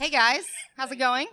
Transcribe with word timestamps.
Hey 0.00 0.08
guys, 0.08 0.46
how's 0.78 0.90
it 0.90 0.96
going? 0.96 1.26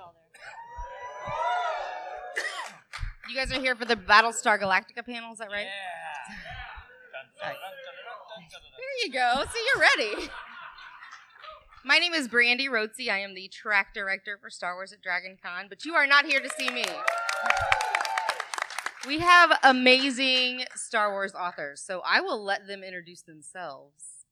You 3.29 3.33
guys 3.33 3.49
are 3.53 3.61
here 3.61 3.77
for 3.77 3.85
the 3.85 3.95
Battlestar 3.95 4.59
Galactica 4.61 5.05
panel, 5.05 5.31
is 5.31 5.37
that 5.37 5.49
right? 5.49 5.67
Yeah. 7.43 7.53
There 8.77 9.05
you 9.05 9.13
go. 9.13 9.45
See, 9.53 9.65
you're 9.73 9.81
ready. 9.81 10.29
My 11.85 11.97
name 11.97 12.13
is 12.13 12.27
Brandy 12.27 12.67
Rotzi. 12.67 13.09
I 13.09 13.19
am 13.19 13.35
the 13.35 13.47
track 13.47 13.93
director 13.93 14.37
for 14.41 14.49
Star 14.49 14.75
Wars 14.75 14.91
at 14.91 15.01
Dragon 15.01 15.37
Con, 15.41 15.67
but 15.69 15.85
you 15.85 15.93
are 15.93 16.05
not 16.05 16.25
here 16.25 16.41
to 16.41 16.49
see 16.59 16.69
me. 16.69 16.83
We 19.07 19.19
have 19.19 19.57
amazing 19.63 20.65
Star 20.75 21.13
Wars 21.13 21.33
authors, 21.33 21.79
so 21.79 22.01
I 22.05 22.19
will 22.19 22.43
let 22.43 22.67
them 22.67 22.83
introduce 22.83 23.21
themselves. 23.21 24.25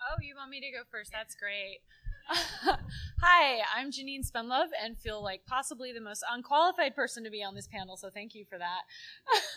Oh, 0.00 0.16
you 0.22 0.34
want 0.34 0.48
me 0.48 0.60
to 0.60 0.70
go 0.70 0.84
first? 0.90 1.12
That's 1.12 1.34
great. 1.34 1.80
Hi, 2.28 3.60
I'm 3.74 3.90
Janine 3.90 4.28
Spendlove 4.28 4.70
and 4.82 4.98
feel 4.98 5.22
like 5.22 5.42
possibly 5.46 5.92
the 5.92 6.00
most 6.00 6.24
unqualified 6.30 6.94
person 6.94 7.24
to 7.24 7.30
be 7.30 7.42
on 7.42 7.54
this 7.54 7.68
panel, 7.68 7.96
so 7.96 8.10
thank 8.10 8.34
you 8.34 8.44
for 8.44 8.58
that. 8.58 8.82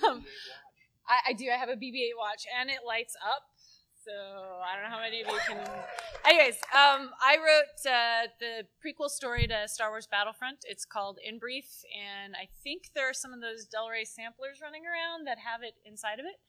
Um, 0.07 0.23
I, 1.07 1.31
I 1.31 1.33
do. 1.33 1.49
I 1.49 1.57
have 1.57 1.69
a 1.69 1.75
BB 1.75 2.09
8 2.09 2.13
watch 2.17 2.45
and 2.59 2.69
it 2.69 2.79
lights 2.87 3.15
up. 3.25 3.43
So 4.05 4.13
I 4.13 4.75
don't 4.79 4.89
know 4.89 4.95
how 4.95 5.01
many 5.01 5.21
of 5.21 5.27
you 5.27 5.39
can. 5.45 5.59
Anyways, 6.25 6.55
um, 6.73 7.11
I 7.21 7.35
wrote 7.35 7.91
uh, 7.91 8.31
the 8.39 8.63
prequel 8.79 9.09
story 9.09 9.45
to 9.47 9.67
Star 9.67 9.89
Wars 9.89 10.07
Battlefront. 10.09 10.59
It's 10.63 10.85
called 10.85 11.19
In 11.23 11.37
Brief, 11.37 11.67
and 11.91 12.33
I 12.33 12.47
think 12.63 12.91
there 12.95 13.09
are 13.09 13.13
some 13.13 13.33
of 13.33 13.41
those 13.41 13.65
Del 13.65 13.89
Rey 13.89 14.05
samplers 14.05 14.61
running 14.61 14.83
around 14.85 15.27
that 15.27 15.37
have 15.39 15.63
it 15.63 15.73
inside 15.85 16.19
of 16.19 16.25
it. 16.25 16.39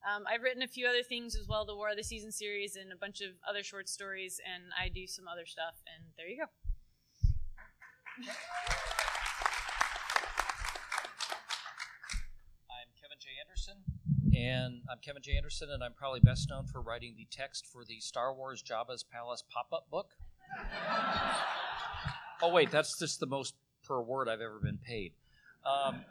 Um, 0.00 0.24
I've 0.26 0.42
written 0.42 0.62
a 0.62 0.66
few 0.66 0.86
other 0.86 1.02
things 1.02 1.36
as 1.36 1.46
well, 1.46 1.66
the 1.66 1.76
War 1.76 1.90
of 1.90 1.96
the 1.96 2.02
Season 2.02 2.32
series 2.32 2.76
and 2.76 2.90
a 2.90 2.96
bunch 2.96 3.20
of 3.20 3.32
other 3.46 3.62
short 3.62 3.86
stories, 3.86 4.40
and 4.44 4.64
I 4.80 4.88
do 4.88 5.06
some 5.06 5.28
other 5.28 5.44
stuff, 5.44 5.74
and 5.94 6.06
there 6.16 6.26
you 6.26 6.38
go. 6.38 6.44
I'm 12.70 12.88
Kevin 12.98 13.18
J. 13.20 13.28
Anderson, 13.44 13.76
and 14.34 14.80
I'm 14.90 14.98
Kevin 15.02 15.20
J. 15.22 15.36
Anderson, 15.36 15.68
and 15.70 15.84
I'm 15.84 15.92
probably 15.92 16.20
best 16.20 16.48
known 16.48 16.66
for 16.66 16.80
writing 16.80 17.14
the 17.18 17.26
text 17.30 17.66
for 17.66 17.84
the 17.84 18.00
Star 18.00 18.32
Wars 18.34 18.62
Jabba's 18.62 19.02
Palace 19.02 19.44
pop-up 19.52 19.90
book. 19.90 20.12
oh 22.42 22.50
wait, 22.50 22.70
that's 22.70 22.98
just 22.98 23.20
the 23.20 23.26
most 23.26 23.54
per 23.84 24.00
word 24.00 24.30
I've 24.30 24.40
ever 24.40 24.60
been 24.62 24.78
paid. 24.78 25.12
Um, 25.66 26.06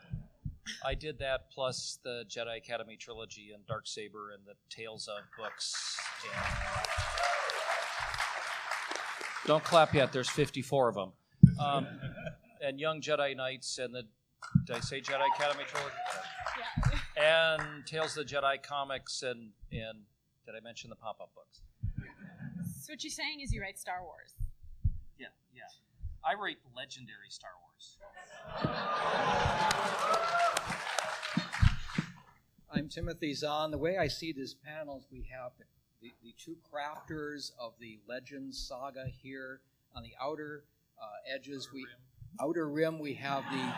I 0.86 0.96
did 0.96 1.20
that 1.20 1.50
plus 1.52 2.00
the 2.04 2.24
Jedi 2.30 2.58
Academy 2.58 2.96
trilogy 2.96 3.52
and 3.54 3.66
Darksaber 3.66 4.34
and 4.34 4.46
the 4.46 4.54
Tales 4.70 5.08
of 5.08 5.24
books. 5.38 5.98
And 6.24 6.46
don't 9.46 9.64
clap 9.64 9.94
yet. 9.94 10.12
There's 10.12 10.30
54 10.30 10.90
of 10.90 10.96
them. 10.96 11.12
Um, 11.60 11.88
and 12.62 12.80
Young 12.80 13.02
Jedi 13.02 13.36
Knights 13.36 13.78
and 13.80 13.94
the 13.94 14.04
did 14.66 14.76
I 14.76 14.80
say 14.80 15.02
Jedi 15.02 15.26
Academy 15.36 15.64
trilogy? 15.68 15.96
Yeah. 17.18 17.54
and 17.62 17.86
Tales 17.86 18.18
of 18.18 18.28
the 18.28 18.34
Jedi 18.36 18.62
comics 18.62 19.24
and 19.24 19.50
and 19.72 20.00
did 20.46 20.56
I 20.56 20.62
mention 20.64 20.90
the 20.90 20.96
pop 20.96 21.20
up 21.22 21.32
books? 21.36 21.62
So 22.82 22.94
what 22.94 23.04
you're 23.04 23.12
saying 23.12 23.42
is 23.42 23.54
you 23.54 23.62
write 23.62 23.78
Star 23.78 24.02
Wars. 24.04 24.34
Yeah, 25.20 25.28
yeah. 25.54 25.62
I 26.26 26.34
write 26.40 26.58
legendary 26.76 27.30
Star 27.30 27.52
Wars. 27.62 27.98
I'm 32.80 32.88
Timothy 32.88 33.34
Zahn. 33.34 33.72
The 33.72 33.78
way 33.78 33.98
I 33.98 34.08
see 34.08 34.32
this 34.32 34.54
panel 34.54 35.00
is 35.00 35.08
we 35.12 35.28
have 35.38 35.52
the, 36.02 36.14
the 36.24 36.34
two 36.38 36.56
crafters 36.64 37.52
of 37.60 37.74
the 37.78 38.00
Legends 38.08 38.58
saga 38.58 39.08
here 39.22 39.60
on 39.94 40.02
the 40.02 40.14
outer 40.22 40.64
uh, 40.98 41.06
edges. 41.36 41.68
we 41.74 41.86
outer 42.42 42.70
rim 42.70 42.98
we 42.98 43.16
have 43.16 43.44
the 43.52 43.74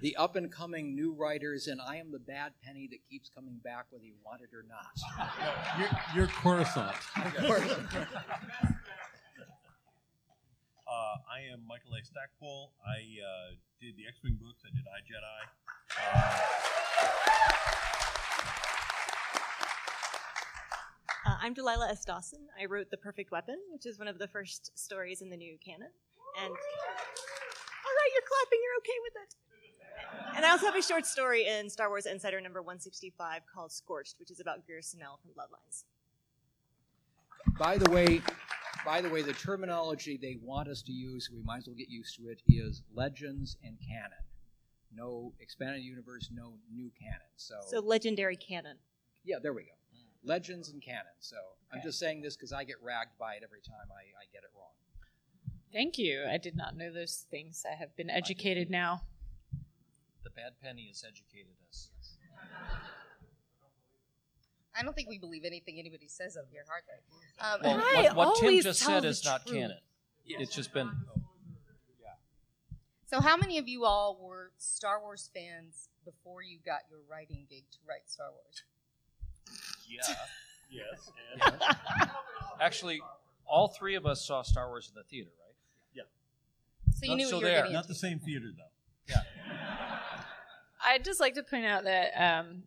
the 0.00 0.16
up 0.16 0.34
and 0.34 0.50
coming 0.50 0.96
new 0.96 1.12
writers, 1.12 1.68
and 1.68 1.80
I 1.80 1.98
am 1.98 2.10
the 2.10 2.18
bad 2.18 2.54
penny 2.64 2.88
that 2.90 2.98
keeps 3.08 3.28
coming 3.28 3.60
back 3.62 3.86
whether 3.90 4.04
you 4.04 4.14
want 4.24 4.40
it 4.42 4.50
or 4.52 4.64
not. 4.68 4.90
You're, 5.78 5.88
you're 6.16 6.26
Coruscant. 6.26 6.96
Uh, 10.88 11.18
I 11.28 11.52
am 11.52 11.66
Michael 11.66 11.94
A. 11.98 12.04
Stackpole. 12.04 12.70
I 12.86 13.18
uh, 13.18 13.54
did 13.80 13.96
the 13.96 14.06
X-Wing 14.06 14.38
books. 14.40 14.62
I 14.64 14.70
did 14.70 14.86
I 14.86 15.02
Jedi. 15.02 15.42
Uh, 16.14 16.85
Uh, 21.36 21.44
I'm 21.44 21.54
Delilah 21.54 21.88
S. 21.90 22.04
Dawson. 22.04 22.40
I 22.60 22.66
wrote 22.66 22.90
The 22.90 22.96
Perfect 22.96 23.30
Weapon, 23.30 23.56
which 23.70 23.86
is 23.86 23.98
one 23.98 24.08
of 24.08 24.18
the 24.18 24.28
first 24.28 24.76
stories 24.78 25.22
in 25.22 25.30
the 25.30 25.36
new 25.36 25.56
canon. 25.64 25.88
And 26.38 26.50
all 26.50 26.54
right, 26.54 28.10
you're 28.12 28.22
clapping. 28.26 28.60
You're 28.62 28.78
okay 28.78 28.98
with 29.04 29.12
it. 29.22 30.36
And 30.36 30.44
I 30.44 30.50
also 30.50 30.66
have 30.66 30.76
a 30.76 30.82
short 30.82 31.06
story 31.06 31.46
in 31.46 31.70
Star 31.70 31.88
Wars 31.88 32.06
Insider 32.06 32.40
number 32.40 32.60
165 32.62 33.42
called 33.52 33.72
Scorched, 33.72 34.16
which 34.20 34.30
is 34.30 34.40
about 34.40 34.66
Gear 34.66 34.82
Snell 34.82 35.18
from 35.22 35.30
Bloodlines. 35.32 35.84
By 37.58 37.78
the 37.78 37.90
way, 37.90 38.20
by 38.84 39.00
the 39.00 39.08
way, 39.08 39.22
the 39.22 39.32
terminology 39.32 40.18
they 40.20 40.38
want 40.42 40.68
us 40.68 40.82
to 40.82 40.92
use, 40.92 41.30
we 41.32 41.42
might 41.42 41.58
as 41.58 41.66
well 41.66 41.76
get 41.76 41.88
used 41.88 42.16
to 42.16 42.28
it, 42.28 42.40
is 42.48 42.82
legends 42.94 43.56
and 43.64 43.76
canon. 43.86 44.12
No 44.94 45.32
expanded 45.40 45.82
universe, 45.82 46.30
no 46.32 46.54
new 46.72 46.90
canon. 47.00 47.20
So, 47.36 47.56
So 47.66 47.80
legendary 47.80 48.36
canon. 48.36 48.76
yeah, 49.24 49.36
there 49.42 49.52
we 49.52 49.62
go. 49.62 49.68
Legends 50.24 50.68
and 50.70 50.82
canon. 50.82 51.16
So 51.20 51.36
I'm 51.72 51.80
just 51.82 51.98
saying 51.98 52.22
this 52.22 52.36
because 52.36 52.52
I 52.52 52.64
get 52.64 52.76
ragged 52.82 53.18
by 53.18 53.34
it 53.34 53.42
every 53.44 53.60
time 53.60 53.88
I, 53.90 54.02
I 54.20 54.24
get 54.32 54.42
it 54.42 54.50
wrong. 54.56 54.70
Thank 55.72 55.98
you. 55.98 56.24
I 56.28 56.38
did 56.38 56.56
not 56.56 56.76
know 56.76 56.92
those 56.92 57.26
things. 57.30 57.64
I 57.70 57.74
have 57.76 57.94
been 57.96 58.10
educated 58.10 58.70
now. 58.70 59.02
The 60.24 60.30
bad 60.30 60.52
penny 60.62 60.86
has 60.88 61.04
educated 61.06 61.54
us. 61.68 61.88
I 64.78 64.82
don't 64.82 64.94
think 64.94 65.08
we 65.08 65.18
believe 65.18 65.44
anything 65.44 65.78
anybody 65.78 66.06
says 66.08 66.36
up 66.36 66.44
here, 66.50 66.64
hardly. 66.68 67.64
Um, 67.64 67.78
Well, 67.82 68.14
what, 68.14 68.16
what 68.16 68.40
Tim 68.40 68.60
just 68.60 68.80
said 68.80 69.02
the 69.02 69.08
is 69.08 69.24
not 69.24 69.46
truth. 69.46 69.60
canon. 69.60 69.78
It's 70.26 70.54
just 70.54 70.72
been 70.74 70.90
so, 73.06 73.20
how 73.20 73.36
many 73.36 73.58
of 73.58 73.68
you 73.68 73.84
all 73.84 74.18
were 74.20 74.50
Star 74.58 75.00
Wars 75.00 75.30
fans 75.32 75.90
before 76.04 76.42
you 76.42 76.58
got 76.66 76.80
your 76.90 76.98
writing 77.08 77.46
gig 77.48 77.62
to 77.70 77.78
write 77.88 78.10
Star 78.10 78.26
Wars? 78.32 78.64
Yeah. 79.88 80.14
Yes. 80.70 81.10
And 81.44 81.52
actually 82.60 83.00
all 83.46 83.68
three 83.68 83.94
of 83.94 84.06
us 84.06 84.24
saw 84.26 84.42
Star 84.42 84.68
Wars 84.68 84.88
in 84.92 84.94
the 85.00 85.04
theater, 85.04 85.30
right? 85.40 85.54
Yeah. 85.94 86.02
So 86.94 87.04
you 87.04 87.08
Not 87.10 87.16
knew 87.16 87.26
so 87.28 87.36
what 87.36 87.40
you 87.40 87.44
were 87.46 87.50
there. 87.50 87.58
getting 87.60 87.72
not 87.74 87.84
into. 87.84 87.88
the 87.88 87.94
same 87.98 88.18
theater 88.18 88.46
though. 88.56 89.14
Yeah. 89.14 89.22
I'd 90.84 91.04
just 91.04 91.20
like 91.20 91.34
to 91.34 91.42
point 91.42 91.64
out 91.66 91.84
that 91.84 92.10
um, 92.16 92.62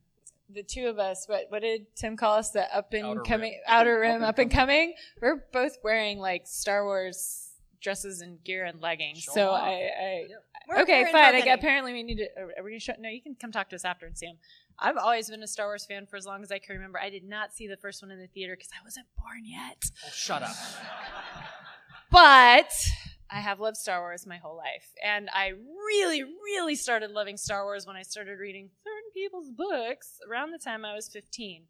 the 0.50 0.64
two 0.64 0.88
of 0.88 1.00
us, 1.00 1.26
what 1.28 1.46
what 1.50 1.62
did 1.62 1.86
Tim 1.96 2.18
call 2.18 2.36
us? 2.36 2.52
The 2.52 2.74
up 2.76 2.92
and 2.94 3.06
Outer 3.06 3.22
coming, 3.22 3.52
rim. 3.52 3.60
outer 3.68 4.00
rim, 4.00 4.24
Up 4.24 4.30
up 4.30 4.40
and 4.40 4.52
and 4.52 4.52
coming. 4.52 4.94
We're 5.22 5.44
both 5.54 5.78
wearing 5.84 6.20
like 6.20 6.48
Star 6.48 6.84
Wars 6.86 7.49
dresses 7.82 8.22
and 8.22 8.44
gear 8.44 8.66
and 8.66 8.82
leggings. 8.82 9.20
Show 9.20 9.32
so 9.34 9.42
'em 9.42 9.54
off. 9.54 9.62
I, 9.64 9.72
I 9.74 10.28
We're- 10.68 10.82
okay, 10.84 11.04
we're 11.04 11.12
fine. 11.12 11.24
I, 11.24 11.32
Burgundy. 11.32 11.50
apparently 11.52 11.94
we 11.94 12.04
need 12.04 12.18
to. 12.18 12.28
Uh, 12.38 12.48
are 12.60 12.64
we 12.64 12.72
gonna 12.72 12.80
show? 12.80 12.94
No, 13.00 13.10
you 13.10 13.22
can 13.22 13.36
come 13.36 13.52
talk 13.52 13.70
to 13.70 13.76
us 13.76 13.86
after 13.86 14.06
and 14.06 14.18
see 14.18 14.26
them. 14.28 14.38
I've 14.78 14.98
always 14.98 15.30
been 15.30 15.44
a 15.44 15.48
Star 15.48 15.68
Wars 15.68 15.86
fan 15.86 16.06
for 16.06 16.16
as 16.16 16.26
long 16.26 16.42
as 16.42 16.52
I 16.52 16.60
can 16.60 16.76
remember. 16.76 17.00
I 17.00 17.10
did 17.10 17.24
not 17.26 17.54
see 17.54 17.68
the 17.68 17.76
first 17.78 18.02
one 18.02 18.12
in 18.12 18.20
the 18.20 18.28
theater 18.28 18.56
because 18.56 18.70
I 18.80 18.84
wasn't 18.84 19.08
born 19.18 19.42
yet. 19.46 19.84
Oh, 20.06 20.10
shut 20.14 20.42
up. 20.42 20.56
But 22.12 22.72
I 23.30 23.40
have 23.42 23.60
loved 23.60 23.78
Star 23.78 24.00
Wars 24.02 24.26
my 24.26 24.38
whole 24.38 24.58
life. 24.58 24.92
And 25.04 25.30
I 25.34 25.50
really, 25.50 26.24
really 26.24 26.76
started 26.76 27.12
loving 27.12 27.38
Star 27.38 27.64
Wars 27.66 27.86
when 27.86 27.96
I 27.96 28.02
started 28.02 28.40
reading 28.40 28.70
certain 28.84 29.12
people's 29.14 29.50
books 29.52 30.20
around 30.30 30.52
the 30.52 30.58
time 30.58 30.86
I 30.86 30.96
was 30.96 31.08
15. 31.10 31.64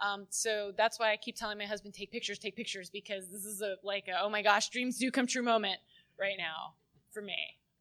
Um, 0.00 0.26
so 0.30 0.72
that's 0.76 0.98
why 0.98 1.12
I 1.12 1.16
keep 1.16 1.36
telling 1.36 1.58
my 1.58 1.66
husband, 1.66 1.94
take 1.94 2.10
pictures, 2.10 2.38
take 2.38 2.56
pictures, 2.56 2.90
because 2.90 3.28
this 3.28 3.44
is 3.44 3.62
a 3.62 3.76
like 3.82 4.08
a, 4.08 4.22
oh 4.22 4.28
my 4.28 4.42
gosh, 4.42 4.68
dreams 4.70 4.98
do 4.98 5.10
come 5.10 5.26
true 5.26 5.42
moment 5.42 5.80
right 6.18 6.36
now 6.38 6.74
for 7.12 7.22
me. 7.22 7.36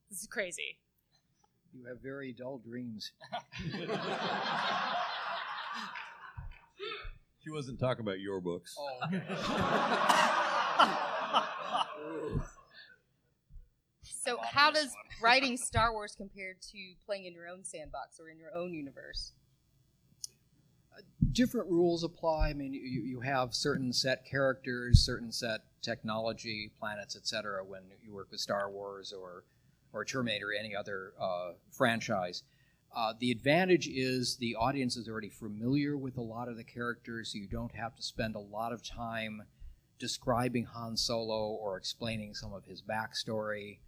This 0.10 0.22
is 0.22 0.28
crazy. 0.28 0.78
You 1.74 1.86
have 1.88 2.02
very 2.02 2.34
dull 2.34 2.60
dreams. 2.63 3.12
She 7.44 7.50
wasn't 7.50 7.80
talking 7.80 8.06
about 8.06 8.19
your 8.19 8.40
books. 8.40 8.78
So, 14.24 14.38
how 14.44 14.69
does 14.69 14.94
writing 15.19 15.58
Star 15.58 15.92
Wars 15.92 16.13
compare 16.16 16.54
to 16.54 16.78
playing 17.08 17.25
in 17.25 17.34
your 17.34 17.48
own 17.48 17.63
sandbox 17.63 18.19
or 18.19 18.30
in 18.30 18.38
your 18.38 18.56
own 18.56 18.72
universe? 18.72 19.34
Different 21.32 21.70
rules 21.70 22.04
apply. 22.04 22.50
I 22.50 22.54
mean, 22.54 22.74
you, 22.74 23.02
you 23.02 23.20
have 23.22 23.54
certain 23.54 23.94
set 23.94 24.26
characters, 24.26 25.00
certain 25.00 25.32
set 25.32 25.62
technology, 25.82 26.72
planets, 26.80 27.16
etc. 27.16 27.64
When 27.64 27.82
you 28.04 28.14
work 28.14 28.32
with 28.32 28.40
Star 28.40 28.70
Wars 28.70 29.14
or 29.14 29.44
or 29.94 30.06
Terminator, 30.06 30.50
or 30.50 30.54
any 30.54 30.76
other 30.76 31.14
uh, 31.20 31.52
franchise. 31.70 32.44
Uh, 32.96 33.14
the 33.20 33.32
advantage 33.32 33.88
is 33.88 34.38
the 34.38 34.56
audience 34.56 34.98
is 34.98 35.08
already 35.08 35.30
familiar 35.30 35.98
with 35.98 36.18
a 36.18 36.22
lot 36.22 36.48
of 36.48 36.58
the 36.58 36.64
characters, 36.64 37.32
so 37.32 37.38
you 37.38 37.48
don't 37.48 37.76
have 37.76 37.96
to 37.96 38.04
spend 38.04 38.36
a 38.36 38.40
lot 38.40 38.74
of 38.74 38.84
time 38.84 39.44
describing 40.00 40.66
Han 40.66 40.98
Solo 40.98 41.52
or 41.52 41.78
explaining 41.78 42.34
some 42.34 42.54
of 42.54 42.66
his 42.66 42.82
backstory, 42.82 43.80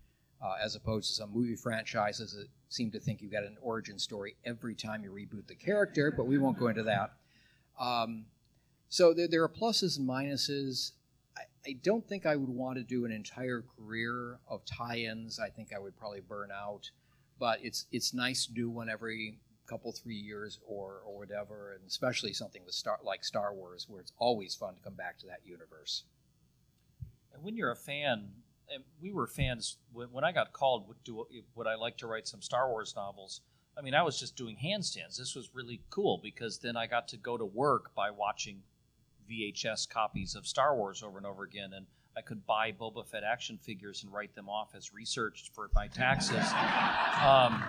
uh, 0.42 0.56
as 0.62 0.76
opposed 0.76 1.10
to 1.10 1.16
some 1.16 1.34
movie 1.34 1.56
franchises 1.56 2.36
seem 2.74 2.90
to 2.92 3.00
think 3.00 3.22
you've 3.22 3.31
got 3.31 3.44
an 3.44 3.58
origin 3.62 4.00
story 4.00 4.36
every 4.46 4.74
time 4.74 5.04
you 5.04 5.12
reboot 5.12 5.48
the 5.48 5.56
character. 5.56 6.12
But 6.16 6.25
we 6.25 6.38
won't 6.38 6.58
go 6.58 6.68
into 6.68 6.84
that. 6.84 7.14
Um, 7.80 8.25
so 8.90 9.14
there, 9.14 9.28
there 9.28 9.44
are 9.44 9.50
pluses 9.50 10.00
and 10.00 10.10
minuses. 10.10 10.94
I, 11.38 11.42
I 11.68 11.74
don't 11.84 12.08
think 12.08 12.25
I 12.25 12.36
would 12.36 12.50
want 12.50 12.78
to 12.78 12.84
do 12.84 13.06
an 13.06 13.12
entire 13.12 13.64
career 13.78 14.40
of 14.48 14.66
tie-ins. 14.66 15.40
I 15.40 15.50
think 15.50 15.70
I 15.75 15.80
would 15.80 15.96
probably 15.98 16.22
burn 16.22 16.50
out. 16.52 16.90
But 17.40 17.60
it's 17.62 17.86
it's 17.92 18.14
nice 18.14 18.46
to 18.46 18.54
do 18.54 18.70
one 18.70 18.90
every 18.90 19.40
couple 19.68 19.92
three 19.92 20.16
years 20.16 20.60
or 20.68 21.02
or 21.06 21.18
whatever, 21.18 21.74
and 21.74 21.88
especially 21.88 22.34
something 22.34 22.64
with 22.66 22.75
Star 22.75 23.00
like 23.04 23.24
Star 23.24 23.54
Wars, 23.54 23.88
where 23.90 24.02
it's 24.02 24.14
always 24.18 24.56
fun 24.56 24.75
to 24.75 24.81
come 24.81 24.96
back 24.96 25.18
to 25.20 25.28
that 25.28 25.42
universe. 25.44 26.04
And 27.34 27.44
when 27.44 27.56
you're 27.56 27.72
a 27.72 27.75
fan, 27.75 28.30
and 28.74 28.84
we 29.02 29.12
were 29.12 29.28
fans 29.28 29.78
when, 29.92 30.08
when 30.12 30.24
I 30.24 30.31
got 30.31 30.54
called, 30.54 30.88
would, 30.88 31.04
do, 31.04 31.25
would 31.56 31.68
I 31.68 31.75
like 31.75 31.98
to 31.98 32.08
write 32.08 32.28
some 32.28 32.42
Star 32.42 32.70
Wars 32.70 32.94
novels? 32.96 33.42
I 33.78 33.81
mean, 33.81 33.96
I 33.96 34.04
was 34.04 34.20
just 34.20 34.36
doing 34.36 34.58
handstands. 34.64 35.18
This 35.18 35.36
was 35.36 35.50
really 35.54 35.81
cool 35.90 36.20
because 36.22 36.60
then 36.60 36.78
I 36.78 36.88
got 36.88 37.08
to 37.10 37.18
go 37.18 37.38
to 37.38 37.46
work 37.46 37.94
by 37.96 38.12
watching 38.12 38.62
VHS 39.30 39.90
copies 39.90 40.36
of 40.36 40.46
Star 40.46 40.75
Wars 40.75 41.02
over 41.02 41.18
and 41.18 41.25
over 41.25 41.44
again, 41.44 41.74
and 41.74 41.86
I 42.16 42.22
could 42.22 42.46
buy 42.46 42.72
Boba 42.72 43.06
Fett 43.08 43.24
action 43.24 43.58
figures 43.58 44.04
and 44.04 44.14
write 44.14 44.36
them 44.36 44.48
off 44.48 44.75
as 44.75 44.94
research 44.94 45.52
for 45.54 45.70
my 45.74 45.88
taxes. 45.88 46.46
Um, 47.24 47.64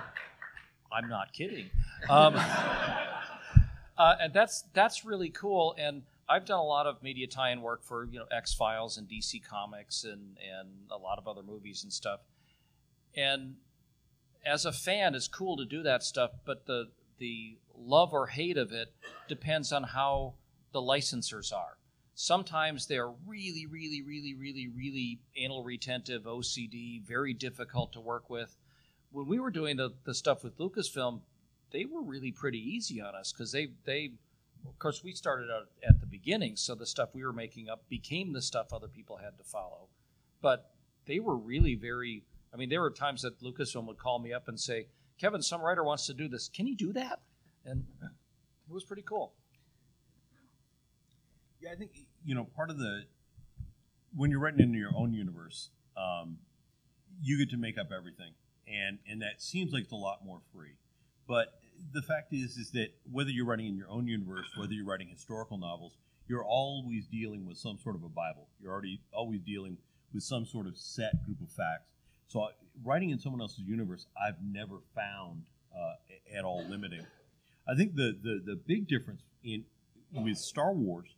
I'm 0.90 1.08
not 1.08 1.32
kidding. 1.32 1.70
Um, 2.08 2.34
uh, 3.98 4.14
and 4.20 4.32
that's 4.32 4.64
that's 4.72 5.04
really 5.04 5.30
cool. 5.30 5.76
And 5.78 6.02
I've 6.28 6.46
done 6.46 6.58
a 6.58 6.64
lot 6.64 6.86
of 6.86 7.02
media 7.02 7.26
tie-in 7.26 7.60
work 7.60 7.84
for 7.84 8.04
you 8.04 8.18
know 8.18 8.26
X 8.30 8.54
Files 8.54 8.96
and 8.96 9.08
DC 9.08 9.44
Comics 9.46 10.04
and 10.04 10.36
and 10.38 10.68
a 10.90 10.96
lot 10.96 11.18
of 11.18 11.28
other 11.28 11.42
movies 11.42 11.82
and 11.82 11.92
stuff. 11.92 12.20
And 13.16 13.56
as 14.44 14.64
a 14.64 14.72
fan, 14.72 15.14
it's 15.14 15.28
cool 15.28 15.56
to 15.56 15.64
do 15.64 15.82
that 15.82 16.02
stuff, 16.02 16.32
but 16.44 16.66
the 16.66 16.90
the 17.18 17.58
love 17.76 18.12
or 18.12 18.28
hate 18.28 18.56
of 18.56 18.72
it 18.72 18.92
depends 19.28 19.72
on 19.72 19.82
how 19.84 20.34
the 20.72 20.80
licensors 20.80 21.52
are. 21.52 21.78
Sometimes 22.14 22.86
they're 22.86 23.10
really, 23.26 23.66
really, 23.66 24.02
really, 24.02 24.34
really, 24.34 24.68
really 24.68 25.20
anal 25.36 25.64
retentive, 25.64 26.24
OCD, 26.24 27.02
very 27.02 27.34
difficult 27.34 27.92
to 27.92 28.00
work 28.00 28.30
with. 28.30 28.56
When 29.10 29.26
we 29.26 29.40
were 29.40 29.50
doing 29.50 29.76
the, 29.76 29.94
the 30.04 30.14
stuff 30.14 30.44
with 30.44 30.58
Lucasfilm, 30.58 31.20
they 31.72 31.84
were 31.84 32.02
really 32.02 32.30
pretty 32.30 32.58
easy 32.58 33.00
on 33.00 33.14
us 33.14 33.32
because 33.32 33.50
they, 33.50 33.68
they, 33.84 34.12
of 34.68 34.78
course, 34.78 35.02
we 35.04 35.12
started 35.12 35.50
out 35.50 35.68
at 35.86 36.00
the 36.00 36.06
beginning, 36.06 36.56
so 36.56 36.74
the 36.74 36.86
stuff 36.86 37.10
we 37.14 37.24
were 37.24 37.32
making 37.32 37.68
up 37.68 37.88
became 37.88 38.32
the 38.32 38.42
stuff 38.42 38.72
other 38.72 38.88
people 38.88 39.16
had 39.16 39.36
to 39.38 39.44
follow. 39.44 39.88
But 40.40 40.70
they 41.06 41.20
were 41.20 41.36
really 41.36 41.74
very, 41.74 42.24
I 42.52 42.56
mean, 42.56 42.70
there 42.70 42.80
were 42.80 42.90
times 42.90 43.22
that 43.22 43.40
Lucasfilm 43.40 43.86
would 43.86 43.98
call 43.98 44.18
me 44.18 44.32
up 44.32 44.48
and 44.48 44.58
say, 44.58 44.86
Kevin, 45.20 45.42
some 45.42 45.60
writer 45.60 45.84
wants 45.84 46.06
to 46.06 46.14
do 46.14 46.28
this. 46.28 46.48
Can 46.48 46.66
you 46.66 46.76
do 46.76 46.92
that? 46.94 47.20
And 47.64 47.84
it 48.68 48.72
was 48.72 48.84
pretty 48.84 49.02
cool. 49.02 49.32
Yeah, 51.60 51.70
I 51.72 51.76
think 51.76 51.92
you 52.24 52.34
know 52.34 52.44
part 52.44 52.70
of 52.70 52.78
the 52.78 53.04
when 54.14 54.30
you're 54.30 54.40
writing 54.40 54.60
into 54.60 54.78
your 54.78 54.90
own 54.94 55.14
universe, 55.14 55.70
um, 55.96 56.38
you 57.22 57.38
get 57.38 57.50
to 57.50 57.56
make 57.56 57.78
up 57.78 57.90
everything, 57.96 58.32
and 58.68 58.98
and 59.08 59.22
that 59.22 59.40
seems 59.40 59.72
like 59.72 59.84
it's 59.84 59.92
a 59.92 59.96
lot 59.96 60.24
more 60.24 60.40
free. 60.52 60.76
But 61.26 61.58
the 61.92 62.02
fact 62.02 62.32
is, 62.32 62.56
is 62.56 62.70
that 62.72 62.88
whether 63.10 63.30
you're 63.30 63.46
writing 63.46 63.66
in 63.66 63.76
your 63.76 63.88
own 63.88 64.06
universe, 64.06 64.46
whether 64.56 64.72
you're 64.72 64.86
writing 64.86 65.08
historical 65.08 65.58
novels, 65.58 65.96
you're 66.28 66.44
always 66.44 67.06
dealing 67.06 67.46
with 67.46 67.58
some 67.58 67.78
sort 67.78 67.94
of 67.94 68.02
a 68.02 68.08
Bible. 68.08 68.48
You're 68.60 68.72
already 68.72 69.00
always 69.12 69.40
dealing 69.40 69.76
with 70.12 70.22
some 70.22 70.46
sort 70.46 70.66
of 70.66 70.76
set 70.76 71.24
group 71.24 71.40
of 71.40 71.50
facts. 71.50 71.90
So 72.28 72.48
writing 72.82 73.10
in 73.10 73.18
someone 73.18 73.40
else's 73.40 73.60
universe, 73.60 74.06
I've 74.20 74.42
never 74.42 74.78
found 74.94 75.42
uh, 75.76 76.36
at 76.36 76.44
all 76.44 76.64
limiting. 76.68 77.06
I 77.68 77.74
think 77.74 77.94
the, 77.94 78.16
the 78.22 78.42
the 78.44 78.56
big 78.56 78.88
difference 78.88 79.22
in 79.42 79.64
with 80.12 80.38
Star 80.38 80.72
Wars 80.72 81.14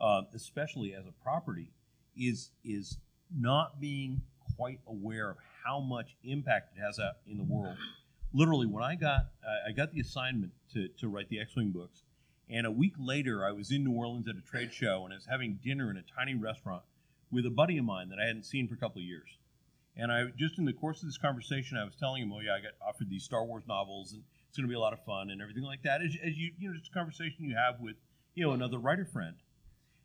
uh, 0.00 0.22
especially 0.34 0.94
as 0.94 1.06
a 1.06 1.12
property, 1.22 1.70
is 2.16 2.50
is 2.64 2.98
not 3.36 3.80
being 3.80 4.22
quite 4.56 4.80
aware 4.86 5.30
of 5.30 5.36
how 5.64 5.80
much 5.80 6.16
impact 6.24 6.76
it 6.76 6.80
has 6.80 6.98
out 6.98 7.16
in 7.26 7.36
the 7.36 7.44
world. 7.44 7.76
Literally, 8.32 8.66
when 8.66 8.84
I 8.84 8.94
got 8.94 9.30
uh, 9.44 9.68
I 9.68 9.72
got 9.72 9.92
the 9.92 10.00
assignment 10.00 10.52
to, 10.72 10.88
to 11.00 11.08
write 11.08 11.28
the 11.28 11.40
X-wing 11.40 11.70
books, 11.70 12.02
and 12.48 12.66
a 12.66 12.70
week 12.70 12.94
later 12.98 13.44
I 13.44 13.52
was 13.52 13.70
in 13.70 13.84
New 13.84 13.92
Orleans 13.92 14.28
at 14.28 14.36
a 14.36 14.40
trade 14.40 14.72
show 14.72 15.04
and 15.04 15.12
I 15.12 15.16
was 15.16 15.26
having 15.26 15.58
dinner 15.62 15.90
in 15.90 15.96
a 15.96 16.02
tiny 16.02 16.34
restaurant 16.34 16.82
with 17.30 17.46
a 17.46 17.50
buddy 17.50 17.78
of 17.78 17.84
mine 17.84 18.08
that 18.08 18.18
I 18.18 18.26
hadn't 18.26 18.44
seen 18.44 18.68
for 18.68 18.74
a 18.74 18.78
couple 18.78 19.00
of 19.00 19.06
years. 19.06 19.38
And 19.96 20.12
I 20.12 20.26
just 20.36 20.58
in 20.58 20.64
the 20.64 20.72
course 20.72 21.02
of 21.02 21.08
this 21.08 21.18
conversation, 21.18 21.76
I 21.76 21.84
was 21.84 21.94
telling 21.96 22.22
him, 22.22 22.32
"Oh 22.32 22.40
yeah, 22.40 22.54
I 22.54 22.60
got 22.60 22.72
offered 22.86 23.10
these 23.10 23.24
Star 23.24 23.44
Wars 23.44 23.64
novels, 23.66 24.12
and 24.12 24.22
it's 24.48 24.56
going 24.56 24.66
to 24.66 24.68
be 24.68 24.76
a 24.76 24.80
lot 24.80 24.92
of 24.92 25.04
fun 25.04 25.30
and 25.30 25.42
everything 25.42 25.64
like 25.64 25.82
that." 25.82 26.00
As, 26.00 26.16
as 26.24 26.36
you 26.36 26.52
you 26.58 26.68
know, 26.68 26.76
just 26.76 26.90
a 26.90 26.94
conversation 26.94 27.44
you 27.44 27.56
have 27.56 27.80
with 27.80 27.96
you 28.34 28.44
know 28.44 28.52
another 28.52 28.78
writer 28.78 29.04
friend. 29.04 29.36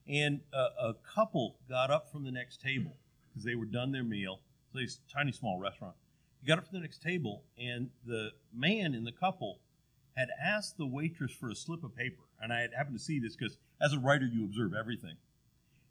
And 0.08 0.42
a, 0.54 0.90
a 0.90 0.96
couple 1.16 1.58
got 1.68 1.90
up 1.90 2.12
from 2.12 2.24
the 2.24 2.32
next 2.32 2.62
table 2.62 2.96
because 3.28 3.44
they 3.44 3.56
were 3.56 3.66
done 3.66 3.92
their 3.92 4.04
meal. 4.04 4.42
It's 4.76 5.00
a 5.10 5.14
tiny, 5.14 5.32
small 5.32 5.58
restaurant. 5.58 5.96
Got 6.48 6.60
up 6.60 6.68
from 6.68 6.78
the 6.78 6.82
next 6.82 7.02
table, 7.02 7.44
and 7.58 7.90
the 8.06 8.32
man 8.54 8.94
in 8.94 9.04
the 9.04 9.12
couple 9.12 9.60
had 10.16 10.30
asked 10.42 10.78
the 10.78 10.86
waitress 10.86 11.32
for 11.32 11.50
a 11.50 11.56
slip 11.56 11.84
of 11.84 11.96
paper. 11.96 12.24
And 12.42 12.54
I 12.54 12.62
had 12.62 12.74
happened 12.74 12.98
to 12.98 13.04
see 13.04 13.20
this 13.20 13.36
because 13.36 13.58
as 13.82 13.94
a 13.94 14.00
writer, 14.00 14.26
you 14.26 14.46
observe 14.46 14.74
everything. 14.74 15.16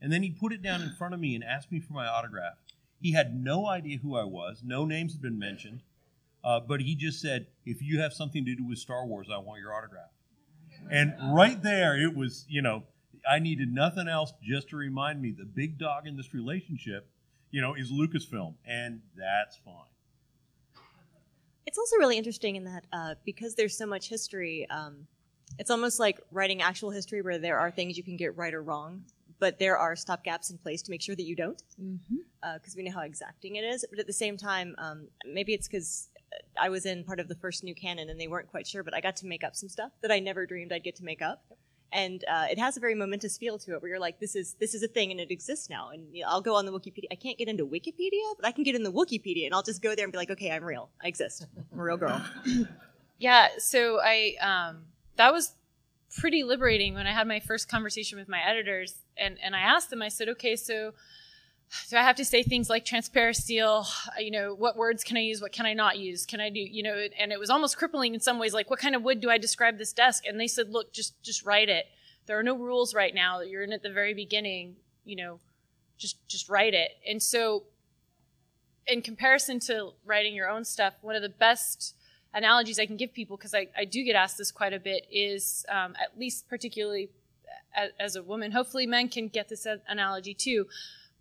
And 0.01 0.13
then 0.13 0.23
he 0.23 0.31
put 0.31 0.53
it 0.53 0.63
down 0.63 0.83
in 0.83 0.91
front 0.91 1.15
of 1.15 1.21
me 1.21 1.35
and 1.35 1.43
asked 1.43 1.73
me 1.73 1.81
for 1.81 1.93
my 1.93 2.07
autograph. 2.07 2.55
He 3.01 3.13
had 3.13 3.35
no 3.35 3.67
idea 3.67 3.99
who 3.99 4.17
I 4.17 4.25
was, 4.25 4.63
no 4.65 4.85
names 4.85 5.13
had 5.13 5.23
been 5.23 5.39
mentioned, 5.39 5.83
uh, 6.43 6.61
but 6.61 6.81
he 6.81 6.95
just 6.95 7.21
said, 7.21 7.47
If 7.65 7.83
you 7.83 8.01
have 8.01 8.13
something 8.13 8.45
to 8.45 8.55
do 8.55 8.67
with 8.67 8.79
Star 8.79 9.07
Wars, 9.07 9.29
I 9.33 9.39
want 9.39 9.61
your 9.61 9.75
autograph. 9.75 10.11
And 10.91 11.15
right 11.33 11.63
there, 11.63 11.99
it 11.99 12.15
was, 12.15 12.45
you 12.49 12.63
know, 12.63 12.85
I 13.29 13.39
needed 13.39 13.73
nothing 13.73 14.09
else 14.09 14.33
just 14.43 14.69
to 14.71 14.77
remind 14.77 15.21
me 15.23 15.31
the 15.31 15.45
big 15.45 15.79
dog 15.79 16.07
in 16.07 16.17
this 16.17 16.35
relationship, 16.35 17.09
you 17.51 17.61
know, 17.61 17.75
is 17.75 17.91
Lucasfilm, 17.91 18.55
and 18.67 19.01
that's 19.17 19.57
fine. 19.65 19.94
It's 21.75 21.79
also 21.81 21.97
really 21.97 22.17
interesting 22.17 22.55
in 22.55 22.63
that 22.67 22.85
uh, 22.93 23.15
because 23.25 23.57
there's 23.57 23.77
so 23.77 23.85
much 23.85 24.09
history, 24.09 24.65
um, 24.71 25.09
it's 25.59 25.73
almost 25.73 25.99
like 25.99 26.21
writing 26.31 26.63
actual 26.63 26.91
history 26.91 27.21
where 27.21 27.37
there 27.37 27.59
are 27.59 27.69
things 27.69 27.97
you 27.97 28.05
can 28.05 28.17
get 28.17 28.37
right 28.37 28.55
or 28.55 28.63
wrong, 28.63 29.03
but 29.41 29.59
there 29.59 29.77
are 29.77 29.97
stopgaps 29.97 30.53
in 30.53 30.59
place 30.59 30.83
to 30.83 30.93
make 30.93 31.03
sure 31.03 31.17
that 31.17 31.25
you 31.25 31.35
don't, 31.35 31.61
because 31.77 31.83
mm-hmm. 31.83 32.17
uh, 32.45 32.59
we 32.77 32.85
know 32.85 32.93
how 32.93 33.01
exacting 33.01 33.57
it 33.57 33.65
is. 33.65 33.85
But 33.91 33.99
at 33.99 34.07
the 34.07 34.13
same 34.13 34.37
time, 34.37 34.77
um, 34.79 35.09
maybe 35.27 35.53
it's 35.53 35.67
because 35.67 36.11
I 36.57 36.69
was 36.69 36.87
in 36.87 37.03
part 37.03 37.19
of 37.19 37.27
the 37.27 37.35
first 37.35 37.65
new 37.65 37.75
canon 37.75 38.09
and 38.09 38.21
they 38.21 38.29
weren't 38.29 38.47
quite 38.53 38.69
sure, 38.69 38.85
but 38.85 38.95
I 38.95 39.01
got 39.01 39.17
to 39.17 39.27
make 39.27 39.43
up 39.43 39.57
some 39.57 39.69
stuff 39.69 39.91
that 40.03 40.13
I 40.13 40.21
never 40.21 40.47
dreamed 40.47 40.73
I'd 40.73 40.85
get 40.85 40.95
to 40.99 41.05
make 41.05 41.23
up 41.23 41.43
and 41.95 42.25
uh, 42.29 42.47
it 42.51 42.59
has 42.59 42.77
a 42.77 42.81
very 42.81 42.95
momentous 42.95 43.39
feel 43.39 43.57
to 43.59 43.73
it 43.75 43.81
where 43.81 43.89
you're 43.89 44.01
like 44.01 44.19
this 44.19 44.35
is 44.35 44.55
this 44.61 44.75
is 44.75 44.83
a 44.83 44.89
thing 44.89 45.11
and 45.11 45.21
it 45.21 45.31
exists 45.31 45.71
now. 45.71 45.91
And 45.91 46.05
i'll 46.27 46.43
go 46.43 46.55
on 46.57 46.67
the 46.67 46.73
wikipedia 46.73 47.07
i 47.11 47.15
can't 47.15 47.39
get 47.39 47.49
into 47.49 47.65
wikipedia 47.65 48.35
but 48.37 48.47
i 48.47 48.53
can 48.53 48.65
get 48.65 48.75
in 48.75 48.83
the 48.83 48.93
wikipedia 48.93 49.47
and 49.47 49.55
i'll 49.55 49.63
just 49.63 49.81
go 49.81 49.95
there 49.95 50.05
and 50.05 50.13
be 50.13 50.19
like 50.19 50.31
okay 50.31 50.51
i'm 50.51 50.65
real. 50.65 50.91
I 51.03 51.09
exist. 51.09 51.47
I'm 51.73 51.79
a 51.79 51.83
real 51.83 51.97
girl. 51.97 52.23
Yeah 53.17 53.49
so 53.59 54.01
i 54.03 54.35
um, 54.41 54.83
that 55.17 55.33
was 55.33 55.55
pretty 56.19 56.43
liberating 56.43 56.95
when 56.95 57.07
i 57.07 57.13
had 57.13 57.27
my 57.29 57.41
first 57.41 57.69
conversation 57.69 58.19
with 58.19 58.29
my 58.29 58.41
editors 58.45 58.97
and 59.17 59.39
and 59.43 59.55
i 59.55 59.61
asked 59.61 59.89
them 59.91 60.03
i 60.03 60.09
said 60.09 60.29
okay 60.29 60.57
so 60.57 60.93
do 61.91 61.97
I 61.97 62.03
have 62.03 62.17
to 62.17 62.25
say 62.25 62.43
things 62.43 62.71
like 62.71 62.85
transparisteel? 62.85 63.87
You 64.19 64.31
know, 64.31 64.55
what 64.55 64.77
words 64.77 65.05
can 65.05 65.17
I 65.17 65.21
use? 65.21 65.41
What 65.41 65.53
can 65.53 65.67
I 65.67 65.75
not 65.75 65.99
use? 65.99 66.25
Can 66.27 66.41
I 66.41 66.51
do, 66.51 66.61
you 66.61 66.83
know, 66.83 67.07
and 67.19 67.33
it 67.33 67.39
was 67.39 67.51
almost 67.51 67.77
crippling 67.77 68.15
in 68.15 68.21
some 68.21 68.39
ways. 68.39 68.55
Like, 68.55 68.71
what 68.71 68.79
kind 68.79 68.95
of 68.95 69.03
wood 69.03 69.21
do 69.21 69.31
I 69.31 69.39
describe 69.39 69.79
this 69.79 69.93
desk? 69.93 70.25
And 70.27 70.39
they 70.39 70.47
said, 70.47 70.71
look, 70.71 70.93
just, 70.93 71.21
just 71.23 71.45
write 71.45 71.69
it. 71.69 71.87
There 72.27 72.39
are 72.39 72.43
no 72.43 72.57
rules 72.57 72.95
right 72.95 73.15
now. 73.15 73.41
You're 73.41 73.63
in 73.63 73.73
at 73.73 73.83
the 73.83 73.91
very 73.91 74.15
beginning, 74.15 74.77
you 75.05 75.17
know, 75.17 75.41
just, 75.99 76.27
just 76.29 76.49
write 76.49 76.75
it. 76.75 76.93
And 77.09 77.23
so 77.23 77.65
in 78.87 79.03
comparison 79.03 79.61
to 79.61 79.91
writing 80.05 80.35
your 80.35 80.49
own 80.49 80.65
stuff, 80.65 80.95
one 81.03 81.17
of 81.17 81.23
the 81.23 81.29
best 81.29 81.95
analogies 82.33 82.79
I 82.79 82.87
can 82.87 82.97
give 82.97 83.13
people, 83.13 83.37
because 83.37 83.55
I, 83.55 83.69
I 83.77 83.85
do 83.85 84.03
get 84.05 84.17
asked 84.17 84.39
this 84.39 84.51
quite 84.51 84.73
a 84.73 84.81
bit, 84.81 85.07
is 85.11 85.65
um, 85.69 85.95
at 86.01 86.19
least 86.19 86.49
particularly 86.49 87.11
as, 87.77 87.91
as 87.99 88.17
a 88.17 88.23
woman, 88.23 88.53
hopefully 88.53 88.87
men 88.87 89.09
can 89.09 89.29
get 89.29 89.49
this 89.49 89.67
analogy 89.89 90.35
too 90.35 90.67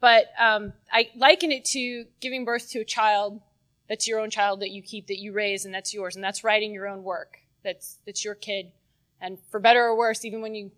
but 0.03 0.25
um, 0.37 0.73
I 0.91 1.09
liken 1.15 1.53
it 1.53 1.63
to 1.63 2.03
giving 2.19 2.43
birth 2.43 2.69
to 2.71 2.79
a 2.79 2.83
child 2.83 3.39
that's 3.87 4.05
your 4.05 4.19
own 4.19 4.29
child 4.29 4.59
that 4.59 4.69
you 4.69 4.81
keep, 4.81 5.07
that 5.07 5.17
you 5.17 5.31
raise, 5.31 5.63
and 5.63 5.73
that's 5.73 5.93
yours, 5.93 6.15
and 6.15 6.23
that's 6.23 6.43
writing 6.43 6.73
your 6.73 6.89
own 6.89 7.03
work. 7.03 7.37
That's 7.63 7.99
that's 8.05 8.25
your 8.25 8.35
kid, 8.35 8.73
and 9.21 9.37
for 9.49 9.61
better 9.61 9.81
or 9.81 9.95
worse, 9.97 10.25
even 10.25 10.41
when 10.41 10.55
you 10.55 10.71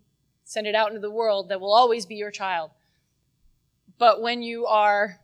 send 0.44 0.68
it 0.68 0.76
out 0.76 0.90
into 0.90 1.00
the 1.00 1.10
world, 1.10 1.48
that 1.48 1.60
will 1.60 1.74
always 1.74 2.06
be 2.06 2.14
your 2.14 2.30
child. 2.30 2.70
But 3.98 4.22
when 4.22 4.42
you 4.42 4.66
are 4.66 5.18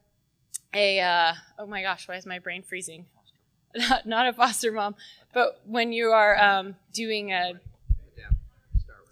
a 0.75 0.99
uh, 0.99 1.35
oh 1.61 1.67
my 1.67 1.83
gosh, 1.83 2.09
why 2.09 2.17
is 2.17 2.27
my 2.27 2.41
brain 2.41 2.65
freezing? 2.65 3.07
not 4.05 4.27
a 4.27 4.33
foster 4.33 4.73
mom, 4.73 4.97
but 5.33 5.61
when 5.65 5.93
you 5.93 6.11
are 6.11 6.37
um, 6.43 6.75
doing 6.93 7.31
a 7.31 7.53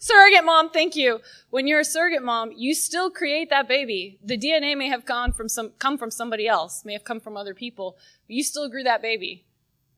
Surrogate 0.02 0.47
mom, 0.47 0.71
thank 0.71 0.97
you. 0.97 1.21
When 1.50 1.66
you're 1.66 1.80
a 1.80 1.85
surrogate 1.85 2.23
mom, 2.23 2.52
you 2.57 2.75
still 2.75 3.11
create 3.11 3.50
that 3.50 3.69
baby. 3.69 4.19
The 4.25 4.38
DNA 4.38 4.75
may 4.75 4.88
have 4.88 5.04
gone 5.04 5.30
from 5.30 5.47
some, 5.47 5.73
come 5.78 5.99
from 5.99 6.11
somebody 6.11 6.49
else, 6.49 6.87
may 6.87 6.95
have 6.95 7.04
come 7.04 7.21
from 7.21 7.37
other 7.37 7.52
people, 7.52 7.99
but 8.26 8.35
you 8.35 8.42
still 8.42 8.71
grew 8.71 8.83
that 8.83 9.02
baby. 9.02 9.45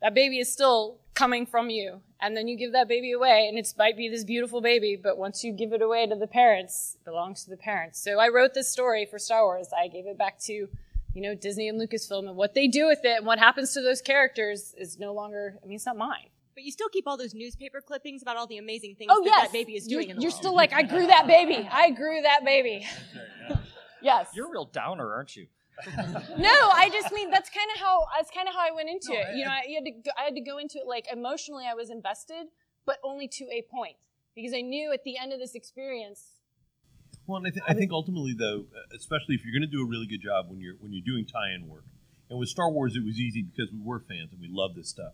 That 0.01 0.13
baby 0.13 0.41
is 0.41 0.53
still 0.53 0.99
coming 1.15 1.47
from 1.47 1.71
you. 1.71 2.01
And 2.21 2.37
then 2.37 2.49
you 2.49 2.57
give 2.57 2.73
that 2.73 2.89
baby 2.89 3.13
away, 3.13 3.47
and 3.49 3.57
it 3.57 3.73
might 3.79 3.97
be 3.97 4.09
this 4.09 4.25
beautiful 4.25 4.61
baby, 4.61 4.99
but 5.01 5.19
once 5.19 5.45
you 5.45 5.53
give 5.53 5.73
it 5.73 5.81
away 5.81 6.05
to 6.09 6.17
the 6.17 6.27
parents, 6.27 6.97
it 7.01 7.05
belongs 7.05 7.45
to 7.45 7.51
the 7.51 7.57
parents. 7.57 8.03
So 8.03 8.19
I 8.19 8.29
wrote 8.29 8.55
this 8.55 8.69
story 8.69 9.07
for 9.07 9.21
Star 9.21 9.45
Wars. 9.45 9.69
I 9.73 9.87
gave 9.87 10.09
it 10.09 10.19
back 10.19 10.41
to, 10.41 10.53
you 10.53 11.23
know, 11.23 11.37
Disney 11.37 11.69
and 11.69 11.81
Lucasfilm, 11.81 12.27
and 12.27 12.35
what 12.35 12.55
they 12.55 12.67
do 12.67 12.89
with 12.89 13.05
it 13.05 13.19
and 13.19 13.27
what 13.27 13.39
happens 13.39 13.73
to 13.75 13.81
those 13.81 14.01
characters 14.01 14.75
is 14.77 14.99
no 14.99 15.15
longer, 15.15 15.61
I 15.63 15.67
mean, 15.69 15.77
it's 15.77 15.87
not 15.87 15.97
mine. 15.97 16.27
But 16.55 16.65
you 16.65 16.73
still 16.73 16.89
keep 16.89 17.07
all 17.07 17.17
those 17.17 17.35
newspaper 17.35 17.81
clippings 17.81 18.21
about 18.23 18.37
all 18.37 18.47
the 18.47 18.59
amazing 18.59 18.95
things 18.97 19.11
Oh 19.13 19.23
that 19.25 19.31
yes, 19.31 19.43
that 19.47 19.53
baby 19.53 19.73
is 19.77 19.89
you're, 19.89 20.01
doing 20.01 20.11
in 20.11 20.17
the 20.17 20.23
you're 20.23 20.31
world. 20.31 20.41
still 20.41 20.55
like, 20.55 20.73
I 20.73 20.83
grew 20.83 21.07
that 21.07 21.27
baby. 21.27 21.67
I 21.71 21.91
grew 21.91 22.21
that 22.23 22.45
baby. 22.45 22.87
yes. 24.03 24.29
You're 24.35 24.49
a 24.49 24.51
real 24.51 24.67
downer, 24.67 25.13
aren't 25.13 25.35
you? 25.37 25.47
no, 25.97 26.51
I 26.71 26.91
just 26.93 27.13
mean 27.13 27.31
that's 27.31 27.49
kind 27.51 27.69
of 27.75 27.81
how 27.81 28.05
that's 28.17 28.31
kind 28.31 28.47
of 28.49 28.55
how 28.55 28.61
I 28.61 28.71
went 28.75 28.89
into 28.91 29.13
No, 29.15 29.19
it. 29.21 29.27
I- 29.31 29.35
you 29.35 29.45
know, 29.45 29.51
I, 29.51 29.63
you 29.67 29.75
had 29.77 29.85
to 29.85 29.91
go, 29.91 30.11
I 30.19 30.23
had 30.25 30.35
to 30.35 30.41
go 30.43 30.59
into 30.59 30.79
it 30.79 30.87
like 30.87 31.07
emotionally. 31.11 31.65
I 31.69 31.75
was 31.75 31.91
invested, 31.91 32.49
but 32.85 32.99
only 33.03 33.27
to 33.29 33.45
a 33.45 33.63
point 33.71 33.97
because 34.35 34.53
I 34.55 34.61
knew 34.61 34.93
at 34.93 35.05
the 35.05 35.17
end 35.17 35.33
of 35.33 35.39
this 35.41 35.55
experience. 35.55 36.25
Well, 37.27 37.39
and 37.39 37.47
I, 37.47 37.51
th- 37.51 37.65
I 37.69 37.75
think 37.75 37.93
ultimately, 37.93 38.35
though, 38.37 38.67
uh, 38.75 38.97
especially 38.97 39.37
if 39.37 39.45
you're 39.45 39.53
going 39.55 39.69
to 39.69 39.71
do 39.71 39.83
a 39.83 39.87
really 39.89 40.07
good 40.07 40.21
job 40.21 40.47
when 40.51 40.61
you're 40.61 40.75
when 40.81 40.93
you're 40.93 41.05
doing 41.07 41.25
tie-in 41.25 41.69
work, 41.69 41.85
and 42.29 42.39
with 42.39 42.49
Star 42.49 42.71
Wars, 42.71 42.95
it 42.97 43.05
was 43.05 43.19
easy 43.19 43.43
because 43.43 43.73
we 43.73 43.81
were 43.83 44.01
fans 44.01 44.31
and 44.33 44.41
we 44.41 44.49
love 44.51 44.75
this 44.75 44.89
stuff. 44.91 45.13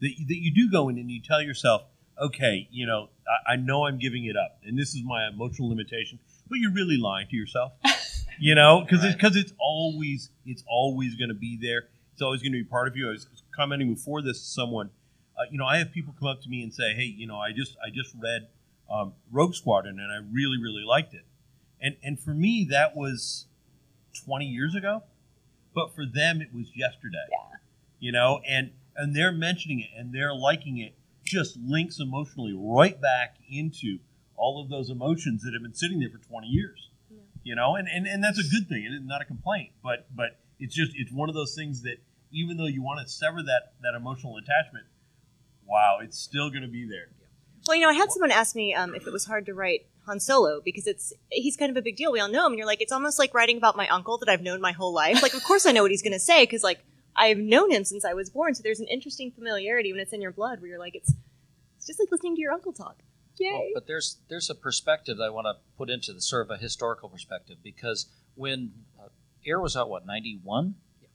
That 0.00 0.10
that 0.28 0.36
you 0.36 0.54
do 0.54 0.70
go 0.70 0.88
in 0.88 0.98
and 0.98 1.10
you 1.10 1.20
tell 1.20 1.42
yourself, 1.42 1.82
okay, 2.20 2.68
you 2.70 2.86
know, 2.86 3.08
I, 3.28 3.52
I 3.52 3.56
know 3.56 3.86
I'm 3.86 3.98
giving 3.98 4.24
it 4.24 4.36
up, 4.36 4.58
and 4.64 4.78
this 4.78 4.94
is 4.94 5.02
my 5.04 5.28
emotional 5.28 5.68
limitation, 5.68 6.18
but 6.48 6.58
you're 6.58 6.72
really 6.72 6.96
lying 6.96 7.28
to 7.28 7.36
yourself, 7.36 7.72
you 8.38 8.54
know, 8.54 8.82
because 8.82 9.04
because 9.12 9.36
it's 9.36 9.52
always 9.58 10.30
it's 10.46 10.64
always 10.68 11.16
going 11.16 11.28
to 11.28 11.34
be 11.34 11.58
there. 11.60 11.88
It's 12.12 12.22
always 12.22 12.42
going 12.42 12.52
to 12.52 12.58
be 12.58 12.64
part 12.64 12.88
of 12.88 12.96
you. 12.96 13.08
I 13.08 13.12
was 13.12 13.28
commenting 13.54 13.94
before 13.94 14.22
this 14.22 14.40
to 14.40 14.46
someone. 14.46 14.90
Uh, 15.38 15.44
you 15.50 15.58
know, 15.58 15.66
I 15.66 15.78
have 15.78 15.92
people 15.92 16.14
come 16.18 16.28
up 16.28 16.42
to 16.42 16.48
me 16.48 16.62
and 16.62 16.74
say, 16.74 16.94
"Hey, 16.94 17.04
you 17.04 17.26
know, 17.26 17.38
I 17.38 17.52
just 17.52 17.76
I 17.84 17.90
just 17.90 18.14
read 18.20 18.48
um, 18.90 19.14
Rogue 19.30 19.54
Squadron 19.54 20.00
and 20.00 20.12
I 20.12 20.16
really 20.32 20.60
really 20.60 20.84
liked 20.84 21.14
it." 21.14 21.24
And 21.80 21.96
and 22.02 22.18
for 22.18 22.34
me 22.34 22.66
that 22.70 22.96
was 22.96 23.46
20 24.24 24.46
years 24.46 24.74
ago, 24.74 25.02
but 25.74 25.94
for 25.94 26.04
them 26.04 26.40
it 26.40 26.52
was 26.52 26.72
yesterday. 26.74 27.24
Yeah. 27.30 27.56
You 28.00 28.12
know, 28.12 28.40
and 28.48 28.70
and 28.98 29.14
they're 29.16 29.32
mentioning 29.32 29.80
it 29.80 29.88
and 29.96 30.12
they're 30.12 30.34
liking 30.34 30.76
it 30.78 30.94
just 31.24 31.56
links 31.56 32.00
emotionally 32.00 32.52
right 32.54 33.00
back 33.00 33.36
into 33.50 33.98
all 34.36 34.62
of 34.62 34.68
those 34.68 34.90
emotions 34.90 35.42
that 35.42 35.52
have 35.52 35.62
been 35.62 35.74
sitting 35.74 36.00
there 36.00 36.10
for 36.10 36.18
20 36.18 36.46
years. 36.46 36.90
You 37.44 37.54
know, 37.54 37.76
and, 37.76 37.88
and 37.88 38.06
and 38.06 38.22
that's 38.22 38.38
a 38.38 38.42
good 38.42 38.68
thing. 38.68 38.84
It's 38.84 39.06
not 39.06 39.22
a 39.22 39.24
complaint, 39.24 39.70
but 39.82 40.14
but 40.14 40.38
it's 40.58 40.74
just 40.74 40.92
it's 40.96 41.10
one 41.10 41.30
of 41.30 41.34
those 41.34 41.54
things 41.54 41.82
that 41.82 41.96
even 42.30 42.58
though 42.58 42.66
you 42.66 42.82
want 42.82 43.00
to 43.00 43.10
sever 43.10 43.42
that 43.42 43.72
that 43.80 43.94
emotional 43.94 44.36
attachment, 44.36 44.84
wow, 45.66 45.98
it's 46.02 46.18
still 46.18 46.50
going 46.50 46.62
to 46.62 46.68
be 46.68 46.86
there. 46.86 47.08
Well, 47.66 47.76
you 47.76 47.82
know, 47.82 47.88
I 47.88 47.94
had 47.94 48.12
someone 48.12 48.30
ask 48.32 48.54
me 48.54 48.74
um, 48.74 48.94
if 48.94 49.06
it 49.06 49.12
was 49.12 49.24
hard 49.24 49.46
to 49.46 49.54
write 49.54 49.86
Han 50.06 50.20
Solo 50.20 50.60
because 50.62 50.86
it's 50.86 51.12
he's 51.30 51.56
kind 51.56 51.70
of 51.70 51.76
a 51.76 51.82
big 51.82 51.96
deal. 51.96 52.12
We 52.12 52.20
all 52.20 52.28
know 52.28 52.44
him, 52.44 52.52
and 52.52 52.58
you're 52.58 52.66
like, 52.66 52.82
it's 52.82 52.92
almost 52.92 53.18
like 53.18 53.32
writing 53.32 53.56
about 53.56 53.76
my 53.76 53.88
uncle 53.88 54.18
that 54.18 54.28
I've 54.28 54.42
known 54.42 54.60
my 54.60 54.72
whole 54.72 54.92
life. 54.92 55.22
Like, 55.22 55.34
of 55.34 55.42
course 55.44 55.64
I 55.64 55.72
know 55.72 55.82
what 55.82 55.90
he's 55.90 56.02
going 56.02 56.12
to 56.12 56.18
say 56.18 56.42
because 56.42 56.62
like 56.62 56.80
I've 57.18 57.38
known 57.38 57.70
him 57.70 57.84
since 57.84 58.04
I 58.04 58.14
was 58.14 58.30
born. 58.30 58.54
So 58.54 58.62
there's 58.62 58.80
an 58.80 58.86
interesting 58.86 59.32
familiarity 59.32 59.92
when 59.92 60.00
it's 60.00 60.12
in 60.12 60.22
your 60.22 60.32
blood, 60.32 60.60
where 60.60 60.70
you're 60.70 60.78
like, 60.78 60.94
it's 60.94 61.12
it's 61.76 61.86
just 61.86 61.98
like 61.98 62.10
listening 62.10 62.36
to 62.36 62.40
your 62.40 62.52
uncle 62.52 62.72
talk. 62.72 63.02
Yay! 63.38 63.50
Well, 63.52 63.70
but 63.74 63.86
there's 63.86 64.18
there's 64.28 64.50
a 64.50 64.54
perspective 64.54 65.18
that 65.18 65.24
I 65.24 65.30
want 65.30 65.46
to 65.46 65.54
put 65.76 65.90
into 65.90 66.12
the 66.12 66.20
sort 66.20 66.46
of 66.46 66.50
a 66.50 66.56
historical 66.56 67.08
perspective 67.08 67.58
because 67.62 68.06
when 68.34 68.72
uh, 68.98 69.08
Heir 69.44 69.60
was 69.60 69.76
out, 69.76 69.90
what 69.90 70.06
ninety 70.06 70.40
one? 70.42 70.76
Yeah. 71.00 71.08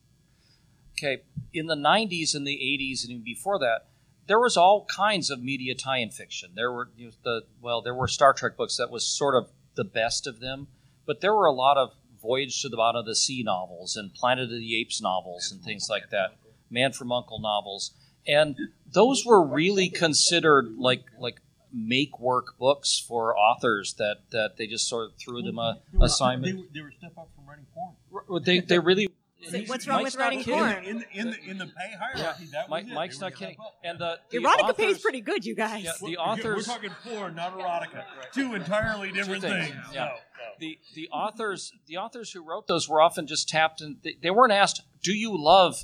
Okay, 0.98 1.24
in 1.54 1.68
the 1.68 1.76
'90s 1.76 2.36
and 2.36 2.46
the 2.46 2.58
'80s 2.58 3.04
and 3.04 3.12
even 3.12 3.24
before 3.24 3.60
that, 3.60 3.88
there 4.28 4.40
was 4.40 4.56
all 4.56 4.86
kinds 4.86 5.30
of 5.30 5.42
media 5.42 5.76
tie-in 5.76 6.12
fiction. 6.12 6.52
There 6.56 6.72
were 6.72 6.90
you 6.96 7.08
know, 7.08 7.12
the 7.24 7.42
well, 7.62 7.82
there 7.82 7.96
were 7.96 8.08
Star 8.08 8.34
Trek 8.34 8.58
books 8.58 8.78
that 8.78 8.92
was 8.92 9.06
sort 9.06 9.36
of 9.36 9.50
the 9.76 9.84
best 9.84 10.28
of 10.28 10.40
them, 10.40 10.68
but 11.06 11.22
there 11.22 11.34
were 11.34 11.46
a 11.46 11.52
lot 11.52 11.78
of 11.78 11.94
Voyage 12.24 12.62
to 12.62 12.70
the 12.70 12.78
Bottom 12.78 13.00
of 13.02 13.06
the 13.06 13.16
Sea 13.16 13.44
novels 13.44 13.96
and 13.96 14.14
Planet 14.14 14.46
of 14.46 14.50
the 14.52 14.80
Apes 14.80 15.02
novels 15.02 15.52
and 15.52 15.62
things 15.62 15.88
like 15.90 16.10
that. 16.10 16.38
Man 16.72 16.92
from 16.94 17.12
Uncle 17.12 17.40
novels, 17.40 17.92
and 18.26 18.56
those 18.92 19.24
were 19.26 19.46
really 19.46 19.90
considered 19.90 20.76
like 20.80 21.04
like 21.20 21.42
make 21.72 22.20
work 22.20 22.58
books 22.58 23.04
for 23.08 23.38
authors 23.38 23.96
that 23.96 24.18
that 24.32 24.58
they 24.58 24.66
just 24.66 24.88
sort 24.88 25.10
of 25.12 25.18
threw 25.18 25.42
them 25.44 25.60
a 25.60 25.80
They 25.92 25.98
were- 26.00 26.06
assignment. 26.06 26.54
They 26.56 26.62
were, 26.62 26.68
they 26.74 26.82
were 26.82 26.94
step 26.98 27.12
up 27.18 27.30
from 27.36 27.46
writing 27.48 27.66
porn. 27.74 28.44
They 28.44 28.60
they 28.60 28.80
really. 28.80 29.10
So 29.50 29.60
what's 29.68 29.88
wrong 29.88 30.04
Mike's 30.04 30.16
with 30.16 30.22
writing 30.22 30.40
kidding. 30.44 30.60
porn? 30.60 30.84
In 30.86 30.98
the, 31.00 31.06
in 31.14 31.30
the 31.32 31.50
in 31.52 31.58
the 31.58 31.66
pay 31.66 31.92
hierarchy, 32.00 32.46
that 32.52 32.68
was 32.68 32.70
Mike, 32.70 32.88
it. 32.88 32.94
Mike's 32.94 33.18
They 33.18 33.26
not 33.28 33.36
kidding. 33.36 33.58
And 33.84 34.00
the, 34.00 34.20
the 34.30 34.38
Erotica 34.40 34.60
authors, 34.70 34.76
pays 34.86 35.00
pretty 35.00 35.22
good, 35.22 35.46
you 35.46 35.56
guys. 35.56 35.84
Yeah, 35.84 35.92
the 36.00 36.06
We're- 36.06 36.16
authors. 36.18 36.68
We're 36.68 36.74
talking 36.76 36.90
porn, 37.04 37.36
not 37.36 37.58
erotica. 37.58 38.04
Two 38.34 38.56
entirely 38.56 39.12
different 39.12 39.42
things, 39.42 39.68
things. 39.68 39.78
yeah. 39.94 40.00
No, 40.06 40.06
no. 40.06 40.16
the 40.60 40.80
the 40.96 41.08
authors 41.10 41.72
the 41.88 41.98
authors 41.98 42.32
who 42.32 42.44
wrote 42.44 42.68
those 42.68 42.88
were 42.90 43.02
often 43.02 43.28
just 43.28 43.50
tapped 43.50 43.82
and 43.82 43.98
they, 44.04 44.16
they 44.22 44.30
weren't 44.32 44.54
asked 44.54 44.82
do 45.02 45.14
you 45.14 45.36
love 45.38 45.84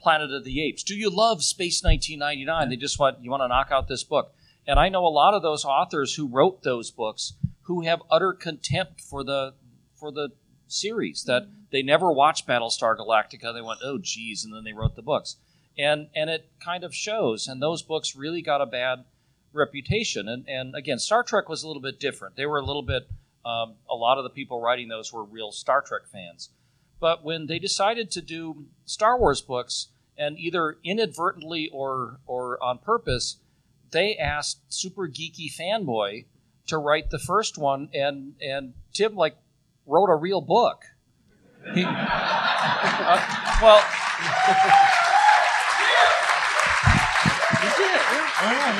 planet 0.00 0.30
of 0.32 0.44
the 0.44 0.62
apes 0.62 0.82
do 0.82 0.94
you 0.94 1.10
love 1.10 1.42
space 1.42 1.82
1999 1.84 2.68
they 2.70 2.76
just 2.76 2.98
want 2.98 3.22
you 3.22 3.30
want 3.30 3.42
to 3.42 3.48
knock 3.48 3.68
out 3.70 3.86
this 3.86 4.02
book 4.02 4.32
and 4.66 4.78
i 4.78 4.88
know 4.88 5.04
a 5.06 5.08
lot 5.08 5.34
of 5.34 5.42
those 5.42 5.64
authors 5.64 6.14
who 6.14 6.26
wrote 6.26 6.62
those 6.62 6.90
books 6.90 7.34
who 7.62 7.82
have 7.82 8.00
utter 8.10 8.32
contempt 8.32 9.00
for 9.00 9.22
the 9.22 9.52
for 9.94 10.10
the 10.10 10.30
series 10.66 11.24
that 11.24 11.42
they 11.70 11.82
never 11.82 12.12
watched 12.12 12.46
battlestar 12.46 12.96
galactica. 12.96 13.54
They 13.54 13.62
went 13.62 13.80
oh 13.82 13.98
geez 13.98 14.44
and 14.44 14.54
then 14.54 14.64
they 14.64 14.72
wrote 14.72 14.96
the 14.96 15.02
books. 15.02 15.36
And 15.78 16.08
and 16.14 16.28
it 16.28 16.48
kind 16.62 16.84
of 16.84 16.94
shows 16.94 17.46
and 17.46 17.62
those 17.62 17.82
books 17.82 18.16
really 18.16 18.42
got 18.42 18.60
a 18.60 18.66
bad 18.66 19.04
reputation. 19.52 20.28
And 20.28 20.48
and 20.48 20.74
again 20.74 20.98
star 20.98 21.22
trek 21.22 21.48
was 21.48 21.62
a 21.62 21.66
little 21.66 21.82
bit 21.82 22.00
different. 22.00 22.36
They 22.36 22.46
were 22.46 22.58
a 22.58 22.64
little 22.64 22.82
bit 22.82 23.08
um, 23.44 23.76
a 23.88 23.94
lot 23.94 24.18
of 24.18 24.24
the 24.24 24.30
people 24.30 24.60
writing 24.60 24.88
those 24.88 25.12
were 25.12 25.24
real 25.24 25.52
Star 25.52 25.82
Trek 25.82 26.02
fans. 26.12 26.50
But 26.98 27.24
when 27.24 27.46
they 27.46 27.58
decided 27.58 28.10
to 28.12 28.20
do 28.20 28.66
Star 28.84 29.18
Wars 29.18 29.40
books, 29.40 29.88
and 30.18 30.38
either 30.38 30.76
inadvertently 30.84 31.68
or 31.72 32.20
or 32.26 32.62
on 32.62 32.78
purpose, 32.78 33.38
they 33.90 34.16
asked 34.16 34.60
super 34.68 35.08
geeky 35.08 35.50
fanboy 35.50 36.26
to 36.66 36.76
write 36.76 37.08
the 37.08 37.18
first 37.18 37.56
one, 37.56 37.88
and 37.94 38.34
and 38.40 38.74
Tim 38.92 39.16
like 39.16 39.36
wrote 39.86 40.10
a 40.10 40.16
real 40.16 40.42
book. 40.42 40.82
He, 41.74 41.84
uh, 41.84 43.20
well, 43.62 43.80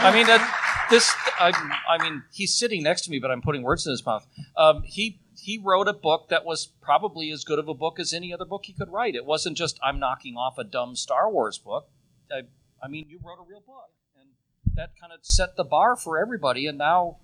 I 0.02 0.10
mean, 0.14 0.26
that, 0.26 0.86
this. 0.90 1.14
I, 1.38 1.52
I 1.88 2.02
mean, 2.02 2.22
he's 2.32 2.54
sitting 2.54 2.82
next 2.82 3.02
to 3.02 3.10
me, 3.10 3.18
but 3.18 3.30
I'm 3.30 3.42
putting 3.42 3.62
words 3.62 3.86
in 3.86 3.90
his 3.90 4.04
mouth. 4.04 4.26
Um, 4.56 4.82
he 4.84 5.20
he 5.36 5.58
wrote 5.62 5.88
a 5.88 5.92
book 5.92 6.28
that 6.30 6.44
was 6.44 6.66
probably 6.80 7.30
as 7.30 7.44
good 7.44 7.58
of 7.58 7.68
a 7.68 7.74
book 7.74 8.00
as 8.00 8.12
any 8.12 8.32
other 8.32 8.44
book 8.44 8.62
he 8.64 8.72
could 8.72 8.90
write. 8.90 9.14
It 9.14 9.24
wasn't 9.24 9.56
just 9.56 9.78
I'm 9.82 9.98
knocking 9.98 10.36
off 10.36 10.58
a 10.58 10.64
dumb 10.64 10.96
Star 10.96 11.30
Wars 11.30 11.58
book. 11.58 11.88
I, 12.32 12.42
I 12.82 12.88
mean, 12.88 13.06
you 13.08 13.20
wrote 13.22 13.38
a 13.38 13.48
real 13.48 13.60
book, 13.60 13.90
and 14.18 14.30
that 14.74 14.90
kind 15.00 15.12
of 15.12 15.20
set 15.22 15.56
the 15.56 15.64
bar 15.64 15.96
for 15.96 16.18
everybody. 16.18 16.66
And 16.66 16.78
now, 16.78 17.18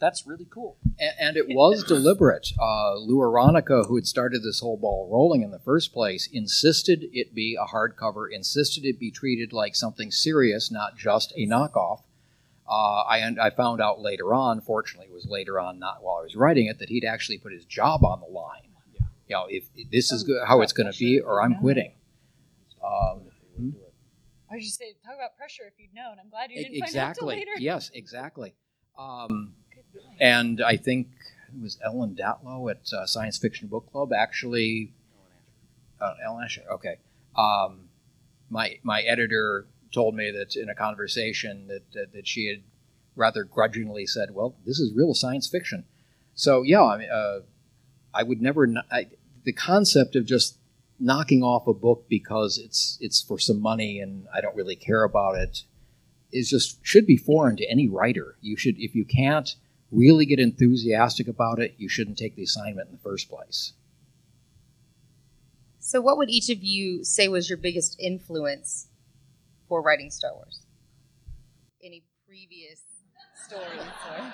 that's 0.00 0.26
really 0.26 0.46
cool. 0.50 0.78
And, 0.98 1.12
and 1.20 1.36
it 1.36 1.48
was 1.48 1.84
deliberate. 1.88 2.48
Uh, 2.58 2.96
Lou 2.96 3.18
Aronica, 3.18 3.86
who 3.86 3.96
had 3.96 4.06
started 4.06 4.42
this 4.42 4.60
whole 4.60 4.76
ball 4.76 5.08
rolling 5.12 5.42
in 5.42 5.50
the 5.50 5.58
first 5.58 5.92
place, 5.92 6.28
insisted 6.32 7.04
it 7.12 7.34
be 7.34 7.56
a 7.60 7.66
hardcover, 7.66 8.26
insisted 8.30 8.84
it 8.84 8.98
be 8.98 9.10
treated 9.10 9.52
like 9.52 9.76
something 9.76 10.10
serious, 10.10 10.70
not 10.70 10.96
just 10.96 11.32
a 11.36 11.46
knockoff. 11.46 12.02
Uh, 12.68 13.02
I, 13.02 13.34
I 13.40 13.50
found 13.50 13.80
out 13.80 14.00
later 14.00 14.32
on, 14.32 14.60
fortunately, 14.60 15.08
it 15.08 15.12
was 15.12 15.26
later 15.28 15.58
on, 15.60 15.78
not 15.78 16.02
while 16.02 16.18
I 16.18 16.22
was 16.22 16.36
writing 16.36 16.66
it, 16.66 16.78
that 16.78 16.88
he'd 16.88 17.04
actually 17.04 17.38
put 17.38 17.52
his 17.52 17.64
job 17.64 18.04
on 18.04 18.20
the 18.20 18.26
line. 18.26 18.62
Yeah. 18.94 19.00
You 19.26 19.34
know, 19.34 19.46
if 19.48 19.64
if 19.74 19.90
this 19.90 20.12
is 20.12 20.22
go- 20.22 20.44
how 20.46 20.60
it's 20.62 20.72
going 20.72 20.90
to 20.90 20.96
be, 20.96 21.20
or 21.20 21.42
I'm 21.42 21.56
quitting. 21.56 21.92
Um, 22.84 23.22
I 24.50 24.56
was 24.56 24.64
just 24.64 24.78
saying, 24.78 24.94
talk 25.04 25.14
about 25.14 25.36
pressure 25.36 25.62
if 25.66 25.74
you'd 25.78 25.94
known. 25.94 26.16
I'm 26.20 26.30
glad 26.30 26.50
you 26.50 26.62
didn't 26.62 26.80
find 26.80 26.96
out 26.96 27.14
till 27.14 27.28
exactly. 27.28 27.36
later. 27.36 27.50
Yes, 27.58 27.90
exactly. 27.92 28.54
Um, 28.98 29.54
and 30.20 30.62
I 30.62 30.76
think 30.76 31.08
it 31.48 31.62
was 31.62 31.78
Ellen 31.84 32.16
Datlow 32.16 32.70
at 32.70 32.92
uh, 32.92 33.06
Science 33.06 33.38
Fiction 33.38 33.68
Book 33.68 33.90
Club 33.90 34.12
actually. 34.12 34.92
Uh, 36.00 36.14
Ellen 36.24 36.44
Asher. 36.44 36.62
Okay. 36.72 36.96
Um, 37.36 37.88
my 38.48 38.78
my 38.82 39.02
editor 39.02 39.66
told 39.92 40.14
me 40.14 40.30
that 40.30 40.56
in 40.56 40.68
a 40.68 40.74
conversation 40.74 41.66
that, 41.68 41.82
that 41.92 42.12
that 42.12 42.26
she 42.26 42.46
had 42.46 42.62
rather 43.16 43.44
grudgingly 43.44 44.06
said, 44.06 44.30
"Well, 44.32 44.54
this 44.64 44.78
is 44.78 44.94
real 44.94 45.14
science 45.14 45.48
fiction." 45.48 45.84
So 46.34 46.62
yeah, 46.62 46.82
I 46.82 46.98
mean, 46.98 47.10
uh, 47.10 47.40
I 48.14 48.22
would 48.22 48.40
never. 48.40 48.66
the 49.44 49.52
concept 49.52 50.16
of 50.16 50.26
just 50.26 50.58
knocking 50.98 51.42
off 51.42 51.66
a 51.66 51.72
book 51.74 52.04
because 52.08 52.58
it's 52.58 52.98
it's 53.00 53.22
for 53.22 53.38
some 53.38 53.60
money 53.60 54.00
and 54.00 54.26
I 54.34 54.42
don't 54.42 54.54
really 54.54 54.76
care 54.76 55.02
about 55.02 55.36
it 55.36 55.62
is 56.32 56.50
just 56.50 56.78
should 56.82 57.06
be 57.06 57.16
foreign 57.16 57.56
to 57.56 57.70
any 57.70 57.88
writer. 57.88 58.36
You 58.40 58.56
should, 58.56 58.78
if 58.78 58.94
you 58.94 59.04
can't 59.04 59.54
really 59.90 60.26
get 60.26 60.38
enthusiastic 60.38 61.28
about 61.28 61.58
it, 61.58 61.74
you 61.78 61.88
shouldn't 61.88 62.18
take 62.18 62.36
the 62.36 62.42
assignment 62.42 62.88
in 62.88 62.94
the 62.94 63.02
first 63.02 63.28
place. 63.28 63.72
So, 65.78 66.00
what 66.00 66.16
would 66.18 66.30
each 66.30 66.50
of 66.50 66.62
you 66.62 67.04
say 67.04 67.28
was 67.28 67.48
your 67.48 67.58
biggest 67.58 67.98
influence 67.98 68.88
for 69.68 69.82
writing 69.82 70.10
Star 70.10 70.32
Wars? 70.34 70.60
Any 71.82 72.04
previous 72.26 72.82
stories? 73.46 73.80
Or... 74.10 74.32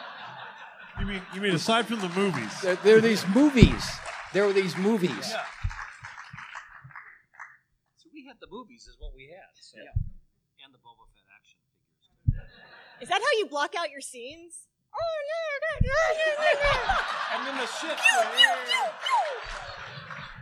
You 1.00 1.06
mean 1.06 1.22
you 1.34 1.40
mean 1.40 1.54
aside 1.54 1.86
from 1.86 2.00
the 2.00 2.08
movies? 2.10 2.60
There, 2.60 2.76
there 2.76 2.96
are 2.98 3.00
these 3.00 3.26
movies. 3.28 3.84
There 4.32 4.44
are 4.44 4.52
these 4.52 4.76
movies. 4.76 5.30
Yeah. 5.30 5.44
So 7.96 8.08
we 8.12 8.26
had 8.26 8.36
the 8.40 8.48
movies, 8.50 8.86
is 8.86 8.96
what 8.98 9.12
we 9.14 9.28
had. 9.30 9.48
So. 9.54 9.78
And 9.78 10.74
the 10.74 10.78
Boba 10.78 11.06
Fett 11.14 11.24
action 11.36 11.58
figures. 12.26 12.50
Is 13.00 13.08
that 13.08 13.20
how 13.22 13.38
you 13.38 13.46
block 13.46 13.74
out 13.78 13.90
your 13.90 14.00
scenes? 14.00 14.66
Oh, 14.98 15.02
and 17.36 17.46
then 17.46 17.56
the 17.58 17.66
ship. 17.66 17.98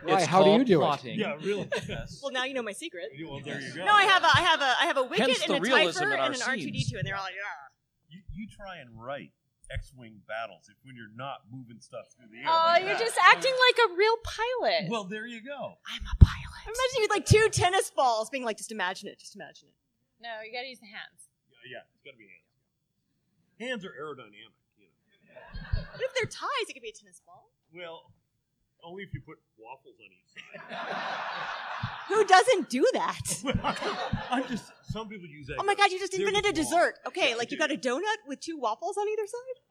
Why, 0.03 0.23
how 0.25 0.43
do 0.43 0.51
you 0.51 0.63
do 0.63 0.81
it? 0.81 0.85
plotting. 0.85 1.19
Yeah, 1.19 1.35
really. 1.41 1.67
Yes. 1.87 2.19
Well, 2.23 2.31
now 2.31 2.43
you 2.45 2.53
know 2.53 2.61
my 2.63 2.73
secret. 2.73 3.05
well, 3.27 3.39
there 3.43 3.59
you 3.59 3.73
go. 3.73 3.85
No, 3.85 3.91
I 3.93 4.03
have 4.05 4.23
a, 4.23 4.27
I 4.27 4.41
have 4.41 4.61
a, 4.61 4.73
I 4.81 4.85
have 4.85 4.97
a 4.97 5.03
wicket 5.03 5.27
Hence 5.27 5.41
and 5.47 5.57
a 5.57 5.61
realism 5.61 5.99
Typher 6.03 6.13
in 6.13 6.19
our 6.19 6.25
and 6.27 6.35
an 6.35 6.41
R 6.47 6.55
two 6.55 6.71
D 6.71 6.79
scenes. 6.79 6.91
two, 6.91 6.97
and 6.97 7.05
they're 7.07 7.15
all 7.15 7.23
like, 7.23 7.33
yeah. 7.33 7.69
You, 8.09 8.21
you 8.33 8.47
try 8.49 8.77
and 8.77 8.89
write 8.93 9.31
X-wing 9.71 10.21
battles 10.27 10.69
if 10.69 10.77
when 10.85 10.95
you're 10.95 11.13
not 11.15 11.41
moving 11.51 11.77
stuff 11.81 12.05
through 12.13 12.29
the 12.31 12.45
air. 12.45 12.49
Oh, 12.49 12.77
like 12.77 12.83
you're 12.85 12.93
that. 12.93 13.01
just 13.01 13.17
acting 13.17 13.53
like 13.53 13.77
a 13.89 13.95
real 13.97 14.17
pilot. 14.23 14.89
Well, 14.89 15.05
there 15.05 15.25
you 15.25 15.41
go. 15.41 15.77
I'm 15.89 16.05
a 16.05 16.17
pilot. 16.23 16.61
Imagine 16.65 16.95
you 16.97 17.01
with 17.01 17.11
like 17.13 17.25
two 17.25 17.49
tennis 17.49 17.89
balls, 17.89 18.29
being 18.29 18.45
like, 18.45 18.57
just 18.57 18.71
imagine 18.71 19.09
it, 19.09 19.19
just 19.19 19.35
imagine 19.35 19.69
it. 19.69 19.77
no, 20.21 20.29
you 20.45 20.53
gotta 20.53 20.69
use 20.69 20.79
the 20.79 20.89
hands. 20.89 21.29
Yeah, 21.49 21.81
yeah, 21.81 21.89
it's 21.93 22.01
got 22.05 22.11
to 22.13 22.17
be 22.17 22.25
hands. 22.29 22.44
Hands 23.59 23.83
are 23.85 23.89
aerodynamic. 23.89 24.55
You 24.77 24.85
know. 24.85 25.81
What 25.91 26.01
if 26.01 26.13
they're 26.15 26.29
ties? 26.29 26.69
It 26.69 26.73
could 26.73 26.81
be 26.83 26.89
a 26.89 26.93
tennis 26.93 27.21
ball. 27.25 27.51
Well, 27.73 28.11
only 28.83 29.03
if 29.03 29.13
you 29.13 29.21
put 29.21 29.37
waffles 29.57 29.95
on 29.99 30.09
each 30.11 30.29
side. 30.33 30.95
Who 32.07 32.23
doesn't 32.23 32.69
do 32.69 32.85
that? 32.93 34.23
I'm 34.29 34.47
just. 34.47 34.71
Some 34.91 35.09
people 35.09 35.27
use 35.27 35.47
that. 35.47 35.57
Oh 35.59 35.63
my 35.63 35.75
god, 35.75 35.91
you 35.91 35.99
just 35.99 36.11
There 36.11 36.25
invented 36.27 36.51
a 36.51 36.53
dessert. 36.53 36.99
Okay, 37.07 37.31
Yeah, 37.31 37.35
like 37.35 37.51
you 37.51 37.57
got 37.57 37.71
a 37.71 37.77
donut 37.77 38.27
with 38.27 38.39
two 38.39 38.57
waffles 38.57 38.97
on 38.97 39.07
either 39.07 39.25
side. 39.25 39.61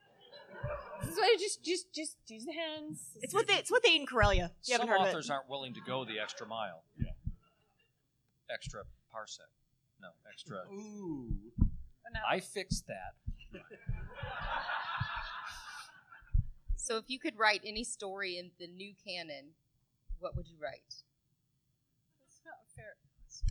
This 1.00 1.12
is 1.12 1.18
why 1.18 1.30
you 1.32 1.38
just, 1.38 1.62
just, 1.62 1.92
just 1.94 2.16
use 2.28 2.44
the 2.44 2.52
hands. 2.52 3.10
It's 3.20 3.34
what 3.34 3.46
they, 3.46 3.54
it's 3.54 3.70
what 3.70 3.82
they 3.82 3.90
eat 3.90 4.00
in 4.00 4.06
Corellia. 4.06 4.50
You 4.64 4.76
Some 4.76 4.80
haven't 4.80 4.88
heard 4.88 5.08
authors 5.08 5.26
of 5.26 5.30
it. 5.30 5.34
aren't 5.34 5.50
willing 5.50 5.74
to 5.74 5.80
go 5.86 6.04
the 6.04 6.18
extra 6.18 6.46
mile. 6.46 6.82
Yeah. 6.98 7.10
Extra 8.52 8.82
parsec. 9.14 9.50
No, 10.00 10.08
extra. 10.30 10.62
Ooh. 10.72 11.28
Oh. 11.60 11.66
I 12.28 12.40
fixed 12.40 12.86
that. 12.86 13.14
So, 16.76 16.98
if 16.98 17.04
you 17.08 17.18
could 17.18 17.38
write 17.38 17.62
any 17.64 17.82
story 17.82 18.36
in 18.36 18.50
the 18.60 18.66
new 18.66 18.92
canon, 19.06 19.54
what 20.18 20.36
would 20.36 20.46
you 20.48 20.56
write? 20.62 21.02
That's 22.20 22.40
not 22.44 22.60
fair. 22.76 22.96
It's 23.26 23.42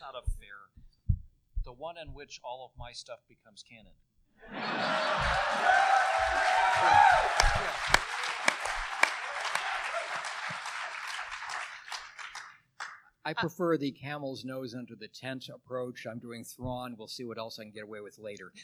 not 0.00 0.14
a 0.16 0.22
fair. 0.38 0.70
The 1.64 1.72
one 1.72 1.96
in 1.96 2.14
which 2.14 2.40
all 2.42 2.64
of 2.64 2.72
my 2.76 2.92
stuff 2.92 3.20
becomes 3.28 3.62
canon. 3.62 3.92
I 13.24 13.30
uh, 13.30 13.34
prefer 13.34 13.76
the 13.76 13.90
camel's 13.90 14.44
nose 14.44 14.74
under 14.74 14.94
the 14.94 15.08
tent 15.08 15.48
approach. 15.48 16.06
I'm 16.10 16.18
doing 16.18 16.44
Thrawn. 16.44 16.94
We'll 16.98 17.08
see 17.08 17.24
what 17.24 17.38
else 17.38 17.58
I 17.58 17.64
can 17.64 17.72
get 17.72 17.84
away 17.84 18.00
with 18.00 18.18
later. 18.18 18.52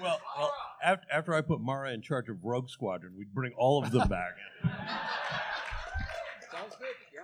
Well, 0.00 0.18
well 0.38 0.52
after, 0.82 1.06
after 1.12 1.34
I 1.34 1.42
put 1.42 1.60
Mara 1.60 1.92
in 1.92 2.00
charge 2.00 2.30
of 2.30 2.42
Rogue 2.42 2.70
Squadron, 2.70 3.12
we'd 3.16 3.34
bring 3.34 3.52
all 3.52 3.84
of 3.84 3.90
them 3.90 4.08
back. 4.08 4.32
Sounds 6.50 6.74
good. 6.78 6.88
Yeah. 7.12 7.20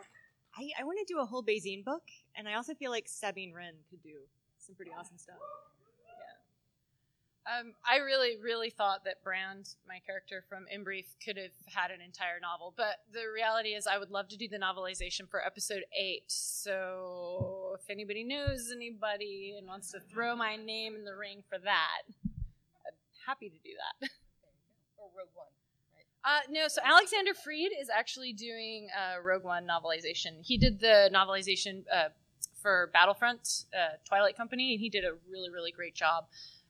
I, 0.57 0.83
I 0.83 0.85
want 0.85 0.99
to 0.99 1.05
do 1.11 1.21
a 1.21 1.25
whole 1.25 1.43
Bazine 1.43 1.83
book, 1.83 2.03
and 2.37 2.47
I 2.47 2.55
also 2.55 2.75
feel 2.75 2.91
like 2.91 3.09
Sabine 3.09 3.55
Wren 3.55 3.73
could 3.89 4.03
do 4.03 4.17
some 4.59 4.75
pretty 4.75 4.91
awesome 4.99 5.17
stuff. 5.17 5.37
Um, 7.47 7.75
I 7.85 7.99
really, 7.99 8.39
really 8.43 8.71
thought 8.71 9.05
that 9.05 9.23
Brand, 9.23 9.69
my 9.87 9.99
character 10.07 10.45
from 10.49 10.65
In 10.73 10.83
Brief, 10.83 11.05
could 11.23 11.37
have 11.37 11.53
had 11.67 11.91
an 11.91 12.01
entire 12.01 12.41
novel. 12.41 12.73
But 12.75 13.05
the 13.13 13.25
reality 13.35 13.71
is, 13.71 13.87
I 13.87 13.99
would 13.99 14.11
love 14.11 14.29
to 14.29 14.37
do 14.39 14.49
the 14.49 14.57
novelization 14.57 15.29
for 15.29 15.45
episode 15.45 15.85
eight. 15.99 16.25
So 16.29 17.77
if 17.79 17.91
anybody 17.91 18.25
knows 18.25 18.73
anybody 18.75 19.55
and 19.59 19.67
wants 19.67 19.93
to 19.93 20.01
throw 20.01 20.35
my 20.35 20.57
name 20.57 20.95
in 20.95 21.05
the 21.05 21.15
ring 21.15 21.43
for 21.47 21.59
that, 21.59 22.03
I'm 22.25 22.95
happy 23.27 23.51
to 23.51 23.59
do 23.63 23.71
that. 24.01 24.11
Or 24.97 25.11
Rogue 25.19 25.29
One? 25.35 25.49
Uh, 26.25 26.41
no, 26.49 26.67
so 26.69 26.81
Alexander 26.83 27.35
Freed 27.35 27.73
is 27.79 27.91
actually 27.91 28.33
doing 28.33 28.89
a 28.97 29.21
Rogue 29.21 29.45
One 29.45 29.67
novelization. 29.67 30.41
He 30.41 30.57
did 30.57 30.81
the 30.81 31.11
novelization 31.13 31.85
uh, 31.93 32.09
for 32.63 32.89
Battlefront, 32.95 33.65
uh, 33.75 33.97
Twilight 34.09 34.35
Company, 34.35 34.73
and 34.73 34.81
he 34.81 34.89
did 34.89 35.05
a 35.05 35.13
really, 35.31 35.51
really 35.51 35.73
great 35.73 35.95
job. 35.95 36.25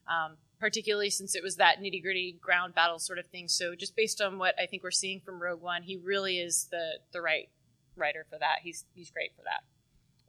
Um, 0.09 0.35
particularly 0.59 1.09
since 1.09 1.35
it 1.35 1.43
was 1.43 1.55
that 1.57 1.79
nitty 1.81 2.01
gritty 2.01 2.37
ground 2.41 2.73
battle 2.75 2.99
sort 2.99 3.19
of 3.19 3.27
thing. 3.27 3.47
So 3.47 3.75
just 3.75 3.95
based 3.95 4.21
on 4.21 4.37
what 4.37 4.55
I 4.59 4.65
think 4.65 4.83
we're 4.83 4.91
seeing 4.91 5.19
from 5.19 5.41
Rogue 5.41 5.61
One, 5.61 5.83
he 5.83 5.97
really 5.97 6.39
is 6.39 6.67
the 6.71 6.99
the 7.11 7.21
right 7.21 7.49
writer 7.95 8.25
for 8.29 8.37
that. 8.39 8.59
He's 8.63 8.85
he's 8.93 9.11
great 9.11 9.31
for 9.35 9.43
that. 9.43 9.63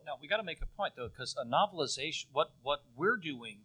Now 0.04 0.12
we 0.20 0.28
got 0.28 0.36
to 0.36 0.44
make 0.44 0.62
a 0.62 0.66
point 0.76 0.94
though, 0.96 1.08
because 1.08 1.34
a 1.36 1.44
novelization, 1.44 2.26
what 2.32 2.52
what 2.62 2.84
we're 2.96 3.16
doing 3.16 3.58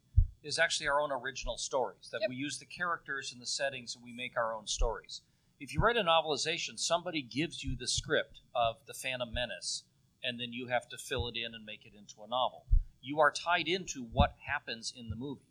is 0.43 0.57
actually 0.57 0.87
our 0.87 0.99
own 0.99 1.11
original 1.11 1.57
stories. 1.57 2.09
That 2.11 2.21
Yep. 2.21 2.29
we 2.29 2.35
use 2.35 2.57
the 2.57 2.65
characters 2.65 3.31
and 3.31 3.39
the 3.39 3.45
settings, 3.45 3.93
and 3.95 4.03
we 4.03 4.11
make 4.11 4.35
our 4.35 4.55
own 4.55 4.65
stories. 4.65 5.21
If 5.59 5.71
you 5.71 5.79
write 5.79 5.97
a 5.97 6.03
novelization, 6.03 6.79
somebody 6.79 7.21
gives 7.21 7.63
you 7.63 7.75
the 7.75 7.87
script 7.87 8.41
of 8.55 8.77
the 8.87 8.95
Phantom 8.95 9.31
Menace, 9.31 9.83
and 10.23 10.39
then 10.39 10.51
you 10.51 10.65
have 10.67 10.89
to 10.89 10.97
fill 10.97 11.27
it 11.27 11.35
in 11.37 11.53
and 11.53 11.63
make 11.63 11.85
it 11.85 11.93
into 11.95 12.23
a 12.23 12.27
novel. 12.27 12.65
You 13.03 13.19
are 13.19 13.31
tied 13.31 13.67
into 13.67 14.03
what 14.03 14.35
happens 14.47 14.91
in 14.95 15.09
the 15.09 15.15
movie, 15.15 15.50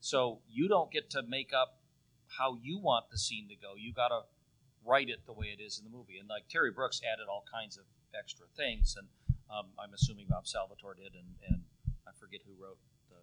so 0.00 0.40
you 0.48 0.68
don't 0.68 0.90
get 0.90 1.10
to 1.10 1.22
make 1.22 1.52
up 1.52 1.78
how 2.38 2.56
you 2.62 2.78
want 2.78 3.06
the 3.10 3.18
scene 3.18 3.48
to 3.48 3.56
go. 3.56 3.72
You 3.76 3.92
got 3.92 4.08
to 4.08 4.20
write 4.86 5.08
it 5.08 5.26
the 5.26 5.32
way 5.32 5.46
it 5.46 5.62
is 5.62 5.78
in 5.78 5.90
the 5.90 5.96
movie. 5.96 6.18
And 6.18 6.28
like 6.28 6.48
Terry 6.48 6.70
Brooks 6.70 7.00
added 7.04 7.26
all 7.28 7.44
kinds 7.52 7.76
of 7.76 7.84
extra 8.18 8.46
things, 8.56 8.96
and 8.98 9.06
um, 9.50 9.66
I'm 9.78 9.92
assuming 9.94 10.26
Bob 10.28 10.46
Salvatore 10.46 10.94
did, 10.94 11.14
and, 11.14 11.28
and 11.48 11.62
I 12.06 12.10
forget 12.18 12.40
who 12.46 12.52
wrote 12.62 12.78
the 13.08 13.16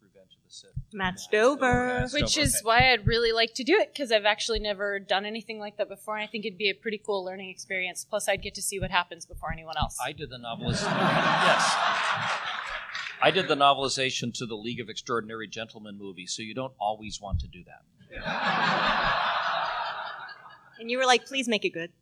Revenge 0.00 0.32
of 0.36 0.44
the 0.46 0.52
Sith. 0.52 0.70
Matt 0.92 1.14
Yeah, 1.14 1.20
Stover. 1.20 2.06
Stover, 2.06 2.24
Which 2.24 2.36
is 2.36 2.56
okay. 2.56 2.60
why 2.64 2.92
I'd 2.92 3.06
really 3.06 3.32
like 3.32 3.54
to 3.54 3.64
do 3.64 3.74
it 3.78 3.92
because 3.92 4.12
I've 4.12 4.24
actually 4.24 4.60
never 4.60 4.98
done 4.98 5.24
anything 5.24 5.58
like 5.58 5.76
that 5.78 5.88
before, 5.88 6.16
and 6.16 6.24
I 6.24 6.26
think 6.26 6.44
it'd 6.44 6.58
be 6.58 6.70
a 6.70 6.74
pretty 6.74 6.98
cool 6.98 7.24
learning 7.24 7.50
experience. 7.50 8.04
Plus, 8.08 8.28
I'd 8.28 8.42
get 8.42 8.54
to 8.54 8.62
see 8.62 8.78
what 8.78 8.90
happens 8.90 9.26
before 9.26 9.52
anyone 9.52 9.76
else. 9.76 9.96
I 10.04 10.12
did 10.12 10.30
the 10.30 10.38
novelization. 10.38 10.84
yes. 10.96 11.76
I 13.22 13.30
did 13.30 13.48
the 13.48 13.54
novelization 13.54 14.32
to 14.38 14.46
the 14.46 14.54
League 14.54 14.80
of 14.80 14.88
Extraordinary 14.88 15.46
Gentlemen 15.46 15.98
movie, 15.98 16.26
so 16.26 16.42
you 16.42 16.54
don't 16.54 16.72
always 16.80 17.20
want 17.20 17.40
to 17.40 17.48
do 17.48 17.62
that. 17.64 17.82
And 20.80 20.90
you 20.90 20.96
were 20.96 21.04
like, 21.04 21.26
please 21.26 21.46
make 21.46 21.64
it 21.64 21.70
good. 21.70 21.92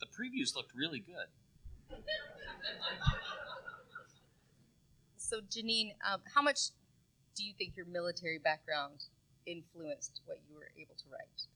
The 0.00 0.06
previews 0.06 0.54
looked 0.54 0.74
really 0.74 1.00
good. 1.00 1.26
So, 5.16 5.40
Janine, 5.40 5.94
um, 6.10 6.20
how 6.34 6.42
much 6.42 6.68
do 7.34 7.42
you 7.42 7.54
think 7.56 7.74
your 7.74 7.86
military 7.86 8.38
background 8.38 9.04
influenced 9.46 10.20
what 10.26 10.38
you 10.46 10.56
were 10.56 10.70
able 10.78 10.94
to 10.94 11.04
write? 11.10 11.46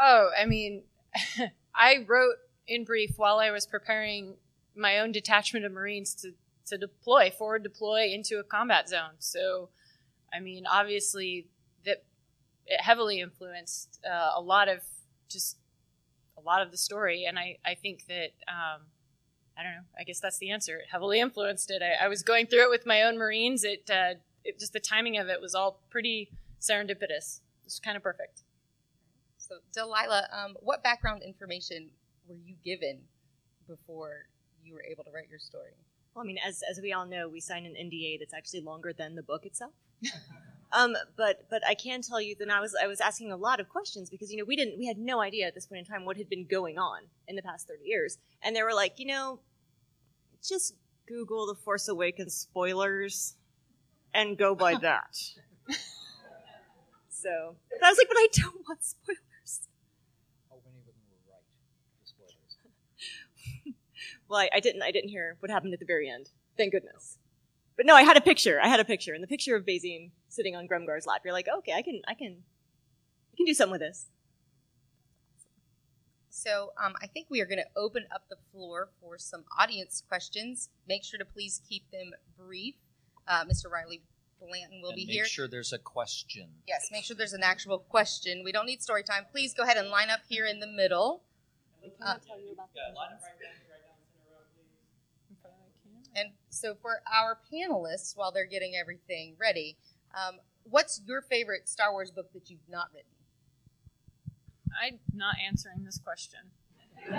Oh, 0.00 0.30
I 0.36 0.46
mean, 0.46 0.82
I 1.74 2.04
wrote 2.08 2.36
in 2.66 2.84
brief 2.84 3.12
while 3.16 3.38
I 3.38 3.52
was 3.52 3.64
preparing 3.64 4.34
my 4.74 4.98
own 4.98 5.12
detachment 5.12 5.64
of 5.64 5.70
Marines 5.70 6.14
to, 6.16 6.32
to 6.66 6.78
deploy, 6.78 7.30
forward 7.30 7.62
deploy 7.62 8.08
into 8.12 8.38
a 8.38 8.44
combat 8.44 8.88
zone. 8.88 9.16
So, 9.18 9.68
I 10.32 10.40
mean, 10.40 10.64
obviously, 10.66 11.48
that 11.84 12.04
it 12.66 12.80
heavily 12.80 13.20
influenced 13.20 14.00
uh, 14.08 14.30
a 14.34 14.40
lot 14.40 14.68
of 14.68 14.80
just 15.28 15.56
a 16.36 16.40
lot 16.40 16.62
of 16.62 16.70
the 16.70 16.76
story. 16.76 17.24
And 17.24 17.38
I, 17.38 17.58
I 17.64 17.74
think 17.74 18.06
that, 18.08 18.32
um, 18.48 18.82
I 19.56 19.62
don't 19.62 19.72
know, 19.72 19.84
I 19.98 20.04
guess 20.04 20.20
that's 20.20 20.38
the 20.38 20.50
answer. 20.50 20.78
It 20.78 20.86
heavily 20.90 21.20
influenced 21.20 21.70
it. 21.70 21.82
I, 21.82 22.06
I 22.06 22.08
was 22.08 22.22
going 22.22 22.46
through 22.46 22.64
it 22.64 22.70
with 22.70 22.86
my 22.86 23.02
own 23.02 23.18
Marines. 23.18 23.64
It, 23.64 23.90
uh, 23.90 24.14
it 24.44 24.58
just 24.58 24.72
the 24.72 24.80
timing 24.80 25.18
of 25.18 25.28
it 25.28 25.40
was 25.40 25.54
all 25.54 25.80
pretty 25.90 26.30
serendipitous. 26.60 27.40
It's 27.64 27.78
kind 27.78 27.96
of 27.96 28.02
perfect. 28.02 28.42
So, 29.38 29.56
Delilah, 29.74 30.28
um, 30.32 30.56
what 30.60 30.82
background 30.82 31.22
information 31.22 31.90
were 32.26 32.36
you 32.36 32.54
given 32.64 33.00
before 33.68 34.26
you 34.64 34.74
were 34.74 34.82
able 34.82 35.04
to 35.04 35.10
write 35.10 35.28
your 35.28 35.38
story? 35.38 35.72
Well, 36.14 36.24
I 36.24 36.26
mean, 36.26 36.38
as, 36.46 36.62
as 36.68 36.80
we 36.82 36.92
all 36.92 37.06
know, 37.06 37.28
we 37.28 37.40
signed 37.40 37.66
an 37.66 37.74
NDA 37.74 38.18
that's 38.18 38.34
actually 38.34 38.60
longer 38.60 38.92
than 38.92 39.14
the 39.14 39.22
book 39.22 39.46
itself. 39.46 39.72
um, 40.72 40.94
but 41.16 41.46
but 41.48 41.62
I 41.66 41.74
can 41.74 42.02
tell 42.02 42.20
you 42.20 42.34
that 42.38 42.50
I 42.50 42.60
was 42.60 42.74
I 42.80 42.86
was 42.86 43.00
asking 43.00 43.32
a 43.32 43.36
lot 43.36 43.60
of 43.60 43.68
questions 43.68 44.10
because 44.10 44.30
you 44.30 44.38
know 44.38 44.44
we 44.44 44.56
didn't 44.56 44.78
we 44.78 44.86
had 44.86 44.98
no 44.98 45.20
idea 45.20 45.46
at 45.46 45.54
this 45.54 45.66
point 45.66 45.78
in 45.80 45.84
time 45.84 46.04
what 46.04 46.16
had 46.16 46.28
been 46.28 46.46
going 46.46 46.78
on 46.78 47.02
in 47.28 47.36
the 47.36 47.42
past 47.42 47.66
thirty 47.68 47.84
years, 47.84 48.18
and 48.42 48.54
they 48.54 48.62
were 48.62 48.74
like, 48.74 48.98
you 48.98 49.06
know, 49.06 49.40
just 50.46 50.74
Google 51.06 51.46
the 51.46 51.54
Force 51.54 51.88
Awakens 51.88 52.34
spoilers, 52.34 53.36
and 54.12 54.36
go 54.36 54.54
by 54.54 54.74
that. 54.82 55.16
so 57.08 57.56
but 57.70 57.86
I 57.86 57.88
was 57.90 57.98
like, 57.98 58.08
but 58.08 58.18
I 58.18 58.28
don't 58.32 58.56
want 58.68 58.82
spoilers. 58.84 59.68
How 60.50 60.56
many 60.64 60.80
of 60.80 60.86
them 60.86 60.94
were 61.08 61.32
right? 61.32 61.42
The 62.02 62.08
spoilers. 62.08 63.76
Well, 64.32 64.40
I, 64.40 64.48
I 64.54 64.60
didn't. 64.60 64.82
I 64.82 64.90
didn't 64.90 65.10
hear 65.10 65.36
what 65.40 65.50
happened 65.50 65.74
at 65.74 65.80
the 65.80 65.84
very 65.84 66.08
end. 66.08 66.30
Thank 66.56 66.72
goodness. 66.72 67.18
But 67.76 67.84
no, 67.84 67.94
I 67.94 68.00
had 68.00 68.16
a 68.16 68.20
picture. 68.22 68.58
I 68.62 68.66
had 68.66 68.80
a 68.80 68.84
picture, 68.84 69.12
and 69.12 69.22
the 69.22 69.26
picture 69.26 69.54
of 69.54 69.66
Bazine 69.66 70.10
sitting 70.30 70.56
on 70.56 70.66
Grummgar's 70.66 71.04
lap. 71.04 71.20
You're 71.22 71.34
like, 71.34 71.48
okay, 71.58 71.74
I 71.74 71.82
can, 71.82 72.00
I 72.08 72.14
can, 72.14 72.38
I 73.34 73.36
can 73.36 73.44
do 73.44 73.52
something 73.52 73.72
with 73.72 73.82
this. 73.82 74.06
So 76.30 76.70
um, 76.82 76.94
I 77.02 77.08
think 77.08 77.26
we 77.28 77.42
are 77.42 77.44
going 77.44 77.58
to 77.58 77.68
open 77.76 78.06
up 78.10 78.22
the 78.30 78.36
floor 78.50 78.88
for 79.02 79.18
some 79.18 79.44
audience 79.58 80.02
questions. 80.08 80.70
Make 80.88 81.04
sure 81.04 81.18
to 81.18 81.26
please 81.26 81.60
keep 81.68 81.90
them 81.90 82.12
brief. 82.38 82.76
Uh, 83.28 83.44
Mr. 83.44 83.70
Riley 83.70 84.00
Blanton 84.40 84.80
will 84.80 84.90
and 84.90 84.96
be 84.96 85.04
make 85.04 85.12
here. 85.12 85.24
Make 85.24 85.30
sure 85.30 85.46
there's 85.46 85.74
a 85.74 85.78
question. 85.78 86.48
Yes, 86.66 86.88
make 86.90 87.04
sure 87.04 87.14
there's 87.14 87.34
an 87.34 87.42
actual 87.42 87.80
question. 87.80 88.44
We 88.44 88.52
don't 88.52 88.64
need 88.64 88.82
story 88.82 89.02
time. 89.02 89.26
Please 89.30 89.52
go 89.52 89.62
ahead 89.62 89.76
and 89.76 89.90
line 89.90 90.08
up 90.08 90.20
here 90.26 90.46
in 90.46 90.58
the 90.58 90.66
middle. 90.66 91.22
Uh, 92.00 92.14
and 96.14 96.30
so 96.50 96.74
for 96.74 97.02
our 97.12 97.38
panelists, 97.52 98.16
while 98.16 98.32
they're 98.32 98.46
getting 98.46 98.74
everything 98.76 99.34
ready, 99.40 99.76
um, 100.14 100.36
what's 100.64 101.00
your 101.06 101.22
favorite 101.22 101.68
Star 101.68 101.92
Wars 101.92 102.10
book 102.10 102.32
that 102.32 102.50
you've 102.50 102.68
not 102.68 102.88
written? 102.94 103.08
I'm 104.80 104.98
not 105.14 105.36
answering 105.46 105.84
this 105.84 105.98
question. 105.98 106.40
no, 107.10 107.16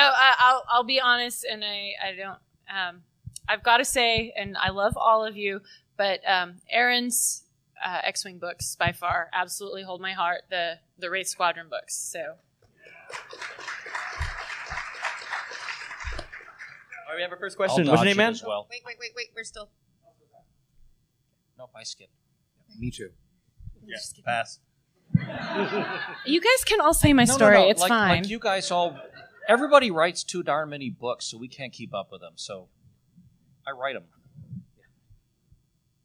I, 0.00 0.34
I'll 0.38 0.64
I'll 0.68 0.84
be 0.84 1.00
honest, 1.00 1.44
and 1.50 1.64
I 1.64 1.92
I 2.02 2.16
don't. 2.16 2.38
Um, 2.74 3.02
I've 3.48 3.62
got 3.62 3.78
to 3.78 3.84
say, 3.84 4.32
and 4.36 4.56
I 4.56 4.70
love 4.70 4.96
all 4.96 5.24
of 5.24 5.36
you, 5.36 5.60
but 5.96 6.20
um, 6.26 6.56
Aaron's 6.70 7.42
uh, 7.84 8.00
X-wing 8.04 8.38
books 8.38 8.76
by 8.76 8.92
far 8.92 9.28
absolutely 9.32 9.82
hold 9.82 10.00
my 10.00 10.12
heart. 10.12 10.42
The 10.50 10.78
the 10.98 11.10
Wraith 11.10 11.28
Squadron 11.28 11.68
books. 11.68 11.94
So 11.96 12.20
All 12.20 13.61
right, 17.12 17.16
we 17.18 17.22
have 17.22 17.32
our 17.32 17.38
first 17.38 17.56
question. 17.56 17.86
I'll 17.86 17.92
What's 17.92 18.02
your 18.02 18.06
name, 18.06 18.16
man? 18.16 18.34
Well. 18.46 18.66
Wait, 18.70 18.82
wait, 18.86 18.96
wait, 19.00 19.10
wait. 19.16 19.26
We're 19.34 19.44
still. 19.44 19.68
Nope, 21.58 21.70
I 21.76 21.84
skipped. 21.84 22.12
Me 22.78 22.90
too. 22.90 23.10
Yeah, 23.84 23.96
pass. 24.24 24.58
you 26.26 26.40
guys 26.40 26.64
can 26.64 26.80
all 26.80 26.94
say 26.94 27.12
my 27.12 27.24
No, 27.24 27.32
no, 27.32 27.36
story. 27.36 27.54
no, 27.56 27.68
It's 27.68 27.80
like, 27.80 27.88
fine. 27.88 28.22
Like 28.22 28.30
you 28.30 28.38
guys 28.38 28.70
all, 28.70 28.96
everybody 29.48 29.90
writes 29.90 30.24
too 30.24 30.42
darn 30.42 30.70
many 30.70 30.88
books, 30.90 31.26
so 31.26 31.36
we 31.38 31.48
can't 31.48 31.72
keep 31.72 31.94
up 31.94 32.10
with 32.10 32.20
them. 32.20 32.32
So 32.36 32.68
I 33.66 33.72
write 33.72 33.94
them. 33.94 34.04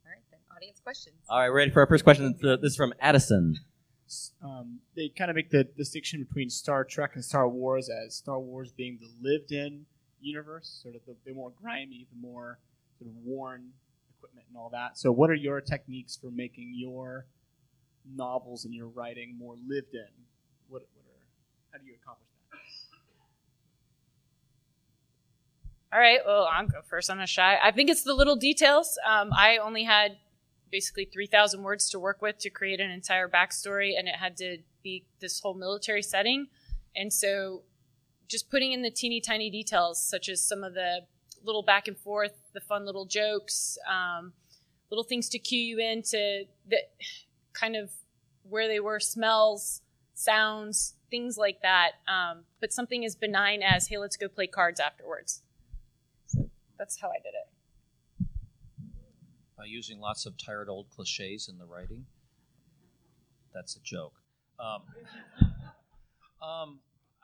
All 0.04 0.10
right, 0.10 0.22
then. 0.30 0.40
Audience 0.54 0.80
questions. 0.80 1.16
All 1.28 1.38
right, 1.40 1.48
we're 1.48 1.56
ready 1.56 1.70
for 1.70 1.80
our 1.80 1.86
first 1.86 2.04
question. 2.04 2.34
This 2.40 2.58
is 2.72 2.76
from 2.76 2.92
Addison. 3.00 3.56
um, 4.42 4.80
they 4.94 5.08
kind 5.08 5.30
of 5.30 5.36
make 5.36 5.50
the 5.50 5.64
distinction 5.64 6.22
between 6.24 6.50
Star 6.50 6.84
Trek 6.84 7.12
and 7.14 7.24
Star 7.24 7.48
Wars 7.48 7.88
as 7.88 8.16
Star 8.16 8.38
Wars 8.38 8.72
being 8.72 8.98
the 9.00 9.08
lived-in 9.20 9.86
universe, 10.20 10.80
sort 10.82 10.94
of 10.94 11.00
the, 11.06 11.14
the 11.24 11.34
more 11.34 11.52
grimy, 11.60 12.06
the 12.12 12.20
more 12.20 12.58
sort 12.98 13.10
of 13.10 13.16
worn 13.24 13.70
equipment 14.16 14.46
and 14.48 14.56
all 14.56 14.70
that. 14.70 14.98
So, 14.98 15.12
what 15.12 15.30
are 15.30 15.34
your 15.34 15.60
techniques 15.60 16.16
for 16.16 16.30
making 16.30 16.72
your 16.74 17.26
novels 18.14 18.64
and 18.64 18.74
your 18.74 18.88
writing 18.88 19.36
more 19.38 19.54
lived-in? 19.66 20.06
What, 20.68 20.82
what 20.94 21.04
are 21.04 21.72
how 21.72 21.78
do 21.78 21.86
you 21.86 21.94
accomplish 22.02 22.28
that? 22.50 22.58
All 25.90 26.00
right, 26.00 26.20
well, 26.26 26.48
I'll 26.52 26.66
go 26.66 26.82
first. 26.88 27.10
I'm 27.10 27.18
not 27.18 27.28
shy. 27.28 27.58
I 27.62 27.70
think 27.70 27.88
it's 27.88 28.02
the 28.02 28.14
little 28.14 28.36
details. 28.36 28.98
Um, 29.08 29.30
I 29.32 29.58
only 29.58 29.84
had 29.84 30.18
basically 30.70 31.06
3,000 31.06 31.62
words 31.62 31.88
to 31.90 31.98
work 31.98 32.20
with 32.20 32.38
to 32.40 32.50
create 32.50 32.80
an 32.80 32.90
entire 32.90 33.28
backstory, 33.28 33.98
and 33.98 34.06
it 34.06 34.16
had 34.16 34.36
to 34.38 34.58
be 34.82 35.06
this 35.20 35.40
whole 35.40 35.54
military 35.54 36.02
setting. 36.02 36.48
And 36.94 37.12
so 37.12 37.62
just 38.28 38.50
putting 38.50 38.72
in 38.72 38.82
the 38.82 38.90
teeny 38.90 39.20
tiny 39.20 39.50
details, 39.50 40.02
such 40.02 40.28
as 40.28 40.42
some 40.42 40.62
of 40.62 40.74
the 40.74 41.00
little 41.42 41.62
back 41.62 41.88
and 41.88 41.96
forth, 41.96 42.32
the 42.52 42.60
fun 42.60 42.84
little 42.84 43.06
jokes, 43.06 43.78
um, 43.88 44.32
little 44.90 45.04
things 45.04 45.28
to 45.30 45.38
cue 45.38 45.60
you 45.60 45.78
into 45.78 46.44
that 46.70 46.92
kind 47.52 47.74
of 47.76 47.90
where 48.42 48.68
they 48.68 48.80
were, 48.80 49.00
smells, 49.00 49.82
sounds, 50.14 50.94
things 51.10 51.36
like 51.36 51.60
that. 51.62 51.92
Um, 52.06 52.44
but 52.60 52.72
something 52.72 53.04
as 53.04 53.16
benign 53.16 53.62
as, 53.62 53.88
hey, 53.88 53.98
let's 53.98 54.16
go 54.16 54.28
play 54.28 54.46
cards 54.46 54.80
afterwards. 54.80 55.42
So 56.26 56.50
that's 56.78 57.00
how 57.00 57.08
I 57.08 57.18
did 57.22 57.34
it. 57.34 58.26
by 59.56 59.64
using 59.64 60.00
lots 60.00 60.26
of 60.26 60.36
tired 60.36 60.68
old 60.68 60.88
cliches 60.90 61.48
in 61.48 61.58
the 61.58 61.66
writing. 61.66 62.06
That's 63.54 63.76
a 63.76 63.80
joke. 63.80 64.14
Um, 64.60 64.82
um, 66.48 66.78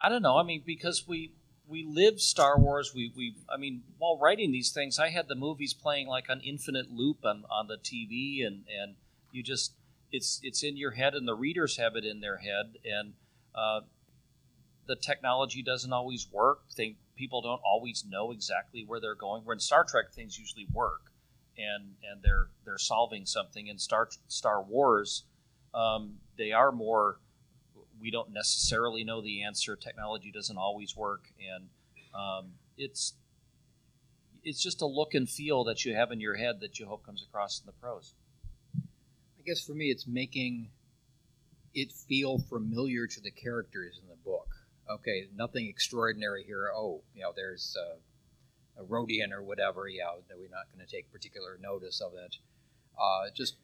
I 0.05 0.09
don't 0.09 0.23
know. 0.23 0.37
I 0.37 0.43
mean, 0.43 0.63
because 0.67 1.07
we 1.07 1.33
we 1.67 1.85
live 1.85 2.21
Star 2.21 2.59
Wars. 2.59 2.93
We 2.95 3.13
we 3.17 3.37
I 3.53 3.57
mean, 3.57 3.83
while 3.99 4.19
writing 4.19 4.53
these 4.53 4.73
things, 4.73 4.99
I 4.99 5.09
had 5.09 5.29
the 5.29 5.35
movies 5.35 5.73
playing 5.73 6.09
like 6.09 6.27
an 6.29 6.41
infinite 6.45 6.91
loop 6.91 7.25
on, 7.25 7.45
on 7.51 7.69
the 7.69 7.77
TV, 7.77 8.47
and 8.47 8.65
and 8.69 8.97
you 9.33 9.43
just 9.43 9.75
it's 10.13 10.41
it's 10.43 10.63
in 10.63 10.77
your 10.77 10.93
head, 10.93 11.15
and 11.15 11.27
the 11.27 11.35
readers 11.35 11.77
have 11.79 11.97
it 11.97 12.05
in 12.05 12.21
their 12.21 12.39
head, 12.39 12.77
and 12.85 13.15
uh, 13.55 13.81
the 14.87 14.97
technology 14.97 15.63
doesn't 15.63 15.93
always 15.93 16.29
work. 16.31 16.61
They, 16.77 16.97
people 17.17 17.41
don't 17.41 17.63
always 17.65 18.05
know 18.07 18.33
exactly 18.33 18.85
where 18.87 19.01
they're 19.01 19.15
going. 19.15 19.45
Where 19.45 19.55
in 19.55 19.61
Star 19.61 19.85
Trek, 19.85 20.13
things 20.13 20.39
usually 20.39 20.67
work 20.73 21.13
and 21.57 21.95
and 22.11 22.23
they're 22.23 22.49
they're 22.65 22.79
solving 22.79 23.27
something. 23.27 23.67
In 23.67 23.79
Star 23.79 24.09
Star 24.29 24.63
Wars, 24.63 25.25
um, 25.73 26.15
they 26.37 26.53
are 26.53 26.73
more. 26.73 27.21
We 28.05 28.11
don't 28.11 28.35
necessarily 28.35 29.03
know 29.03 29.23
the 29.23 29.45
answer. 29.45 29.77
Technology 29.77 30.31
doesn't 30.31 30.59
always 30.59 30.95
work, 30.95 31.23
and 31.41 31.69
um, 32.15 32.51
it's 32.77 33.15
it's 34.45 34.63
just 34.63 34.83
a 34.83 34.87
look 34.87 35.15
and 35.15 35.27
feel 35.27 35.65
that 35.65 35.87
you 35.87 35.95
have 35.95 36.13
in 36.13 36.21
your 36.21 36.35
head 36.35 36.61
that 36.61 36.79
you 36.79 36.85
hope 36.85 37.07
comes 37.07 37.25
across 37.27 37.61
in 37.61 37.65
the 37.65 37.73
prose. 37.73 38.13
I 38.77 39.43
guess 39.47 39.65
for 39.65 39.73
me, 39.73 39.87
it's 39.87 40.07
making 40.07 40.69
it 41.73 41.93
feel 41.93 42.37
familiar 42.37 43.07
to 43.07 43.21
the 43.23 43.31
characters 43.31 43.99
in 44.03 44.07
the 44.07 44.17
book. 44.23 44.49
Okay, 44.91 45.29
nothing 45.35 45.67
extraordinary 45.67 46.45
here. 46.45 46.71
Oh, 46.77 47.01
you 47.15 47.23
know, 47.23 47.33
there's 47.35 47.75
uh, 47.81 48.83
a 48.83 48.85
Rodian 48.85 49.33
or 49.33 49.43
whatever. 49.43 49.89
Yeah, 49.89 50.11
we're 50.37 50.51
not 50.51 50.67
going 50.71 50.87
to 50.87 50.95
take 50.95 51.11
particular 51.11 51.59
notice 51.59 52.03
of 52.03 52.13
it. 52.13 52.37
Uh, 53.01 53.31
just 53.35 53.57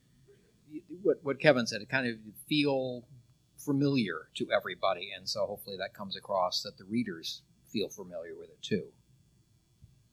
what 1.03 1.19
what 1.23 1.39
Kevin 1.39 1.67
said. 1.67 1.83
It 1.83 1.91
kind 1.91 2.09
of 2.09 2.17
feel 2.49 3.05
familiar 3.65 4.29
to 4.37 4.49
everybody, 4.55 5.11
and 5.17 5.29
so 5.29 5.47
hopefully 5.47 5.77
that 5.79 5.95
comes 5.95 6.17
across 6.17 6.63
that 6.63 6.79
the 6.79 6.85
readers 6.85 7.43
feel 7.73 7.89
familiar 7.89 8.37
with 8.39 8.51
it 8.51 8.63
too. 8.63 8.89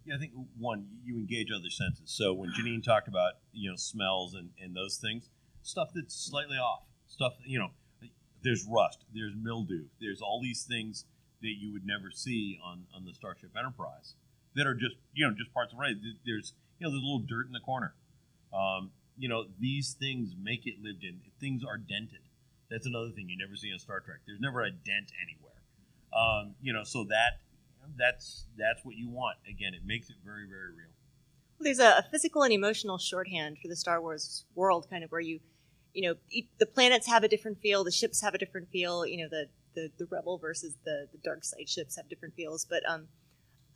Yeah, 0.05 0.15
I 0.15 0.19
think 0.19 0.31
one, 0.57 0.87
you 1.03 1.17
engage 1.17 1.47
other 1.51 1.69
senses. 1.69 2.11
So 2.11 2.33
when 2.33 2.51
Janine 2.51 2.83
talked 2.83 3.07
about 3.07 3.33
you 3.51 3.69
know 3.69 3.75
smells 3.75 4.33
and, 4.33 4.49
and 4.61 4.75
those 4.75 4.97
things, 4.97 5.29
stuff 5.61 5.89
that's 5.93 6.15
slightly 6.15 6.57
off, 6.57 6.83
stuff 7.07 7.33
you 7.45 7.59
know, 7.59 7.69
there's 8.43 8.65
rust, 8.69 9.03
there's 9.13 9.33
mildew, 9.35 9.85
there's 9.99 10.21
all 10.21 10.41
these 10.41 10.63
things 10.63 11.05
that 11.41 11.55
you 11.59 11.71
would 11.73 11.85
never 11.85 12.11
see 12.11 12.59
on 12.63 12.85
on 12.95 13.05
the 13.05 13.13
Starship 13.13 13.51
Enterprise 13.57 14.15
that 14.55 14.65
are 14.65 14.75
just 14.75 14.95
you 15.13 15.27
know 15.27 15.33
just 15.33 15.53
parts 15.53 15.73
of 15.73 15.79
right. 15.79 15.95
There's 16.25 16.53
you 16.79 16.85
know 16.85 16.91
there's 16.91 17.01
a 17.01 17.05
little 17.05 17.25
dirt 17.27 17.47
in 17.47 17.53
the 17.53 17.59
corner. 17.59 17.93
Um, 18.53 18.91
you 19.17 19.29
know 19.29 19.45
these 19.59 19.95
things 19.99 20.35
make 20.41 20.65
it 20.65 20.75
lived 20.81 21.03
in. 21.03 21.19
Things 21.39 21.63
are 21.63 21.77
dented. 21.77 22.26
That's 22.69 22.85
another 22.85 23.11
thing 23.11 23.29
you 23.29 23.37
never 23.37 23.55
see 23.55 23.71
on 23.71 23.79
Star 23.79 23.99
Trek. 24.01 24.19
There's 24.25 24.41
never 24.41 24.63
a 24.63 24.71
dent 24.71 25.11
anywhere. 25.23 25.61
Um, 26.13 26.55
you 26.61 26.73
know, 26.73 26.83
so 26.83 27.05
that 27.05 27.39
that's 27.97 28.45
that's 28.57 28.83
what 28.83 28.95
you 28.95 29.09
want. 29.09 29.37
Again, 29.49 29.73
it 29.73 29.81
makes 29.85 30.09
it 30.09 30.15
very 30.25 30.47
very 30.47 30.71
real. 30.71 30.91
There's 31.59 31.79
a, 31.79 32.05
physical 32.11 32.43
and 32.43 32.53
emotional 32.53 32.97
shorthand 32.97 33.57
for 33.59 33.67
the 33.67 33.75
Star 33.75 33.99
Wars 33.99 34.45
world, 34.53 34.87
kind 34.91 35.03
of 35.03 35.11
where 35.11 35.21
you, 35.21 35.39
you 35.93 36.07
know, 36.07 36.15
the 36.59 36.67
planets 36.67 37.07
have 37.07 37.23
a 37.23 37.27
different 37.27 37.59
feel, 37.61 37.83
the 37.83 37.91
ships 37.91 38.21
have 38.21 38.35
a 38.35 38.37
different 38.37 38.69
feel. 38.69 39.05
You 39.05 39.23
know, 39.23 39.29
the 39.29 39.47
the, 39.75 39.91
the 39.97 40.07
rebel 40.11 40.37
versus 40.37 40.75
the 40.85 41.07
the 41.11 41.17
dark 41.19 41.43
side 41.43 41.69
ships 41.69 41.95
have 41.95 42.09
different 42.09 42.35
feels, 42.35 42.65
but 42.65 42.87
um, 42.87 43.07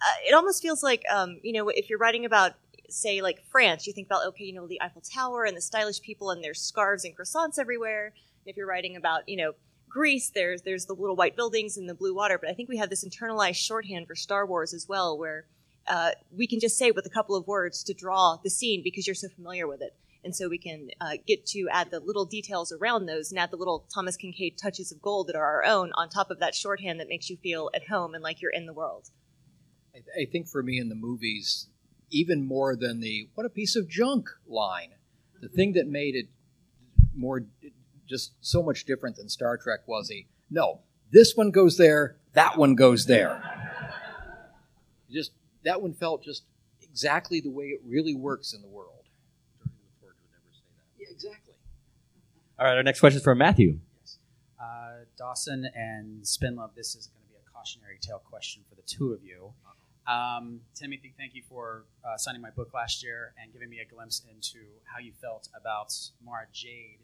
uh, 0.01 0.27
it 0.27 0.33
almost 0.33 0.61
feels 0.61 0.83
like 0.83 1.03
um, 1.11 1.39
you 1.43 1.53
know, 1.53 1.69
if 1.69 1.89
you're 1.89 1.99
writing 1.99 2.25
about 2.25 2.53
say 2.89 3.21
like 3.21 3.43
France, 3.49 3.87
you 3.87 3.93
think 3.93 4.07
about 4.07 4.25
okay, 4.27 4.43
you 4.43 4.53
know, 4.53 4.67
the 4.67 4.81
Eiffel 4.81 5.01
Tower 5.01 5.45
and 5.45 5.55
the 5.55 5.61
stylish 5.61 6.01
people 6.01 6.31
and 6.31 6.43
their 6.43 6.53
scarves 6.53 7.05
and 7.05 7.15
croissants 7.17 7.57
everywhere. 7.57 8.13
If 8.45 8.57
you're 8.57 8.67
writing 8.67 8.95
about 8.95 9.27
you 9.27 9.37
know 9.37 9.53
Greece, 9.89 10.31
there's 10.33 10.61
there's 10.61 10.85
the 10.85 10.93
little 10.93 11.15
white 11.15 11.35
buildings 11.35 11.77
and 11.77 11.87
the 11.87 11.93
blue 11.93 12.15
water, 12.15 12.37
but 12.37 12.49
I 12.49 12.53
think 12.53 12.69
we 12.69 12.77
have 12.77 12.89
this 12.89 13.05
internalized 13.05 13.55
shorthand 13.55 14.07
for 14.07 14.15
Star 14.15 14.45
Wars 14.45 14.73
as 14.73 14.87
well, 14.87 15.17
where 15.17 15.45
uh, 15.87 16.11
we 16.35 16.47
can 16.47 16.59
just 16.59 16.77
say 16.77 16.91
with 16.91 17.05
a 17.05 17.09
couple 17.09 17.35
of 17.35 17.47
words 17.47 17.83
to 17.83 17.93
draw 17.93 18.37
the 18.43 18.49
scene 18.49 18.81
because 18.83 19.07
you're 19.07 19.15
so 19.15 19.29
familiar 19.29 19.67
with 19.67 19.81
it. 19.81 19.95
And 20.23 20.35
so 20.35 20.47
we 20.47 20.59
can 20.59 20.89
uh, 21.01 21.13
get 21.25 21.47
to 21.47 21.67
add 21.71 21.89
the 21.89 21.99
little 21.99 22.25
details 22.25 22.71
around 22.71 23.07
those 23.07 23.31
and 23.31 23.39
add 23.39 23.49
the 23.49 23.57
little 23.57 23.87
Thomas 23.93 24.15
Kinkade 24.15 24.55
touches 24.55 24.91
of 24.91 25.01
gold 25.01 25.27
that 25.27 25.35
are 25.35 25.43
our 25.43 25.63
own 25.65 25.91
on 25.95 26.09
top 26.09 26.29
of 26.29 26.39
that 26.39 26.53
shorthand 26.53 26.99
that 26.99 27.09
makes 27.09 27.29
you 27.29 27.37
feel 27.37 27.71
at 27.73 27.87
home 27.87 28.13
and 28.13 28.23
like 28.23 28.39
you're 28.39 28.51
in 28.51 28.67
the 28.67 28.73
world. 28.73 29.09
I, 29.95 30.21
I 30.21 30.25
think 30.31 30.47
for 30.47 30.61
me 30.61 30.79
in 30.79 30.89
the 30.89 30.95
movies, 30.95 31.67
even 32.11 32.45
more 32.45 32.75
than 32.75 32.99
the 32.99 33.29
"what 33.33 33.45
a 33.45 33.49
piece 33.49 33.75
of 33.75 33.89
junk" 33.89 34.29
line. 34.47 34.91
The 35.41 35.49
thing 35.49 35.73
that 35.73 35.87
made 35.87 36.13
it 36.13 36.27
more 37.15 37.41
just 38.11 38.33
so 38.41 38.61
much 38.61 38.85
different 38.85 39.15
than 39.15 39.29
Star 39.29 39.57
Trek 39.57 39.79
was 39.87 40.09
he? 40.09 40.27
no. 40.51 40.81
This 41.11 41.35
one 41.35 41.51
goes 41.51 41.75
there. 41.75 42.15
That 42.33 42.57
one 42.57 42.73
goes 42.75 43.05
there. 43.05 43.43
Just 45.11 45.31
that 45.65 45.81
one 45.81 45.93
felt 45.93 46.23
just 46.23 46.43
exactly 46.81 47.41
the 47.41 47.49
way 47.49 47.65
it 47.65 47.81
really 47.85 48.15
works 48.15 48.53
in 48.53 48.61
the 48.61 48.67
world. 48.69 49.03
Yeah, 50.97 51.07
exactly. 51.11 51.53
All 52.57 52.65
right, 52.65 52.77
our 52.77 52.83
next 52.83 53.01
question 53.01 53.17
is 53.17 53.23
from 53.23 53.39
Matthew. 53.39 53.79
Uh, 54.57 55.03
Dawson 55.17 55.69
and 55.75 56.23
Spendlove, 56.23 56.75
this 56.75 56.95
is 56.95 57.07
going 57.07 57.23
to 57.23 57.29
be 57.29 57.35
a 57.35 57.51
cautionary 57.51 57.97
tale 57.99 58.21
question 58.29 58.63
for 58.69 58.75
the 58.75 58.83
two 58.83 59.11
of 59.11 59.21
you. 59.21 59.51
Um, 60.07 60.61
Timothy, 60.75 61.13
thank 61.17 61.35
you 61.35 61.43
for 61.47 61.83
uh, 62.05 62.15
signing 62.17 62.41
my 62.41 62.51
book 62.51 62.73
last 62.73 63.03
year 63.03 63.33
and 63.41 63.51
giving 63.51 63.69
me 63.69 63.79
a 63.79 63.85
glimpse 63.85 64.21
into 64.31 64.59
how 64.85 64.99
you 64.99 65.11
felt 65.21 65.49
about 65.59 65.93
Mara 66.23 66.45
Jade 66.53 66.99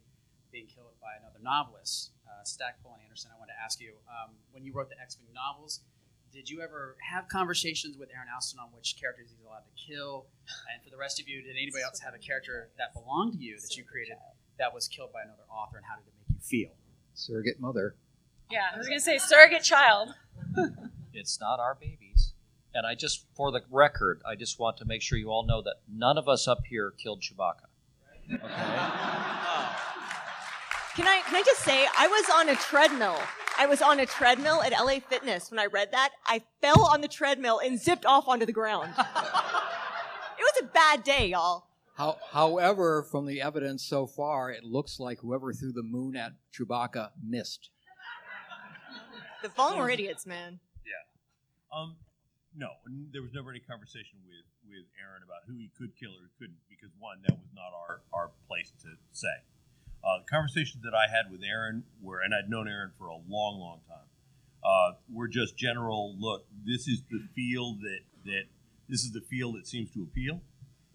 being 0.51 0.67
killed 0.67 0.95
by 1.01 1.15
another 1.19 1.39
novelist, 1.41 2.11
uh, 2.27 2.43
Stackpole 2.43 2.93
and 2.93 3.03
Anderson. 3.03 3.31
I 3.33 3.39
want 3.39 3.49
to 3.49 3.59
ask 3.59 3.79
you, 3.79 3.93
um, 4.07 4.35
when 4.51 4.63
you 4.63 4.73
wrote 4.73 4.89
the 4.89 4.99
X-Wing 4.99 5.33
novels, 5.33 5.81
did 6.31 6.49
you 6.49 6.61
ever 6.61 6.97
have 7.01 7.27
conversations 7.29 7.97
with 7.97 8.09
Aaron 8.13 8.27
Allston 8.33 8.59
on 8.59 8.69
which 8.75 8.95
characters 8.99 9.29
he's 9.31 9.45
allowed 9.45 9.63
to 9.65 9.75
kill? 9.75 10.27
And 10.73 10.83
for 10.83 10.89
the 10.89 10.97
rest 10.97 11.19
of 11.19 11.27
you, 11.27 11.41
did 11.41 11.55
anybody 11.55 11.83
else 11.83 11.99
have 11.99 12.13
a 12.13 12.19
character 12.19 12.69
that 12.77 12.93
belonged 12.93 13.33
to 13.33 13.39
you 13.39 13.59
that 13.59 13.75
you 13.77 13.83
created 13.83 14.15
that 14.59 14.73
was 14.73 14.87
killed 14.87 15.13
by 15.13 15.21
another 15.21 15.43
author, 15.49 15.77
and 15.77 15.85
how 15.85 15.95
did 15.95 16.07
it 16.07 16.13
make 16.17 16.35
you 16.35 16.41
feel? 16.41 16.75
Surrogate 17.13 17.59
mother. 17.59 17.95
Yeah, 18.51 18.65
I 18.73 18.77
was 18.77 18.87
gonna 18.87 18.99
say 18.99 19.17
surrogate 19.17 19.63
child. 19.63 20.09
It's 21.17 21.39
not 21.39 21.59
our 21.59 21.73
babies. 21.73 22.33
And 22.73 22.85
I 22.85 22.93
just, 22.93 23.25
for 23.35 23.51
the 23.51 23.61
record, 23.71 24.21
I 24.23 24.35
just 24.35 24.59
want 24.59 24.77
to 24.77 24.85
make 24.85 25.01
sure 25.01 25.17
you 25.17 25.29
all 25.29 25.43
know 25.43 25.63
that 25.63 25.77
none 25.91 26.17
of 26.17 26.27
us 26.27 26.47
up 26.47 26.59
here 26.69 26.91
killed 26.91 27.23
Chewbacca. 27.23 27.65
Can 30.97 31.05
I 31.05 31.21
can 31.27 31.35
I 31.35 31.43
just 31.45 31.61
say 31.61 31.85
I 31.95 32.07
was 32.07 32.25
on 32.33 32.49
a 32.49 32.55
treadmill. 32.55 33.19
I 33.55 33.67
was 33.67 33.83
on 33.83 33.99
a 33.99 34.07
treadmill 34.07 34.63
at 34.63 34.71
LA 34.71 34.99
Fitness 34.99 35.51
when 35.51 35.59
I 35.59 35.67
read 35.67 35.91
that. 35.91 36.09
I 36.25 36.41
fell 36.59 36.85
on 36.85 37.01
the 37.01 37.07
treadmill 37.07 37.59
and 37.63 37.79
zipped 37.79 38.03
off 38.03 38.27
onto 38.27 38.47
the 38.47 38.51
ground. 38.51 38.89
it 38.97 39.03
was 39.05 40.63
a 40.63 40.65
bad 40.65 41.03
day, 41.03 41.27
y'all. 41.27 41.67
How, 41.93 42.17
however, 42.31 43.03
from 43.03 43.27
the 43.27 43.41
evidence 43.41 43.85
so 43.85 44.07
far, 44.07 44.49
it 44.49 44.63
looks 44.63 44.99
like 44.99 45.19
whoever 45.19 45.53
threw 45.53 45.71
the 45.71 45.83
moon 45.83 46.15
at 46.15 46.31
Chewbacca 46.51 47.11
missed. 47.23 47.69
The 49.43 49.49
Fallen 49.49 49.77
were 49.77 49.91
idiots, 49.91 50.25
man. 50.25 50.59
Yeah. 50.83 51.77
Um, 51.79 51.97
no, 52.55 52.69
there 53.13 53.21
was 53.21 53.33
never 53.35 53.51
any 53.51 53.59
conversation 53.59 54.17
with 54.25 54.49
with 54.65 54.89
Aaron 54.99 55.21
about 55.21 55.45
who 55.45 55.53
he 55.61 55.69
could 55.77 55.95
kill 55.95 56.17
or 56.17 56.25
couldn't 56.39 56.57
because 56.67 56.89
one, 56.97 57.19
that 57.27 57.37
was 57.37 57.53
not 57.53 57.69
our 57.77 58.01
our 58.11 58.31
place 58.47 58.73
to 58.81 58.97
say. 59.11 59.45
Uh, 60.07 60.19
the 60.19 60.25
conversations 60.31 60.81
that 60.83 60.93
I 60.93 61.11
had 61.11 61.29
with 61.29 61.41
Aaron 61.43 61.83
were, 62.01 62.21
and 62.21 62.33
I'd 62.33 62.49
known 62.49 62.69
Aaron 62.69 62.91
for 62.97 63.07
a 63.07 63.15
long, 63.15 63.59
long 63.59 63.81
time, 63.89 64.07
uh, 64.63 64.93
were 65.11 65.27
just 65.27 65.57
general. 65.57 66.15
Look, 66.17 66.45
this 66.65 66.87
is 66.87 67.03
the 67.11 67.27
field 67.35 67.81
that 67.81 67.99
that 68.23 68.43
this 68.87 69.01
is 69.01 69.11
the 69.11 69.21
field 69.21 69.55
that 69.55 69.67
seems 69.67 69.91
to 69.91 70.03
appeal. 70.03 70.41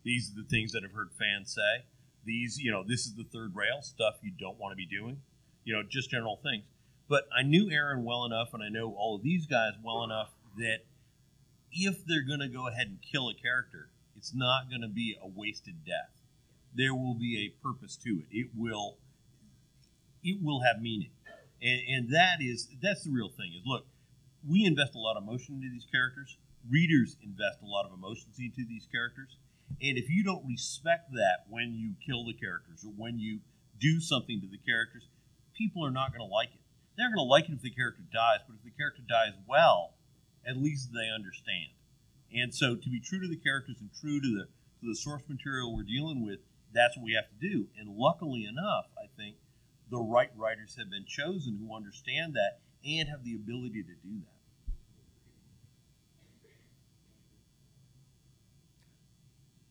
These 0.03 0.31
are 0.31 0.43
the 0.43 0.49
things 0.49 0.73
that 0.73 0.83
I've 0.83 0.95
heard 0.95 1.11
fans 1.19 1.53
say. 1.53 1.85
These, 2.25 2.59
you 2.59 2.71
know, 2.71 2.85
this 2.87 3.05
is 3.05 3.15
the 3.15 3.25
third 3.25 3.55
rail 3.55 3.83
stuff 3.83 4.15
you 4.23 4.33
don't 4.39 4.59
want 4.59 4.73
to 4.73 4.77
be 4.77 4.87
doing. 4.87 5.21
You 5.65 5.75
know, 5.75 5.83
just 5.83 6.11
general 6.11 6.41
things. 6.43 6.65
But 7.09 7.25
I 7.37 7.43
knew 7.43 7.71
Aaron 7.71 8.05
well 8.05 8.25
enough, 8.25 8.55
and 8.55 8.63
I 8.63 8.69
know 8.71 8.95
all 8.97 9.17
of 9.17 9.23
these 9.23 9.47
guys 9.47 9.73
well 9.83 10.05
enough 10.05 10.31
that 10.57 10.79
if 11.71 12.05
they're 12.07 12.27
going 12.27 12.41
to 12.41 12.49
go 12.49 12.69
ahead 12.69 12.87
and 12.87 12.99
kill 13.03 13.29
a 13.29 13.35
character, 13.35 13.89
it's 14.17 14.35
not 14.35 14.71
going 14.71 14.83
to 14.83 14.89
be 14.89 15.17
a 15.23 15.27
wasted 15.27 15.85
death. 15.85 16.11
There 16.75 16.95
will 16.95 17.15
be 17.15 17.39
a 17.39 17.63
purpose 17.63 17.97
to 17.99 18.11
it. 18.11 18.27
It 18.31 18.49
will, 18.57 18.97
it 20.23 20.39
will 20.43 20.61
have 20.63 20.81
meaning, 20.81 21.11
and, 21.61 21.81
and 21.89 22.15
that 22.15 22.39
is 22.41 22.69
that's 22.83 23.05
the 23.05 23.11
real 23.11 23.29
thing. 23.29 23.53
Is 23.57 23.63
look, 23.67 23.87
we 24.49 24.65
invest 24.65 24.95
a 24.95 24.99
lot 24.99 25.17
of 25.17 25.23
emotion 25.23 25.57
into 25.57 25.71
these 25.71 25.87
characters. 25.91 26.37
Readers 26.71 27.17
invest 27.23 27.59
a 27.63 27.67
lot 27.67 27.87
of 27.87 27.93
emotions 27.93 28.37
into 28.39 28.65
these 28.69 28.87
characters, 28.91 29.37
and 29.81 29.99
if 29.99 30.09
you 30.09 30.23
don't 30.23 30.47
respect 30.47 31.13
that 31.13 31.45
when 31.49 31.75
you 31.75 31.95
kill 32.05 32.25
the 32.25 32.35
characters 32.35 32.85
or 32.85 32.93
when 32.97 33.19
you 33.19 33.41
do 33.81 34.01
something 34.01 34.41
to 34.41 34.47
the 34.47 34.59
characters, 34.59 35.09
people 35.57 35.85
are 35.85 35.91
not 35.91 36.13
going 36.13 36.27
to 36.27 36.33
like 36.33 36.51
it. 36.55 36.61
They're 36.97 37.09
going 37.09 37.25
to 37.25 37.31
like 37.31 37.49
it 37.49 37.53
if 37.53 37.63
the 37.63 37.71
character 37.71 38.03
dies, 38.13 38.41
but 38.47 38.55
if 38.55 38.65
the 38.65 38.77
character 38.77 39.03
dies 39.09 39.33
well, 39.49 39.95
at 40.47 40.57
least 40.57 40.91
they 40.93 41.11
understand. 41.13 41.71
And 42.35 42.55
so, 42.55 42.77
to 42.77 42.91
be 42.91 43.01
true 43.01 43.21
to 43.21 43.29
the 43.29 43.37
characters 43.37 43.77
and 43.81 43.91
true 44.01 44.21
to 44.21 44.29
the 44.29 44.45
to 44.81 44.89
the 44.89 44.97
source 44.97 45.23
material 45.29 45.75
we're 45.75 45.85
dealing 45.85 46.25
with, 46.25 46.41
that's 46.73 46.97
what 46.97 47.05
we 47.05 47.13
have 47.13 47.29
to 47.29 47.49
do. 47.49 47.69
And 47.79 47.97
luckily 47.97 48.45
enough, 48.45 48.87
the 49.93 50.01
right 50.01 50.31
writers 50.37 50.75
have 50.79 50.91
been 50.91 51.05
chosen 51.07 51.59
who 51.61 51.77
understand 51.77 52.33
that 52.33 52.61
and 52.83 53.09
have 53.11 53.23
the 53.25 53.35
ability 53.35 53.83
to 53.83 53.95
do 54.03 54.25
that. 54.25 54.73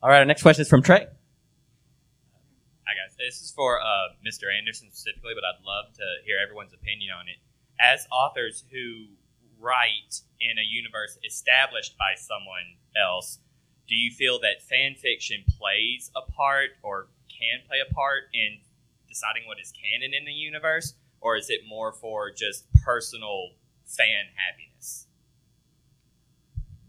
All 0.03 0.09
right, 0.09 0.19
our 0.19 0.25
next 0.25 0.43
question 0.43 0.61
is 0.61 0.69
from 0.69 0.83
Trey. 0.83 1.07
Hi 2.85 2.93
guys, 2.93 3.17
this 3.17 3.41
is 3.41 3.51
for 3.51 3.81
uh, 3.81 4.13
Mr. 4.25 4.45
Anderson 4.55 4.89
specifically, 4.91 5.33
but 5.33 5.43
I'd 5.43 5.65
love 5.65 5.91
to 5.95 6.05
hear 6.23 6.37
everyone's 6.41 6.73
opinion 6.73 7.11
on 7.17 7.27
it. 7.27 7.37
As 7.79 8.07
authors 8.11 8.63
who 8.71 9.05
write 9.59 10.21
in 10.39 10.57
a 10.57 10.65
universe 10.69 11.17
established 11.25 11.97
by 11.97 12.13
someone 12.15 12.77
else, 12.95 13.39
do 13.87 13.95
you 13.95 14.11
feel 14.11 14.39
that 14.41 14.61
fan 14.61 14.93
fiction 14.93 15.43
plays 15.57 16.11
a 16.15 16.21
part 16.31 16.77
or 16.83 17.07
can 17.27 17.65
play 17.67 17.77
a 17.81 17.91
part 17.93 18.25
in 18.33 18.59
deciding 19.11 19.43
what 19.45 19.59
is 19.59 19.71
canon 19.75 20.13
in 20.17 20.25
the 20.25 20.31
universe, 20.31 20.95
or 21.19 21.35
is 21.35 21.49
it 21.49 21.61
more 21.67 21.91
for 21.91 22.31
just 22.31 22.65
personal 22.83 23.51
fan 23.85 24.31
happiness? 24.35 25.07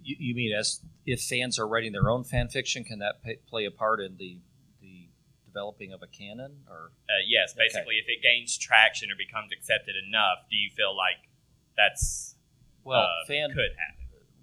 You, 0.05 0.17
you 0.19 0.35
mean 0.35 0.55
as 0.57 0.81
if 1.07 1.21
fans 1.21 1.59
are 1.59 1.67
writing 1.67 1.93
their 1.93 2.09
own 2.11 2.25
fan 2.25 2.49
fiction, 2.49 2.85
can 2.85 3.01
that 3.01 3.23
pay, 3.23 3.37
play 3.49 3.65
a 3.67 3.71
part 3.71 4.01
in 4.01 4.17
the 4.17 4.39
the 4.81 5.09
developing 5.45 5.93
of 5.93 6.03
a 6.03 6.07
canon? 6.07 6.65
Or 6.69 6.93
Uh, 7.09 7.23
yes, 7.27 7.53
Okay. 7.53 7.67
basically, 7.67 7.97
if 7.97 8.07
it 8.09 8.23
gains 8.23 8.57
traction 8.57 9.11
or 9.11 9.17
becomes 9.17 9.51
accepted 9.53 9.95
enough, 9.97 10.47
do 10.51 10.57
you 10.57 10.71
feel 10.71 10.97
like 10.97 11.29
that's 11.77 12.37
well, 12.85 13.03
uh, 13.03 13.27
fan 13.27 13.51
could 13.51 13.73
happen? 13.79 14.03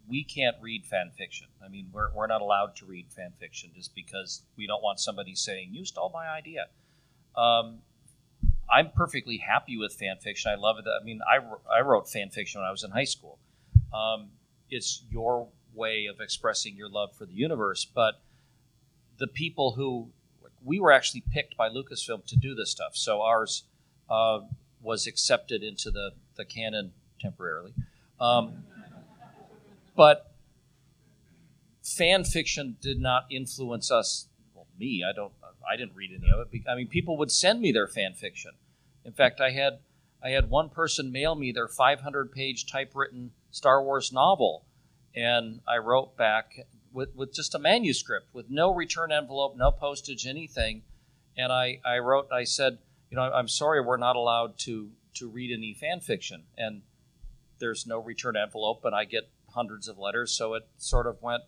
we 0.10 0.24
can't 0.24 0.56
read 0.60 0.86
fan 0.86 1.12
fiction. 1.16 1.48
I 1.64 1.68
mean, 1.68 1.90
we're, 1.94 2.12
we're 2.16 2.26
not 2.28 2.42
allowed 2.42 2.76
to 2.78 2.86
read 2.86 3.12
fan 3.12 3.32
fiction 3.40 3.70
just 3.76 3.94
because 3.94 4.42
we 4.58 4.66
don't 4.66 4.82
want 4.82 5.00
somebody 5.00 5.36
saying, 5.36 5.70
You 5.72 5.86
stole 5.86 6.10
my 6.12 6.28
idea. 6.28 6.68
Um, 7.36 7.80
I'm 8.72 8.92
perfectly 8.92 9.38
happy 9.38 9.78
with 9.78 9.94
fan 9.94 10.18
fiction. 10.18 10.52
I 10.52 10.56
love 10.56 10.78
it. 10.78 10.86
I 10.88 11.04
mean, 11.04 11.22
I, 11.28 11.40
I 11.76 11.82
wrote 11.82 12.10
fan 12.10 12.30
fiction 12.30 12.62
when 12.62 12.68
I 12.68 12.72
was 12.72 12.84
in 12.84 12.92
high 12.92 13.06
school. 13.06 13.40
Um, 13.94 14.30
it's 14.70 15.04
your 15.10 15.48
way 15.74 16.06
of 16.06 16.20
expressing 16.20 16.76
your 16.76 16.90
love 16.90 17.16
for 17.16 17.26
the 17.26 17.34
universe, 17.34 17.86
but 17.86 18.22
the 19.18 19.28
people 19.28 19.74
who 19.74 20.10
we 20.64 20.80
were 20.80 20.92
actually 20.92 21.24
picked 21.32 21.58
by 21.58 21.70
Lucasfilm 21.70 22.26
to 22.26 22.36
do 22.36 22.54
this 22.54 22.70
stuff, 22.70 22.96
so 22.96 23.22
ours 23.22 23.64
uh, 24.10 24.40
was 24.82 25.08
accepted 25.08 25.64
into 25.64 25.90
the, 25.90 26.12
the 26.36 26.46
canon 26.46 26.92
temporarily. 27.20 27.74
Um, 28.20 28.64
but 29.96 30.32
fan 31.84 32.24
fiction 32.24 32.78
did 32.82 33.00
not 33.00 33.26
influence 33.30 33.92
us. 33.92 34.28
Well, 34.54 34.68
me, 34.78 35.04
I 35.08 35.14
don't. 35.14 35.32
I 35.70 35.76
didn't 35.76 35.96
read 35.96 36.12
any 36.12 36.32
of 36.32 36.40
it. 36.40 36.62
I 36.70 36.76
mean, 36.76 36.88
people 36.88 37.18
would 37.18 37.32
send 37.32 37.62
me 37.62 37.72
their 37.72 37.88
fan 37.88 38.14
fiction. 38.14 38.52
In 39.06 39.14
fact, 39.14 39.40
I 39.40 39.52
had 39.52 39.80
I 40.24 40.30
had 40.30 40.50
one 40.50 40.70
person 40.70 41.12
mail 41.12 41.36
me 41.36 41.52
their 41.52 41.68
500 41.68 42.32
page 42.32 42.66
typewritten 42.66 43.32
Star 43.52 43.84
Wars 43.84 44.12
novel, 44.12 44.66
and 45.16 45.62
I 45.68 45.78
wrote 45.78 46.18
back 46.18 46.68
with 46.92 47.16
with 47.16 47.34
just 47.34 47.56
a 47.56 47.60
manuscript 47.60 48.34
with 48.34 48.50
no 48.50 48.74
return 48.74 49.12
envelope, 49.12 49.56
no 49.56 49.72
postage, 49.72 50.26
anything. 50.26 50.84
And 51.38 51.52
I 51.52 51.80
I 51.86 52.00
wrote. 52.00 52.28
I 52.32 52.44
said, 52.44 52.80
you 53.10 53.16
know, 53.16 53.24
I'm 53.24 53.48
sorry, 53.48 53.82
we're 53.82 53.98
not 53.98 54.16
allowed 54.16 54.58
to 54.60 54.92
to 55.16 55.30
read 55.30 55.52
any 55.52 55.74
fan 55.74 56.00
fiction, 56.00 56.44
and 56.58 56.82
there's 57.60 57.86
no 57.86 58.00
return 58.00 58.36
envelope, 58.36 58.86
and 58.86 58.96
I 58.96 59.06
get 59.06 59.30
hundreds 59.54 59.88
of 59.88 59.98
letters. 59.98 60.32
So 60.32 60.54
it 60.56 60.68
sort 60.78 61.08
of 61.08 61.22
went. 61.22 61.44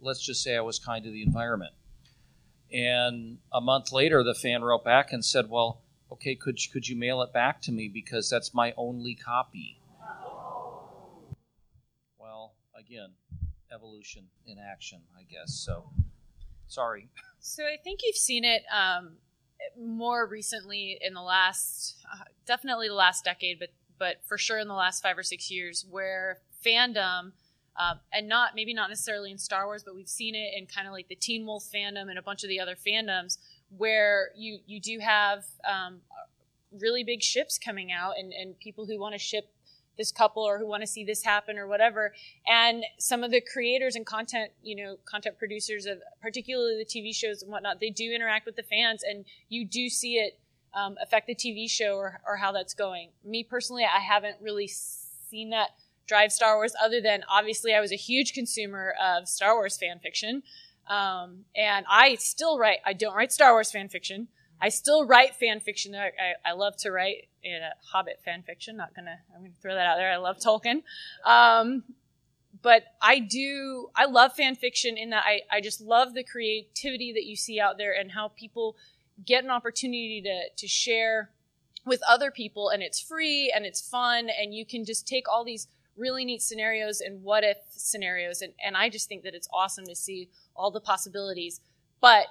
Let's 0.00 0.24
just 0.24 0.42
say 0.42 0.56
I 0.56 0.60
was 0.60 0.78
kind 0.78 1.04
to 1.04 1.10
the 1.10 1.22
environment. 1.22 1.72
And 2.72 3.38
a 3.52 3.60
month 3.60 3.92
later, 3.92 4.22
the 4.22 4.34
fan 4.34 4.62
wrote 4.62 4.84
back 4.84 5.12
and 5.12 5.24
said, 5.24 5.48
"Well, 5.48 5.82
okay, 6.10 6.34
could 6.34 6.64
you, 6.64 6.70
could 6.72 6.88
you 6.88 6.96
mail 6.96 7.22
it 7.22 7.32
back 7.32 7.62
to 7.62 7.72
me 7.72 7.88
because 7.88 8.28
that's 8.28 8.52
my 8.52 8.74
only 8.76 9.14
copy." 9.14 9.80
Well, 12.18 12.54
again, 12.78 13.10
evolution 13.72 14.24
in 14.46 14.58
action, 14.58 15.00
I 15.16 15.22
guess. 15.22 15.54
So, 15.54 15.90
sorry. 16.66 17.08
So 17.40 17.64
I 17.64 17.76
think 17.82 18.00
you've 18.02 18.16
seen 18.16 18.44
it 18.44 18.62
um, 18.74 19.16
more 19.78 20.26
recently 20.26 20.98
in 21.00 21.14
the 21.14 21.22
last, 21.22 21.96
uh, 22.12 22.24
definitely 22.46 22.88
the 22.88 22.94
last 22.94 23.24
decade, 23.24 23.58
but 23.58 23.70
but 23.98 24.16
for 24.26 24.36
sure 24.36 24.58
in 24.58 24.68
the 24.68 24.74
last 24.74 25.02
five 25.02 25.16
or 25.16 25.22
six 25.22 25.50
years, 25.50 25.86
where 25.88 26.38
fandom 26.64 27.32
Um, 27.78 28.00
and 28.12 28.28
not 28.28 28.54
maybe 28.54 28.72
not 28.72 28.88
necessarily 28.88 29.30
in 29.30 29.38
Star 29.38 29.66
Wars, 29.66 29.82
but 29.84 29.94
we've 29.94 30.08
seen 30.08 30.34
it 30.34 30.52
in 30.56 30.66
kind 30.66 30.86
of 30.86 30.92
like 30.92 31.08
the 31.08 31.14
Teen 31.14 31.44
Wolf 31.44 31.64
fandom 31.64 32.08
and 32.08 32.18
a 32.18 32.22
bunch 32.22 32.42
of 32.42 32.48
the 32.48 32.60
other 32.60 32.74
fandoms 32.74 33.38
where 33.76 34.30
you 34.36 34.60
you 34.66 34.80
do 34.80 34.98
have 35.00 35.44
um, 35.68 36.00
really 36.72 37.04
big 37.04 37.22
ships 37.22 37.58
coming 37.58 37.92
out 37.92 38.14
and, 38.18 38.32
and 38.32 38.58
people 38.58 38.86
who 38.86 38.98
want 38.98 39.14
to 39.14 39.18
ship 39.18 39.50
this 39.96 40.12
couple 40.12 40.42
or 40.42 40.58
who 40.58 40.66
want 40.66 40.82
to 40.82 40.86
see 40.86 41.04
this 41.04 41.24
happen 41.24 41.58
or 41.58 41.66
whatever. 41.66 42.12
And 42.46 42.84
some 42.98 43.24
of 43.24 43.30
the 43.30 43.40
creators 43.40 43.96
and 43.96 44.04
content, 44.04 44.52
you 44.62 44.76
know, 44.76 44.96
content 45.04 45.38
producers 45.38 45.86
of 45.86 45.98
particularly 46.20 46.76
the 46.76 46.84
TV 46.84 47.14
shows 47.14 47.42
and 47.42 47.50
whatnot, 47.50 47.80
they 47.80 47.90
do 47.90 48.12
interact 48.12 48.46
with 48.46 48.56
the 48.56 48.62
fans 48.62 49.02
and 49.02 49.24
you 49.48 49.66
do 49.66 49.88
see 49.88 50.14
it 50.14 50.38
um, 50.74 50.96
affect 51.02 51.26
the 51.26 51.34
TV 51.34 51.70
show 51.70 51.96
or, 51.96 52.20
or 52.26 52.36
how 52.36 52.52
that's 52.52 52.74
going. 52.74 53.08
Me 53.24 53.42
personally, 53.42 53.84
I 53.84 54.00
haven't 54.00 54.36
really 54.42 54.68
seen 54.68 55.50
that 55.50 55.70
drive 56.06 56.32
Star 56.32 56.56
Wars 56.56 56.74
other 56.82 57.00
than 57.00 57.22
obviously 57.28 57.74
I 57.74 57.80
was 57.80 57.92
a 57.92 57.96
huge 57.96 58.32
consumer 58.32 58.94
of 59.02 59.28
Star 59.28 59.54
Wars 59.54 59.76
fan 59.76 59.98
fiction. 59.98 60.42
Um, 60.88 61.44
and 61.56 61.84
I 61.88 62.14
still 62.16 62.58
write, 62.58 62.78
I 62.84 62.92
don't 62.92 63.14
write 63.14 63.32
Star 63.32 63.52
Wars 63.52 63.70
fan 63.70 63.88
fiction. 63.88 64.28
I 64.60 64.68
still 64.68 65.06
write 65.06 65.34
fan 65.34 65.60
fiction. 65.60 65.94
I, 65.94 66.06
I, 66.06 66.50
I 66.50 66.52
love 66.52 66.76
to 66.78 66.90
write 66.90 67.28
in 67.42 67.56
a 67.56 67.72
Hobbit 67.92 68.20
fan 68.24 68.42
fiction. 68.42 68.76
Not 68.76 68.94
gonna, 68.94 69.18
I'm 69.34 69.42
gonna 69.42 69.54
throw 69.60 69.74
that 69.74 69.86
out 69.86 69.96
there. 69.96 70.12
I 70.12 70.16
love 70.16 70.38
Tolkien. 70.38 70.82
Um, 71.24 71.84
but 72.62 72.84
I 73.02 73.18
do, 73.18 73.90
I 73.94 74.06
love 74.06 74.32
fan 74.34 74.56
fiction 74.56 74.96
in 74.96 75.10
that 75.10 75.24
I, 75.26 75.42
I 75.50 75.60
just 75.60 75.80
love 75.80 76.14
the 76.14 76.24
creativity 76.24 77.12
that 77.12 77.24
you 77.24 77.36
see 77.36 77.60
out 77.60 77.76
there 77.78 77.94
and 77.94 78.12
how 78.12 78.28
people 78.28 78.76
get 79.24 79.44
an 79.44 79.50
opportunity 79.50 80.22
to, 80.22 80.48
to 80.56 80.68
share 80.68 81.30
with 81.84 82.00
other 82.08 82.30
people 82.30 82.68
and 82.68 82.82
it's 82.82 83.00
free 83.00 83.52
and 83.54 83.64
it's 83.64 83.80
fun 83.80 84.28
and 84.28 84.54
you 84.54 84.66
can 84.66 84.84
just 84.84 85.06
take 85.06 85.28
all 85.28 85.44
these 85.44 85.68
really 85.96 86.24
neat 86.24 86.42
scenarios 86.42 87.00
and 87.00 87.22
what 87.22 87.42
if 87.44 87.56
scenarios 87.70 88.42
and, 88.42 88.52
and 88.64 88.76
i 88.76 88.88
just 88.88 89.08
think 89.08 89.22
that 89.22 89.34
it's 89.34 89.48
awesome 89.52 89.84
to 89.86 89.94
see 89.94 90.28
all 90.54 90.70
the 90.70 90.80
possibilities 90.80 91.60
but 92.00 92.26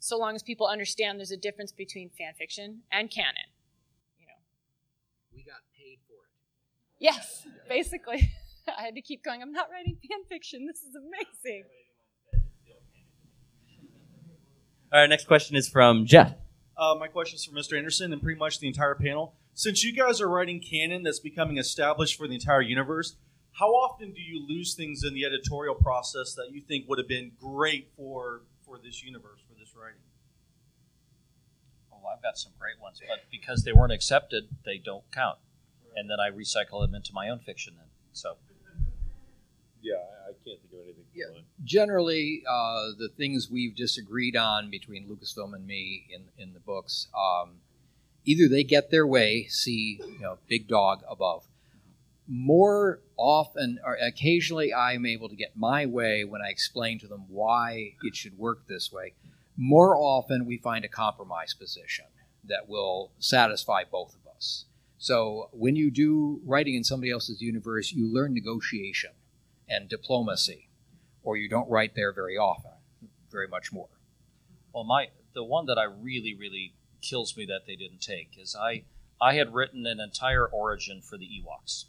so 0.00 0.16
long 0.18 0.34
as 0.34 0.42
people 0.42 0.66
understand 0.66 1.18
there's 1.18 1.30
a 1.30 1.36
difference 1.36 1.72
between 1.72 2.10
fan 2.16 2.32
fiction 2.38 2.80
and 2.92 3.10
canon 3.10 3.48
you 4.18 4.26
know 4.26 4.32
We 5.34 5.42
got 5.42 5.60
paid 5.76 5.98
for 6.06 6.14
it. 6.14 6.32
yes 6.98 7.46
basically 7.68 8.30
i 8.78 8.82
had 8.82 8.94
to 8.94 9.02
keep 9.02 9.24
going 9.24 9.42
i'm 9.42 9.52
not 9.52 9.68
writing 9.72 9.96
fan 10.08 10.24
fiction 10.28 10.66
this 10.66 10.78
is 10.82 10.94
amazing 10.94 11.64
All 14.90 15.00
right, 15.00 15.06
next 15.10 15.26
question 15.26 15.54
is 15.54 15.68
from 15.68 16.06
Jeff. 16.06 16.32
Uh, 16.74 16.94
my 16.98 17.08
question 17.08 17.36
is 17.36 17.44
for 17.44 17.52
Mr. 17.52 17.76
Anderson 17.76 18.10
and 18.10 18.22
pretty 18.22 18.38
much 18.38 18.58
the 18.58 18.66
entire 18.66 18.94
panel. 18.94 19.34
Since 19.58 19.82
you 19.82 19.92
guys 19.92 20.20
are 20.20 20.28
writing 20.28 20.60
canon 20.60 21.02
that's 21.02 21.18
becoming 21.18 21.58
established 21.58 22.16
for 22.16 22.28
the 22.28 22.34
entire 22.34 22.62
universe, 22.62 23.16
how 23.54 23.70
often 23.70 24.12
do 24.12 24.20
you 24.20 24.46
lose 24.46 24.74
things 24.74 25.02
in 25.02 25.14
the 25.14 25.24
editorial 25.24 25.74
process 25.74 26.32
that 26.34 26.52
you 26.52 26.60
think 26.60 26.88
would 26.88 27.00
have 27.00 27.08
been 27.08 27.32
great 27.40 27.88
for 27.96 28.42
for 28.64 28.78
this 28.78 29.02
universe, 29.02 29.40
for 29.48 29.58
this 29.58 29.74
writing? 29.74 29.98
Oh, 31.92 32.06
I've 32.06 32.22
got 32.22 32.38
some 32.38 32.52
great 32.56 32.80
ones, 32.80 33.00
but 33.08 33.24
because 33.32 33.64
they 33.64 33.72
weren't 33.72 33.90
accepted, 33.90 34.44
they 34.64 34.78
don't 34.78 35.02
count. 35.10 35.38
And 35.96 36.08
then 36.08 36.18
I 36.20 36.30
recycle 36.30 36.80
them 36.86 36.94
into 36.94 37.12
my 37.12 37.28
own 37.28 37.40
fiction. 37.40 37.74
Then, 37.76 37.88
so 38.12 38.36
Yeah, 39.82 39.94
I, 39.94 40.30
I 40.30 40.32
can't 40.44 40.60
think 40.60 40.72
of 40.72 40.78
anything. 40.84 41.04
Yeah. 41.12 41.40
Generally, 41.64 42.44
uh, 42.48 42.90
the 42.96 43.08
things 43.16 43.50
we've 43.50 43.74
disagreed 43.74 44.36
on 44.36 44.70
between 44.70 45.08
Lucasfilm 45.08 45.52
and 45.52 45.66
me 45.66 46.06
in 46.14 46.28
in 46.40 46.52
the 46.52 46.60
books, 46.60 47.08
um, 47.12 47.56
either 48.28 48.46
they 48.46 48.62
get 48.62 48.90
their 48.90 49.06
way, 49.06 49.46
see 49.48 49.98
you 50.00 50.20
know 50.20 50.38
big 50.48 50.68
dog 50.68 51.02
above. 51.08 51.48
More 52.26 53.00
often, 53.16 53.78
or 53.82 53.94
occasionally, 53.94 54.72
I'm 54.72 55.06
able 55.06 55.30
to 55.30 55.36
get 55.36 55.56
my 55.56 55.86
way 55.86 56.24
when 56.24 56.42
I 56.42 56.50
explain 56.50 56.98
to 56.98 57.08
them 57.08 57.24
why 57.28 57.94
it 58.02 58.14
should 58.14 58.36
work 58.36 58.66
this 58.66 58.92
way. 58.92 59.14
More 59.56 59.96
often, 59.96 60.44
we 60.44 60.58
find 60.58 60.84
a 60.84 60.88
compromise 60.88 61.54
position 61.54 62.04
that 62.44 62.68
will 62.68 63.12
satisfy 63.18 63.82
both 63.90 64.14
of 64.14 64.30
us. 64.36 64.66
So, 64.98 65.48
when 65.52 65.74
you 65.74 65.90
do 65.90 66.40
writing 66.44 66.74
in 66.74 66.84
somebody 66.84 67.10
else's 67.10 67.40
universe, 67.40 67.92
you 67.92 68.12
learn 68.12 68.34
negotiation 68.34 69.12
and 69.68 69.88
diplomacy, 69.88 70.68
or 71.22 71.38
you 71.38 71.48
don't 71.48 71.70
write 71.70 71.94
there 71.94 72.12
very 72.12 72.36
often, 72.36 72.72
very 73.30 73.48
much 73.48 73.72
more. 73.72 73.88
Well, 74.74 74.84
my 74.84 75.08
the 75.34 75.44
one 75.44 75.66
that 75.66 75.78
I 75.78 75.84
really 75.84 76.34
really 76.38 76.74
kills 77.00 77.36
me 77.36 77.46
that 77.46 77.66
they 77.66 77.76
didn't 77.76 78.00
take 78.00 78.36
is 78.40 78.56
I 78.56 78.84
I 79.20 79.34
had 79.34 79.52
written 79.54 79.86
an 79.86 80.00
entire 80.00 80.46
origin 80.46 81.00
for 81.00 81.18
the 81.18 81.26
Ewoks, 81.26 81.86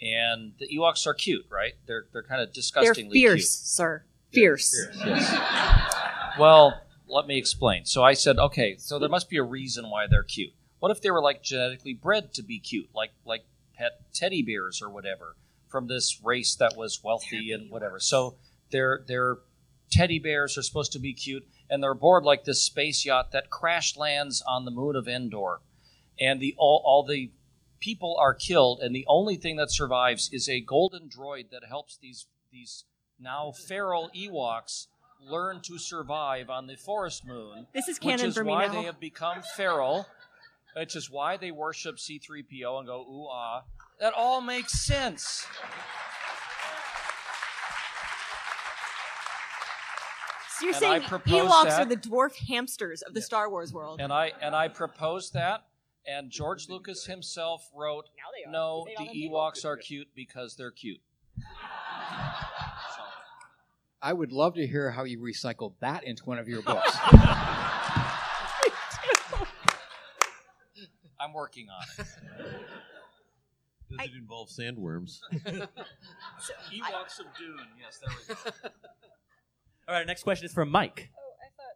and 0.00 0.52
the 0.58 0.68
Ewoks 0.68 1.06
are 1.06 1.14
cute, 1.14 1.46
right? 1.50 1.74
They're 1.86 2.06
they're 2.12 2.22
kind 2.22 2.42
of 2.42 2.52
disgustingly 2.52 3.20
They're 3.20 3.36
fierce, 3.36 3.56
cute. 3.56 3.66
sir. 3.66 4.04
Fierce. 4.32 4.88
Yes. 5.04 6.36
Well, 6.38 6.80
let 7.08 7.26
me 7.26 7.38
explain. 7.38 7.84
So 7.86 8.04
I 8.04 8.12
said, 8.12 8.38
okay, 8.38 8.76
so 8.78 8.98
there 8.98 9.08
must 9.08 9.30
be 9.30 9.38
a 9.38 9.42
reason 9.42 9.88
why 9.90 10.06
they're 10.06 10.22
cute. 10.22 10.52
What 10.78 10.90
if 10.90 11.00
they 11.00 11.10
were 11.10 11.22
like 11.22 11.42
genetically 11.42 11.94
bred 11.94 12.34
to 12.34 12.42
be 12.42 12.60
cute, 12.60 12.90
like 12.94 13.10
like 13.24 13.44
pet 13.74 14.00
teddy 14.12 14.42
bears 14.42 14.80
or 14.82 14.90
whatever, 14.90 15.34
from 15.68 15.88
this 15.88 16.20
race 16.22 16.54
that 16.56 16.76
was 16.76 17.02
wealthy 17.02 17.52
and 17.52 17.70
whatever? 17.70 17.98
So 17.98 18.36
their 18.70 19.02
their 19.08 19.38
teddy 19.90 20.18
bears 20.18 20.56
are 20.58 20.62
supposed 20.62 20.92
to 20.92 20.98
be 20.98 21.14
cute, 21.14 21.48
and 21.70 21.82
they're 21.82 21.92
aboard 21.92 22.24
like 22.24 22.44
this 22.44 22.62
space 22.62 23.04
yacht 23.04 23.32
that 23.32 23.50
crash 23.50 23.96
lands 23.96 24.42
on 24.46 24.64
the 24.64 24.70
moon 24.70 24.96
of 24.96 25.08
Endor, 25.08 25.60
and 26.20 26.40
the 26.40 26.54
all, 26.58 26.82
all 26.84 27.04
the 27.04 27.30
people 27.80 28.16
are 28.18 28.34
killed, 28.34 28.80
and 28.80 28.94
the 28.94 29.06
only 29.08 29.36
thing 29.36 29.56
that 29.56 29.70
survives 29.70 30.30
is 30.32 30.48
a 30.48 30.60
golden 30.60 31.08
droid 31.08 31.50
that 31.50 31.62
helps 31.68 31.98
these 32.00 32.26
these 32.50 32.84
now 33.20 33.52
feral 33.52 34.10
Ewoks 34.16 34.86
learn 35.20 35.60
to 35.62 35.78
survive 35.78 36.48
on 36.48 36.66
the 36.66 36.76
forest 36.76 37.26
moon. 37.26 37.66
This 37.74 37.88
is 37.88 37.98
which 37.98 38.02
canon 38.02 38.26
is 38.26 38.34
for 38.34 38.44
me 38.44 38.52
why 38.52 38.66
now. 38.66 38.72
they 38.72 38.82
have 38.84 39.00
become 39.00 39.42
feral. 39.56 40.06
Which 40.76 40.94
is 40.94 41.10
why 41.10 41.36
they 41.36 41.50
worship 41.50 41.96
C3PO 41.96 42.78
and 42.78 42.86
go 42.86 43.00
ooh 43.00 43.26
ah. 43.30 43.62
That 44.00 44.12
all 44.14 44.40
makes 44.40 44.84
sense. 44.84 45.44
You're 50.62 50.70
And 50.70 50.76
saying 50.80 51.02
I 51.02 51.06
Ewoks 51.08 51.64
that- 51.64 51.80
are 51.80 51.84
the 51.84 51.96
dwarf 51.96 52.36
hamsters 52.48 53.02
of 53.02 53.14
the 53.14 53.22
Star 53.22 53.48
Wars 53.50 53.72
world. 53.72 54.00
And 54.00 54.12
I 54.12 54.32
and 54.40 54.54
I 54.54 54.68
proposed 54.68 55.34
that, 55.34 55.66
and 56.06 56.30
George 56.30 56.68
Lucas 56.68 57.04
himself 57.06 57.68
wrote, 57.74 58.08
"No, 58.48 58.84
the 58.86 58.94
all 58.96 59.04
them 59.06 59.12
people." 59.12 59.38
Ewoks 59.38 59.64
are 59.64 59.76
cute 59.76 60.08
because 60.14 60.56
they're 60.56 60.70
cute." 60.70 61.00
I 64.00 64.12
would 64.12 64.30
love 64.32 64.54
to 64.54 64.64
hear 64.66 64.92
how 64.92 65.02
you 65.04 65.18
recycled 65.18 65.74
that 65.80 66.04
into 66.04 66.22
one 66.24 66.38
of 66.38 66.46
your 66.48 66.62
books. 66.70 66.96
I'm 71.20 71.32
working 71.32 71.66
on 71.68 71.82
it. 71.98 72.06
Does 73.90 74.06
it 74.06 74.14
involve 74.16 74.50
sandworms? 74.50 75.18
Ewoks 75.34 77.18
of 77.20 77.26
Dune. 77.36 77.66
Yes, 77.80 77.98
there 77.98 78.14
we 78.16 78.34
go. 78.34 78.70
All 79.88 79.94
right, 79.94 80.06
next 80.06 80.22
question 80.22 80.44
is 80.44 80.52
from 80.52 80.70
Mike. 80.70 81.08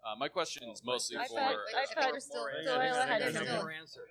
Uh, 0.04 0.14
my 0.18 0.28
question 0.28 0.68
is 0.68 0.82
mostly 0.84 1.16
I 1.16 1.26
for. 1.26 1.34
thought, 1.34 1.54
I 1.74 2.02
thought 2.10 2.22
still, 2.22 2.46
Delilah 2.62 3.06
had 3.06 3.22
There's 3.22 3.38
his 3.38 3.48
no 3.48 3.68
answer. 3.68 4.02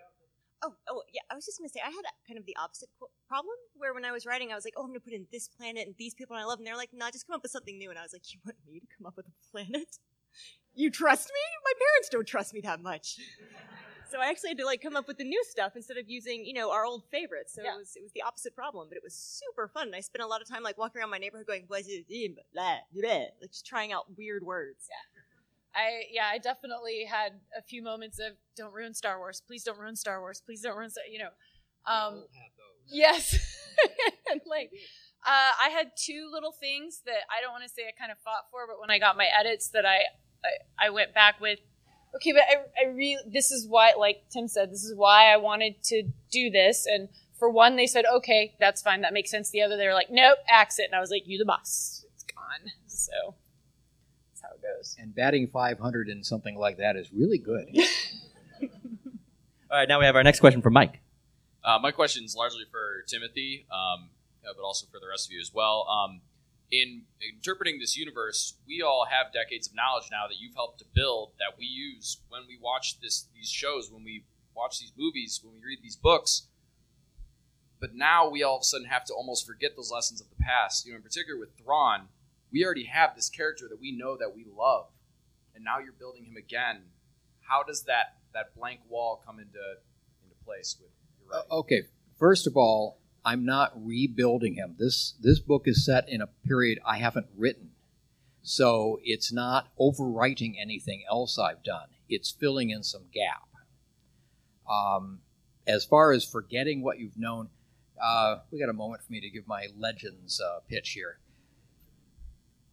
Oh, 0.63 0.73
oh, 0.89 1.03
yeah. 1.13 1.21
I 1.29 1.35
was 1.35 1.45
just 1.45 1.59
gonna 1.59 1.69
say 1.69 1.81
I 1.85 1.89
had 1.89 2.05
kind 2.27 2.39
of 2.39 2.45
the 2.47 2.55
opposite 2.59 2.89
qu- 2.99 3.09
problem 3.27 3.53
where 3.75 3.93
when 3.93 4.03
I 4.03 4.11
was 4.11 4.25
writing, 4.25 4.51
I 4.51 4.55
was 4.55 4.65
like, 4.65 4.73
"Oh, 4.77 4.81
I'm 4.81 4.87
gonna 4.89 4.99
put 5.01 5.13
in 5.13 5.27
this 5.31 5.47
planet 5.47 5.85
and 5.85 5.95
these 5.97 6.15
people 6.15 6.35
I 6.35 6.43
love," 6.45 6.59
and 6.59 6.65
they're 6.65 6.77
like, 6.77 6.89
"No, 6.93 7.09
just 7.11 7.27
come 7.27 7.35
up 7.35 7.43
with 7.43 7.51
something 7.51 7.77
new." 7.77 7.89
And 7.91 7.99
I 7.99 8.03
was 8.03 8.13
like, 8.13 8.31
"You 8.33 8.39
want 8.45 8.57
me 8.67 8.79
to 8.79 8.87
come 8.97 9.05
up 9.05 9.17
with 9.17 9.27
a 9.27 9.33
planet? 9.51 9.97
You 10.73 10.89
trust 10.89 11.27
me? 11.27 11.41
My 11.65 11.73
parents 11.77 12.09
don't 12.09 12.27
trust 12.27 12.53
me 12.53 12.61
that 12.61 12.81
much." 12.81 13.19
So 14.11 14.19
I 14.19 14.27
actually 14.29 14.49
had 14.49 14.57
to 14.59 14.65
like 14.65 14.81
come 14.81 14.95
up 14.95 15.07
with 15.07 15.17
the 15.17 15.23
new 15.23 15.41
stuff 15.49 15.73
instead 15.75 15.97
of 15.97 16.09
using, 16.09 16.45
you 16.45 16.53
know, 16.53 16.71
our 16.71 16.85
old 16.85 17.03
favorites. 17.11 17.53
So 17.55 17.63
Yeah. 17.63 17.75
it 17.75 17.77
was 17.77 17.95
it 17.95 18.03
was 18.03 18.11
the 18.11 18.21
opposite 18.21 18.55
problem, 18.55 18.87
but 18.89 18.97
it 18.97 19.03
was 19.03 19.15
super 19.15 19.67
fun. 19.67 19.87
And 19.87 19.95
I 19.95 20.01
spent 20.01 20.23
a 20.23 20.27
lot 20.27 20.41
of 20.41 20.47
time 20.47 20.63
like 20.63 20.77
walking 20.77 20.99
around 20.99 21.09
my 21.11 21.17
neighborhood 21.17 21.47
going, 21.47 21.65
"Blah, 21.65 21.79
blah, 21.79 21.97
blah, 22.07 23.01
blah," 23.01 23.25
like 23.41 23.51
just 23.51 23.65
trying 23.65 23.91
out 23.91 24.05
weird 24.17 24.43
words. 24.43 24.87
Yeah. 24.89 25.21
I 25.73 26.03
yeah, 26.11 26.27
I 26.29 26.37
definitely 26.37 27.05
had 27.05 27.39
a 27.57 27.61
few 27.61 27.81
moments 27.81 28.19
of 28.19 28.33
don't 28.57 28.73
ruin 28.73 28.93
Star 28.93 29.17
Wars. 29.19 29.41
Please 29.45 29.63
don't 29.63 29.79
ruin 29.79 29.95
Star 29.95 30.19
Wars. 30.19 30.41
Please 30.45 30.61
don't 30.61 30.75
ruin 30.77 30.89
Star. 30.89 31.05
You 31.09 31.19
know, 31.19 31.29
um, 31.85 32.25
yes. 32.87 33.37
and 34.29 34.41
like, 34.45 34.69
uh, 35.25 35.51
I 35.59 35.69
had 35.69 35.91
two 35.95 36.29
little 36.31 36.51
things 36.51 37.01
that 37.05 37.23
I 37.31 37.41
don't 37.41 37.51
want 37.51 37.63
to 37.63 37.69
say 37.69 37.83
I 37.87 37.91
kind 37.97 38.11
of 38.11 38.19
fought 38.19 38.45
for, 38.51 38.67
but 38.67 38.79
when 38.79 38.91
I 38.91 38.99
got 38.99 39.15
my 39.17 39.27
edits, 39.39 39.69
that 39.69 39.85
I 39.85 40.01
I, 40.43 40.87
I 40.87 40.89
went 40.89 41.13
back 41.13 41.39
with. 41.39 41.59
Okay, 42.15 42.33
but 42.33 42.41
I, 42.41 42.85
I 42.85 42.89
really 42.89 43.21
this 43.25 43.51
is 43.51 43.67
why, 43.67 43.93
like 43.97 44.23
Tim 44.29 44.47
said, 44.47 44.71
this 44.71 44.83
is 44.83 44.95
why 44.95 45.31
I 45.33 45.37
wanted 45.37 45.81
to 45.85 46.03
do 46.31 46.49
this. 46.49 46.85
And 46.85 47.09
for 47.37 47.49
one, 47.49 47.75
they 47.75 47.87
said, 47.87 48.05
okay, 48.13 48.53
that's 48.59 48.81
fine, 48.81 49.01
that 49.01 49.13
makes 49.13 49.31
sense. 49.31 49.49
The 49.49 49.61
other, 49.61 49.77
they 49.77 49.87
were 49.87 49.93
like, 49.93 50.11
nope, 50.11 50.37
axe 50.49 50.79
it. 50.79 50.85
And 50.85 50.95
I 50.95 50.99
was 50.99 51.09
like, 51.09 51.23
you 51.25 51.37
the 51.37 51.45
boss. 51.45 52.05
It's 52.13 52.23
gone. 52.23 52.71
So 52.87 53.35
that's 54.29 54.41
how 54.41 54.49
it 54.55 54.61
goes. 54.61 54.95
And 54.99 55.15
batting 55.15 55.47
500 55.47 56.07
and 56.09 56.25
something 56.25 56.55
like 56.55 56.77
that 56.77 56.95
is 56.95 57.11
really 57.13 57.37
good. 57.37 57.67
All 59.71 59.77
right, 59.77 59.87
now 59.87 59.99
we 59.99 60.05
have 60.05 60.15
our 60.15 60.23
next 60.23 60.41
question 60.41 60.61
from 60.61 60.73
Mike. 60.73 60.99
Uh, 61.63 61.79
my 61.81 61.91
question 61.91 62.25
is 62.25 62.35
largely 62.35 62.65
for 62.69 63.03
Timothy. 63.07 63.65
Um, 63.71 64.09
uh, 64.43 64.53
but 64.55 64.63
also 64.63 64.87
for 64.91 64.99
the 64.99 65.07
rest 65.07 65.27
of 65.27 65.33
you 65.33 65.39
as 65.39 65.51
well. 65.53 65.87
Um, 65.87 66.21
in 66.71 67.03
interpreting 67.21 67.79
this 67.79 67.97
universe, 67.97 68.55
we 68.65 68.81
all 68.81 69.05
have 69.09 69.33
decades 69.33 69.67
of 69.67 69.75
knowledge 69.75 70.05
now 70.09 70.27
that 70.27 70.39
you've 70.39 70.55
helped 70.55 70.79
to 70.79 70.85
build 70.95 71.33
that 71.37 71.57
we 71.59 71.65
use 71.65 72.17
when 72.29 72.43
we 72.47 72.57
watch 72.59 72.99
this 73.01 73.27
these 73.35 73.49
shows, 73.49 73.91
when 73.91 74.03
we 74.03 74.23
watch 74.55 74.79
these 74.79 74.93
movies, 74.97 75.41
when 75.43 75.53
we 75.53 75.59
read 75.59 75.79
these 75.83 75.97
books. 75.97 76.47
But 77.79 77.93
now 77.93 78.29
we 78.29 78.43
all 78.43 78.57
of 78.57 78.61
a 78.61 78.63
sudden 78.63 78.87
have 78.87 79.03
to 79.05 79.13
almost 79.13 79.45
forget 79.45 79.75
those 79.75 79.91
lessons 79.91 80.21
of 80.21 80.29
the 80.29 80.43
past. 80.43 80.85
You 80.85 80.93
know, 80.93 80.97
in 80.97 81.03
particular 81.03 81.37
with 81.37 81.57
Thrawn, 81.57 82.07
we 82.51 82.63
already 82.63 82.85
have 82.85 83.15
this 83.15 83.29
character 83.29 83.67
that 83.67 83.81
we 83.81 83.91
know 83.91 84.15
that 84.15 84.35
we 84.35 84.45
love, 84.55 84.87
and 85.53 85.63
now 85.63 85.79
you're 85.79 85.93
building 85.93 86.25
him 86.25 86.37
again. 86.37 86.83
How 87.41 87.63
does 87.63 87.83
that 87.83 88.15
that 88.33 88.55
blank 88.55 88.79
wall 88.87 89.21
come 89.25 89.39
into 89.39 89.59
into 90.23 90.35
place 90.45 90.77
with 90.79 90.91
your 91.19 91.31
writing? 91.31 91.51
Uh, 91.51 91.55
okay, 91.59 91.81
first 92.17 92.47
of 92.47 92.55
all, 92.55 93.00
I'm 93.23 93.45
not 93.45 93.73
rebuilding 93.75 94.55
him. 94.55 94.75
This 94.79 95.13
this 95.21 95.39
book 95.39 95.63
is 95.65 95.85
set 95.85 96.09
in 96.09 96.21
a 96.21 96.27
period 96.27 96.79
I 96.85 96.97
haven't 96.97 97.27
written, 97.37 97.71
so 98.41 98.99
it's 99.03 99.31
not 99.31 99.69
overwriting 99.79 100.55
anything 100.59 101.03
else 101.09 101.37
I've 101.37 101.63
done. 101.63 101.89
It's 102.09 102.31
filling 102.31 102.71
in 102.71 102.83
some 102.83 103.05
gap. 103.13 103.47
Um, 104.69 105.19
as 105.67 105.85
far 105.85 106.11
as 106.11 106.25
forgetting 106.25 106.83
what 106.83 106.99
you've 106.99 107.17
known, 107.17 107.49
uh, 108.01 108.37
we 108.51 108.59
got 108.59 108.69
a 108.69 108.73
moment 108.73 109.03
for 109.03 109.11
me 109.11 109.21
to 109.21 109.29
give 109.29 109.47
my 109.47 109.67
legends 109.77 110.41
uh, 110.41 110.59
pitch 110.67 110.91
here. 110.91 111.19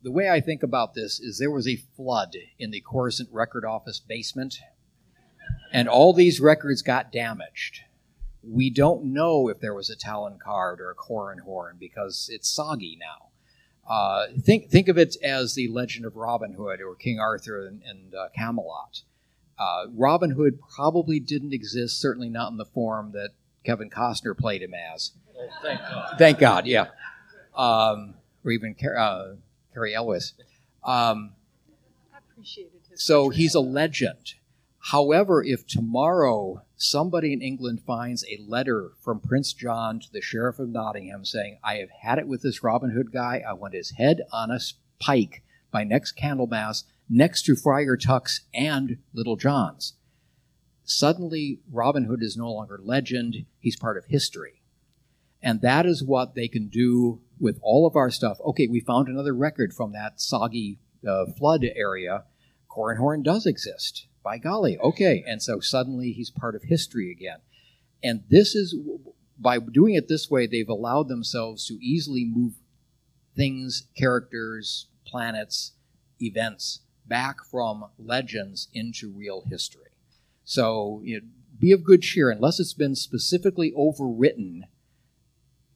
The 0.03 0.13
way 0.13 0.31
I 0.31 0.41
think 0.41 0.63
about 0.63 0.95
this 0.95 1.21
is 1.21 1.39
there 1.39 1.51
was 1.51 1.69
a 1.69 1.83
flood 1.97 2.37
in 2.59 2.71
the 2.71 2.81
Coruscant 2.81 3.29
record 3.33 3.65
office 3.65 4.01
basement, 4.01 4.59
and 5.73 5.89
all 5.89 6.13
these 6.13 6.41
records 6.41 6.83
got 6.83 7.13
damaged. 7.13 7.81
We 8.43 8.71
don't 8.71 9.13
know 9.13 9.49
if 9.49 9.61
there 9.61 9.75
was 9.75 9.91
a 9.91 9.97
Talon 9.97 10.39
Karrde 10.45 10.81
or 10.81 10.91
a 10.91 10.95
Corran 10.95 11.41
Horn 11.41 11.77
because 11.79 12.31
it's 12.33 12.49
soggy 12.49 12.99
now. 12.99 13.29
Uh, 13.89 14.27
think 14.41 14.71
think 14.71 14.89
of 14.89 14.99
it 14.99 15.17
as 15.23 15.55
the 15.55 15.69
Legend 15.69 16.05
of 16.05 16.17
Robin 16.17 16.53
Hood 16.53 16.81
or 16.81 16.95
King 16.95 17.19
Arthur 17.19 17.67
and, 17.67 17.83
and 17.83 18.15
uh, 18.15 18.29
Camelot. 18.37 19.03
Uh, 19.59 19.87
Robin 19.95 20.31
Hood 20.31 20.61
probably 20.75 21.19
didn't 21.19 21.53
exist, 21.53 22.01
certainly 22.01 22.29
not 22.29 22.51
in 22.51 22.59
the 22.59 22.67
form 22.67 23.13
that 23.13 23.31
Kevin 23.65 23.91
Costner 23.91 24.37
played 24.37 24.63
him 24.63 24.75
as. 24.75 25.13
Oh, 25.37 25.49
thank 25.63 25.81
God. 25.81 26.15
Thank 26.19 26.39
God, 26.39 26.67
yeah. 26.67 26.89
Um, 27.57 28.15
or 28.45 28.53
even 28.53 28.75
Car- 28.75 28.97
uh, 28.97 29.35
Cary 29.73 29.95
Elwes. 29.95 30.35
Um, 30.85 31.33
appreciated 32.39 32.81
his 32.91 33.03
so 33.03 33.31
he's 33.31 33.55
a 33.55 33.61
legend. 33.61 34.35
However, 34.79 35.43
if 35.45 35.67
tomorrow 35.67 36.63
somebody 36.77 37.33
in 37.33 37.43
England 37.43 37.83
finds 37.83 38.25
a 38.25 38.43
letter 38.47 38.93
from 39.01 39.21
Prince 39.21 39.53
John 39.53 40.01
to 40.01 40.13
the 40.13 40.21
Sheriff 40.23 40.59
of 40.59 40.69
Nottingham 40.69 41.25
saying, 41.25 41.59
I 41.63 41.75
have 41.77 41.91
had 42.03 42.19
it 42.19 42.29
with 42.29 42.43
this 42.43 42.63
Robin 42.63 42.91
Hood 42.91 43.13
guy, 43.13 43.43
I 43.47 43.53
want 43.53 43.75
his 43.75 43.91
head 43.93 44.23
on 44.33 44.51
a 44.51 44.61
pike 44.99 45.43
by 45.71 45.85
next 45.85 46.17
Candlemas 46.17 46.85
next 47.09 47.43
to 47.43 47.57
Friar 47.57 47.97
Tuck's 47.97 48.43
and 48.55 48.99
Little 49.13 49.37
John's. 49.37 49.95
Suddenly, 50.85 51.61
Robin 51.71 52.05
Hood 52.05 52.23
is 52.23 52.37
no 52.37 52.51
longer 52.51 52.81
legend, 52.83 53.45
he's 53.59 53.77
part 53.77 53.99
of 53.99 54.07
history. 54.07 54.63
And 55.43 55.61
that 55.61 55.87
is 55.87 56.03
what 56.03 56.35
they 56.35 56.49
can 56.49 56.69
do 56.69 57.21
with 57.39 57.59
all 57.63 57.87
of 57.87 57.95
our 57.95 58.11
stuff. 58.11 58.39
Okay, 58.41 58.67
we 58.67 58.81
found 58.81 59.09
another 59.09 59.35
record 59.35 59.73
from 59.73 59.93
that 59.93 60.21
soggy 60.21 60.79
uh, 61.07 61.27
flood 61.39 61.65
area. 61.77 62.25
Corran 62.71 62.99
Horn 62.99 63.23
does 63.23 63.47
exist. 63.47 64.08
By 64.23 64.39
golly, 64.39 64.79
okay. 64.79 65.25
And 65.27 65.43
so 65.43 65.61
suddenly 65.61 66.13
he's 66.13 66.31
part 66.31 66.55
of 66.55 66.65
history 66.65 67.11
again. 67.11 67.39
And 68.03 68.25
this 68.29 68.55
is, 68.55 68.77
by 69.39 69.59
doing 69.59 69.95
it 69.95 70.09
this 70.09 70.31
way, 70.31 70.47
they've 70.47 70.69
allowed 70.69 71.09
themselves 71.09 71.67
to 71.67 71.75
easily 71.75 72.25
move 72.25 72.55
things, 73.37 73.87
characters, 73.97 74.89
planets, 75.07 75.73
events 76.21 76.81
back 77.07 77.45
from 77.51 77.87
legends 77.99 78.69
into 78.75 79.11
real 79.11 79.45
history. 79.49 79.91
So 80.45 81.01
you 81.05 81.21
know, 81.21 81.27
be 81.59 81.73
of 81.73 81.83
good 81.85 82.03
cheer, 82.03 82.31
unless 82.31 82.61
it's 82.61 82.75
been 82.75 82.95
specifically 82.95 83.73
overwritten. 83.77 84.63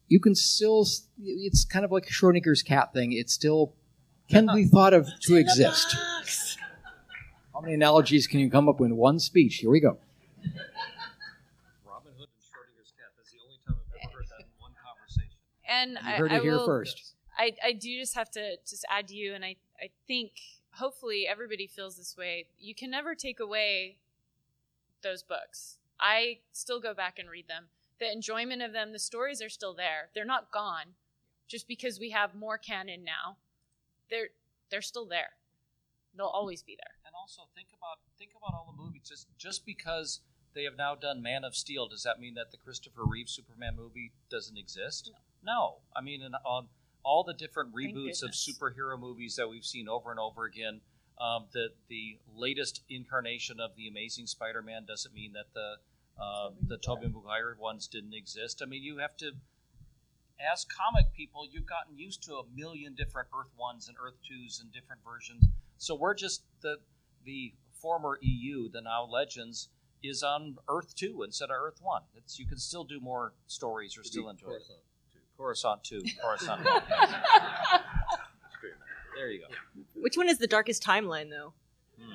You 0.08 0.20
can 0.20 0.34
still, 0.34 0.86
it's 1.22 1.64
kind 1.64 1.84
of 1.84 1.90
like 1.90 2.06
Schrodinger's 2.06 2.62
cat 2.62 2.92
thing. 2.92 3.12
It 3.12 3.30
still 3.30 3.74
can 4.28 4.46
be 4.54 4.64
thought 4.72 4.92
of 4.92 5.08
to 5.22 5.36
exist. 5.36 5.96
How 7.62 7.66
many 7.66 7.74
analogies 7.74 8.26
can 8.26 8.40
you 8.40 8.50
come 8.50 8.68
up 8.68 8.80
with 8.80 8.90
in 8.90 8.96
one 8.96 9.20
speech? 9.20 9.58
Here 9.58 9.70
we 9.70 9.78
go. 9.78 9.96
Robin 11.86 12.10
Hood 12.18 12.26
and 12.26 12.42
Schrodinger's 12.42 12.90
cat. 12.90 13.12
That's 13.16 13.30
the 13.30 13.38
only 13.38 13.60
time 13.64 13.76
I've 13.78 14.08
ever 14.08 14.18
heard 14.18 14.26
that 14.30 14.40
in 14.40 14.46
one 14.58 14.72
conversation. 14.84 15.38
And 15.68 15.90
You 15.92 15.98
I, 16.02 16.16
heard 16.16 16.32
I 16.32 16.40
here 16.40 16.56
will, 16.56 16.66
first. 16.66 17.14
I, 17.38 17.52
I 17.64 17.72
do 17.74 18.00
just 18.00 18.16
have 18.16 18.32
to 18.32 18.56
just 18.68 18.84
add 18.90 19.06
to 19.08 19.14
you, 19.14 19.34
and 19.34 19.44
I, 19.44 19.54
I 19.80 19.90
think 20.08 20.32
hopefully 20.72 21.28
everybody 21.30 21.68
feels 21.68 21.96
this 21.96 22.16
way. 22.16 22.46
You 22.58 22.74
can 22.74 22.90
never 22.90 23.14
take 23.14 23.38
away 23.38 23.98
those 25.04 25.22
books. 25.22 25.76
I 26.00 26.38
still 26.50 26.80
go 26.80 26.94
back 26.94 27.20
and 27.20 27.30
read 27.30 27.46
them. 27.46 27.66
The 28.00 28.10
enjoyment 28.10 28.62
of 28.62 28.72
them, 28.72 28.90
the 28.90 28.98
stories 28.98 29.40
are 29.40 29.48
still 29.48 29.72
there. 29.72 30.08
They're 30.16 30.24
not 30.24 30.50
gone 30.50 30.96
just 31.46 31.68
because 31.68 32.00
we 32.00 32.10
have 32.10 32.34
more 32.34 32.58
canon 32.58 33.04
now. 33.04 33.36
They're 34.10 34.30
they're 34.68 34.82
still 34.82 35.06
there. 35.06 35.34
They'll 36.16 36.26
always 36.26 36.62
be 36.62 36.76
there. 36.76 36.94
And 37.06 37.14
also 37.18 37.42
think 37.54 37.68
about 37.76 37.98
think 38.18 38.32
about 38.36 38.54
all 38.54 38.74
the 38.74 38.82
movies. 38.82 39.02
Just 39.08 39.26
just 39.38 39.64
because 39.66 40.20
they 40.54 40.64
have 40.64 40.76
now 40.76 40.94
done 40.94 41.22
Man 41.22 41.44
of 41.44 41.54
Steel, 41.54 41.88
does 41.88 42.02
that 42.02 42.20
mean 42.20 42.34
that 42.34 42.50
the 42.50 42.58
Christopher 42.58 43.04
Reeve 43.04 43.28
Superman 43.28 43.76
movie 43.76 44.12
doesn't 44.30 44.58
exist? 44.58 45.10
No. 45.42 45.52
no. 45.52 45.74
I 45.96 46.02
mean, 46.02 46.22
on 46.44 46.68
all 47.04 47.24
the 47.24 47.34
different 47.34 47.74
reboots 47.74 48.22
of 48.22 48.30
superhero 48.30 48.98
movies 48.98 49.36
that 49.36 49.48
we've 49.48 49.64
seen 49.64 49.88
over 49.88 50.10
and 50.10 50.20
over 50.20 50.44
again, 50.44 50.80
um, 51.18 51.46
the 51.52 51.68
the 51.88 52.18
latest 52.36 52.82
incarnation 52.88 53.60
of 53.60 53.76
the 53.76 53.88
Amazing 53.88 54.26
Spider-Man 54.26 54.84
doesn't 54.86 55.14
mean 55.14 55.32
that 55.32 55.46
the 55.54 55.76
uh, 56.20 56.50
the 56.66 56.76
Tobey 56.78 57.08
Maguire 57.08 57.56
ones 57.58 57.86
didn't 57.86 58.14
exist. 58.14 58.60
I 58.62 58.66
mean, 58.66 58.82
you 58.82 58.98
have 58.98 59.16
to 59.18 59.32
as 60.52 60.64
comic 60.64 61.12
people, 61.12 61.46
you've 61.50 61.66
gotten 61.66 61.96
used 61.96 62.22
to 62.24 62.34
a 62.36 62.42
million 62.54 62.94
different 62.94 63.28
Earth 63.36 63.52
ones 63.56 63.88
and 63.88 63.96
Earth 64.02 64.16
twos 64.26 64.60
and 64.60 64.72
different 64.72 65.02
versions. 65.04 65.44
So 65.82 65.96
we're 65.96 66.14
just 66.14 66.44
the 66.60 66.76
the 67.24 67.54
former 67.72 68.16
EU, 68.22 68.70
the 68.70 68.80
now 68.80 69.04
Legends, 69.04 69.68
is 70.00 70.22
on 70.22 70.58
Earth 70.68 70.94
two 70.94 71.24
instead 71.24 71.46
of 71.46 71.56
Earth 71.58 71.80
one. 71.82 72.02
It's 72.14 72.38
you 72.38 72.46
can 72.46 72.58
still 72.58 72.84
do 72.84 73.00
more 73.00 73.32
stories 73.48 73.96
We're 73.96 74.04
still 74.04 74.28
enjoy 74.28 74.52
it. 74.52 74.62
Coruscant 75.36 75.82
two, 75.82 76.00
Coruscant 76.22 76.64
one. 76.64 76.82
there 79.16 79.28
you 79.32 79.40
go. 79.40 79.46
Which 79.96 80.16
one 80.16 80.28
is 80.28 80.38
the 80.38 80.46
darkest 80.46 80.84
timeline, 80.84 81.30
though? 81.30 81.52
Hmm. 82.00 82.12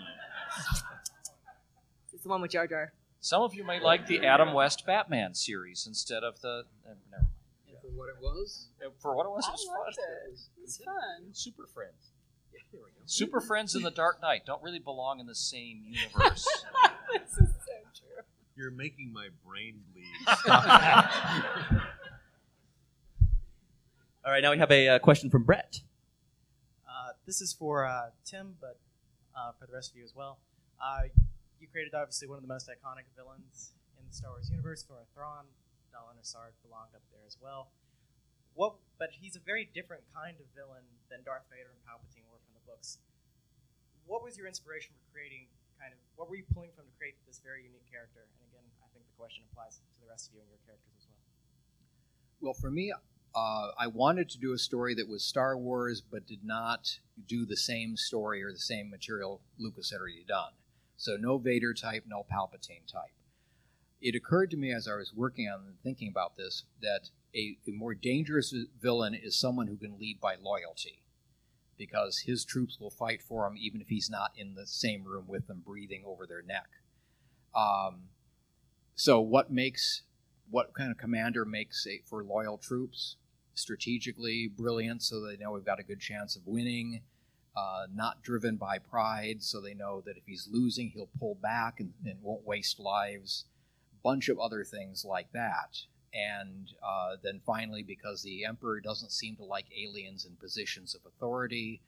It's 2.14 2.24
the 2.24 2.30
one 2.30 2.40
with 2.40 2.52
Jar 2.52 2.68
Jar. 2.68 2.94
Some 3.20 3.42
of 3.42 3.54
you 3.54 3.66
may 3.66 3.82
like 3.82 4.08
the 4.08 4.26
Adam 4.26 4.54
West 4.54 4.86
Batman 4.86 5.34
series 5.34 5.86
instead 5.86 6.24
of 6.24 6.40
the. 6.40 6.64
eh, 6.86 6.94
Never 7.12 7.24
mind. 7.24 7.82
For 7.82 7.92
what 7.92 8.08
it 8.08 8.16
was? 8.22 8.68
For 9.02 9.14
what 9.14 9.26
it 9.26 9.30
was, 9.30 9.46
it 9.46 9.52
was 9.52 9.68
loved 9.68 9.96
fun. 9.98 10.06
it. 10.32 10.40
It's 10.64 10.78
fun. 10.78 11.34
Super 11.34 11.68
Friends. 11.68 12.14
Super 13.06 13.40
Friends 13.40 13.74
and 13.74 13.86
the 13.86 13.92
Dark 13.92 14.22
Knight 14.22 14.46
don't 14.46 14.62
really 14.62 14.80
belong 14.80 15.20
in 15.22 15.28
the 15.28 15.36
same 15.36 15.82
universe. 15.86 16.46
this 17.14 17.32
is 17.32 17.50
so 17.66 17.74
true. 17.96 18.24
You're 18.56 18.72
making 18.72 19.14
my 19.14 19.30
brain 19.46 19.80
bleed. 19.94 20.06
All 24.26 24.32
right, 24.32 24.44
now 24.44 24.52
we 24.52 24.58
have 24.58 24.72
a 24.72 24.90
uh, 24.90 25.00
question 25.00 25.30
from 25.30 25.44
Brett. 25.44 25.80
Uh, 26.86 27.14
this 27.26 27.40
is 27.40 27.54
for 27.54 27.86
uh, 27.86 28.10
Tim, 28.26 28.56
but 28.60 28.78
uh, 29.38 29.52
for 29.58 29.68
the 29.68 29.74
rest 29.74 29.92
of 29.92 29.98
you 29.98 30.04
as 30.04 30.14
well. 30.14 30.40
Uh, 30.84 31.04
you 31.62 31.68
created 31.72 31.94
obviously 31.94 32.28
one 32.28 32.36
of 32.38 32.44
the 32.44 32.52
most 32.52 32.68
iconic 32.68 33.08
villains 33.16 33.72
in 33.98 34.04
the 34.08 34.14
Star 34.14 34.32
Wars 34.32 34.50
universe, 34.50 34.84
Thor 34.84 35.06
Thrawn. 35.14 35.46
Dallin 35.98 36.20
Asard 36.22 36.54
belonged 36.62 36.94
up 36.94 37.02
there 37.10 37.26
as 37.26 37.38
well. 37.42 37.72
What? 38.54 38.78
But 39.00 39.10
he's 39.18 39.36
a 39.36 39.42
very 39.42 39.70
different 39.74 40.04
kind 40.14 40.38
of 40.38 40.46
villain 40.54 40.86
than 41.10 41.26
Darth 41.26 41.50
Vader 41.50 41.70
and 41.74 41.82
Palpatine 41.86 42.26
were 42.30 42.37
from 42.37 42.37
the 42.37 42.37
books. 42.68 43.00
What 44.06 44.24
was 44.24 44.38
your 44.38 44.46
inspiration 44.46 44.92
for 44.94 45.04
creating? 45.16 45.48
Kind 45.80 45.94
of, 45.94 46.00
what 46.20 46.30
were 46.30 46.36
you 46.36 46.46
pulling 46.54 46.76
from 46.76 46.86
to 46.86 46.94
create 47.00 47.16
this 47.26 47.40
very 47.40 47.64
unique 47.64 47.88
character? 47.90 48.28
And 48.28 48.52
again, 48.52 48.68
I 48.84 48.88
think 48.92 49.08
the 49.08 49.18
question 49.18 49.48
applies 49.52 49.80
to 49.80 49.84
the 50.04 50.10
rest 50.10 50.30
of 50.30 50.36
you 50.36 50.42
and 50.42 50.50
your 50.50 50.60
characters 50.68 50.92
as 51.00 51.06
well. 51.08 51.24
Well, 52.42 52.54
for 52.54 52.70
me, 52.70 52.92
uh, 52.92 53.68
I 53.78 53.88
wanted 53.88 54.30
to 54.30 54.40
do 54.40 54.54
a 54.54 54.58
story 54.58 54.96
that 54.96 55.08
was 55.08 55.24
Star 55.24 55.58
Wars, 55.58 56.02
but 56.02 56.26
did 56.26 56.44
not 56.44 57.00
do 57.28 57.46
the 57.46 57.58
same 57.58 57.96
story 57.96 58.44
or 58.44 58.52
the 58.52 58.60
same 58.60 58.90
material 58.90 59.42
Lucas 59.58 59.92
had 59.92 60.00
already 60.00 60.26
done. 60.28 60.54
So 60.98 61.18
no 61.18 61.38
Vader 61.38 61.74
type, 61.74 62.06
no 62.08 62.26
Palpatine 62.26 62.92
type. 62.92 63.14
It 64.02 64.16
occurred 64.16 64.50
to 64.52 64.58
me 64.58 64.74
as 64.74 64.88
I 64.88 64.96
was 64.96 65.14
working 65.16 65.48
on 65.48 65.62
and 65.68 65.82
thinking 65.84 66.08
about 66.08 66.36
this 66.36 66.64
that 66.82 67.10
a, 67.36 67.58
a 67.68 67.72
more 67.72 67.94
dangerous 67.94 68.54
villain 68.82 69.14
is 69.14 69.40
someone 69.40 69.68
who 69.68 69.78
can 69.78 70.00
lead 70.00 70.20
by 70.20 70.36
loyalty, 70.42 71.04
because 71.78 72.20
his 72.20 72.44
troops 72.44 72.80
will 72.80 72.90
fight 72.90 73.22
for 73.22 73.46
him 73.48 73.56
even 73.58 73.82
if 73.82 73.88
he's 73.88 74.10
not 74.10 74.32
in 74.36 74.56
the 74.56 74.66
same 74.66 75.04
room 75.04 75.26
with 75.28 75.48
them, 75.48 75.64
breathing 75.66 76.04
over 76.06 76.26
their 76.26 76.42
neck. 76.42 76.68
Um, 77.56 78.10
so, 78.96 79.20
what 79.20 79.52
makes 79.52 80.04
what 80.50 80.74
kind 80.74 80.92
of 80.92 80.98
commander 80.98 81.46
makes 81.46 81.86
for 82.10 82.24
loyal 82.24 82.58
troops? 82.58 83.18
strategically 83.58 84.48
brilliant, 84.48 85.04
so 85.04 85.20
they 85.20 85.38
know 85.38 85.52
we've 85.52 85.66
got 85.66 85.80
a 85.80 85.84
good 85.84 86.00
chance 86.00 86.36
of 86.36 86.46
winning. 86.46 87.02
Uh, 87.56 87.88
not 87.94 88.22
driven 88.22 88.56
by 88.56 88.78
pride, 88.78 89.42
so 89.42 89.60
they 89.60 89.74
know 89.74 90.02
that 90.06 90.16
if 90.16 90.24
he's 90.28 90.48
losing, 90.52 90.92
he'll 90.92 91.10
pull 91.20 91.36
back 91.42 91.80
and, 91.80 91.92
and 92.06 92.22
won't 92.22 92.46
waste 92.46 92.80
lives. 92.80 93.46
Bunch 94.04 94.30
of 94.30 94.40
other 94.40 94.64
things 94.64 95.04
like 95.04 95.32
that. 95.34 95.80
And 96.18 96.74
uh, 96.82 97.18
then 97.22 97.42
finally, 97.46 97.84
because 97.84 98.24
the 98.24 98.46
emperor 98.46 98.80
doesn't 98.80 99.12
seem 99.12 99.36
to 99.36 99.44
like 99.44 99.66
aliens 99.78 100.26
in 100.26 100.36
positions 100.36 100.96
of 100.96 101.02
authority, 101.06 101.82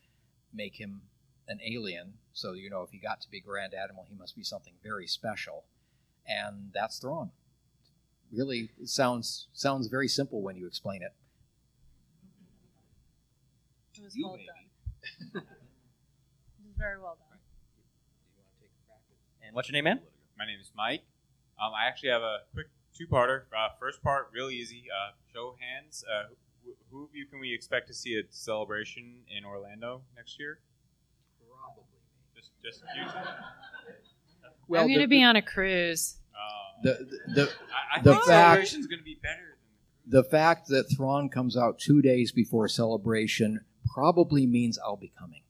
make 0.53 0.79
him 0.79 1.01
an 1.47 1.59
alien. 1.65 2.13
So 2.33 2.53
you 2.53 2.69
know, 2.69 2.83
if 2.83 2.91
he 2.91 2.99
got 2.99 3.21
to 3.21 3.29
be 3.29 3.41
Grand 3.41 3.73
Admiral, 3.73 4.05
he 4.07 4.15
must 4.15 4.35
be 4.35 4.43
something 4.43 4.73
very 4.83 5.07
special. 5.07 5.63
And 6.27 6.69
that's 6.73 6.99
Thrawn. 6.99 7.31
Really, 8.31 8.69
it 8.79 8.89
sounds 8.89 9.47
sounds 9.53 9.87
very 9.87 10.07
simple 10.07 10.43
when 10.43 10.55
you 10.55 10.67
explain 10.67 11.01
it. 11.01 11.13
It 13.97 14.03
was 14.03 14.15
well 14.21 14.37
done. 14.37 15.43
it 15.43 16.65
was 16.65 16.75
very 16.77 16.99
well 16.99 17.17
done. 17.17 17.39
And 19.43 19.55
what's 19.55 19.67
your 19.67 19.73
name, 19.73 19.85
man? 19.85 20.01
My 20.37 20.45
name 20.45 20.59
is 20.61 20.71
Mike. 20.75 21.01
Um, 21.59 21.73
I 21.73 21.87
actually 21.87 22.09
have 22.09 22.21
a 22.21 22.41
quick 22.53 22.67
two-parter. 22.99 23.43
Uh, 23.57 23.69
first 23.79 24.03
part, 24.03 24.29
real 24.33 24.49
easy. 24.49 24.83
Uh, 24.91 25.13
show 25.33 25.49
of 25.49 25.55
hands. 25.59 26.03
Uh, 26.05 26.27
who, 26.63 26.73
who 26.91 27.03
of 27.05 27.09
you 27.15 27.25
can 27.25 27.39
we 27.39 27.53
expect 27.53 27.87
to 27.87 27.93
see 27.93 28.17
at 28.19 28.25
Celebration 28.29 29.21
in 29.35 29.45
Orlando 29.45 30.01
next 30.15 30.37
year? 30.39 30.59
Probably. 31.49 31.83
Just, 32.35 32.51
just 32.63 32.83
you. 32.95 33.03
Well, 34.67 34.83
I'm 34.83 34.87
going 34.87 34.99
to 34.99 35.07
be 35.07 35.23
on 35.23 35.35
a 35.35 35.41
cruise. 35.41 36.17
The 36.81 36.93
the 36.93 37.33
the, 37.33 37.41
I, 37.43 37.99
I 37.99 38.01
the 38.01 38.13
fact 38.13 38.25
Celebration's 38.25 38.87
going 38.87 38.99
to 38.99 39.03
be 39.05 39.19
better. 39.21 39.57
the 40.07 40.23
fact 40.23 40.69
that 40.69 40.85
Thrawn 40.95 41.27
comes 41.27 41.57
out 41.57 41.77
two 41.77 42.01
days 42.01 42.31
before 42.31 42.69
celebration 42.69 43.59
probably 43.93 44.45
means 44.47 44.79
I'll 44.79 44.95
be 44.95 45.11
coming. 45.19 45.41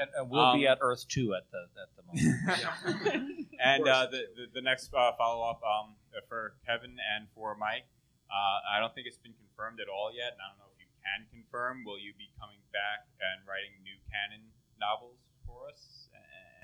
And, 0.00 0.10
and 0.16 0.30
we'll 0.30 0.54
be 0.54 0.66
Um, 0.66 0.72
at 0.72 0.78
Earth 0.80 1.06
two 1.08 1.34
at 1.34 1.44
the 1.50 1.66
at 1.80 1.90
the 1.96 2.02
moment. 2.02 3.46
and 3.64 3.88
uh, 3.88 4.06
the, 4.10 4.26
the 4.36 4.44
the 4.54 4.62
next 4.62 4.92
uh, 4.94 5.12
follow 5.16 5.48
up 5.48 5.60
um, 5.62 5.94
for 6.28 6.54
Kevin 6.66 6.96
and 7.14 7.28
for 7.34 7.54
Mike, 7.56 7.86
uh, 8.30 8.58
I 8.70 8.80
don't 8.80 8.94
think 8.94 9.06
it's 9.06 9.18
been 9.18 9.34
confirmed 9.34 9.80
at 9.80 9.88
all 9.88 10.10
yet, 10.14 10.32
and 10.32 10.40
I 10.42 10.46
don't 10.50 10.58
know 10.58 10.70
if 10.74 10.80
you 10.80 10.90
can 11.02 11.26
confirm. 11.30 11.84
Will 11.84 11.98
you 11.98 12.12
be 12.18 12.30
coming 12.40 12.60
back 12.72 13.06
and 13.20 13.46
writing 13.46 13.72
new 13.82 13.96
canon 14.10 14.44
novels 14.80 15.18
for 15.46 15.68
us? 15.68 16.08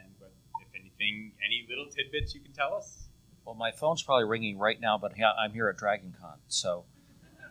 And 0.02 0.12
but 0.18 0.32
if 0.60 0.68
anything, 0.74 1.32
any 1.44 1.66
little 1.68 1.86
tidbits 1.86 2.34
you 2.34 2.40
can 2.40 2.52
tell 2.52 2.74
us? 2.74 3.08
Well, 3.44 3.54
my 3.54 3.72
phone's 3.72 4.02
probably 4.02 4.24
ringing 4.26 4.58
right 4.58 4.80
now, 4.80 4.98
but 4.98 5.12
I'm 5.18 5.52
here 5.52 5.68
at 5.68 5.76
DragonCon, 5.76 6.38
so 6.48 6.84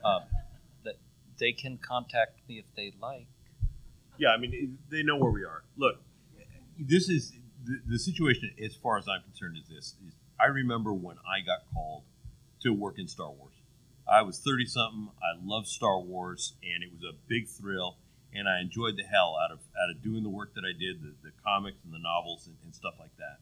um, 0.06 0.22
that 0.84 0.96
they 1.40 1.52
can 1.52 1.78
contact 1.78 2.48
me 2.48 2.60
if 2.60 2.66
they 2.76 2.94
like. 3.02 3.28
Yeah, 4.20 4.30
I 4.30 4.38
mean, 4.38 4.78
they 4.92 5.02
know 5.02 5.16
where 5.16 5.32
we 5.32 5.44
are. 5.44 5.64
Look, 5.78 5.96
this 6.78 7.10
is 7.10 7.32
the, 7.66 7.80
the 7.88 7.98
situation, 7.98 8.52
as 8.64 8.76
far 8.76 8.98
as 8.98 9.08
I'm 9.08 9.24
concerned, 9.24 9.58
is 9.58 9.68
this. 9.68 9.96
Is 10.06 10.14
I 10.40 10.48
remember 10.48 10.94
when 10.94 11.16
I 11.20 11.40
got 11.40 11.60
called 11.74 12.04
to 12.62 12.74
work 12.74 13.00
in 13.00 13.08
Star 13.08 13.32
Wars. 13.32 13.54
I 14.12 14.22
was 14.24 14.40
30 14.40 14.66
something. 14.66 15.10
I 15.22 15.40
loved 15.42 15.68
Star 15.68 16.00
Wars, 16.00 16.54
and 16.62 16.84
it 16.84 16.90
was 16.92 17.04
a 17.04 17.16
big 17.28 17.48
thrill, 17.48 17.98
and 18.34 18.50
I 18.50 18.60
enjoyed 18.60 18.98
the 18.98 19.04
hell 19.04 19.38
out 19.42 19.52
of 19.52 19.60
out 19.82 19.90
of 19.90 20.04
doing 20.04 20.24
the 20.24 20.30
work 20.30 20.54
that 20.56 20.64
I 20.66 20.78
did, 20.78 21.02
the, 21.02 21.14
the 21.24 21.32
comics 21.46 21.78
and 21.86 21.94
the 21.94 22.00
novels 22.00 22.48
and, 22.48 22.58
and 22.64 22.76
stuff 22.76 22.96
like 23.00 23.16
that. 23.18 23.38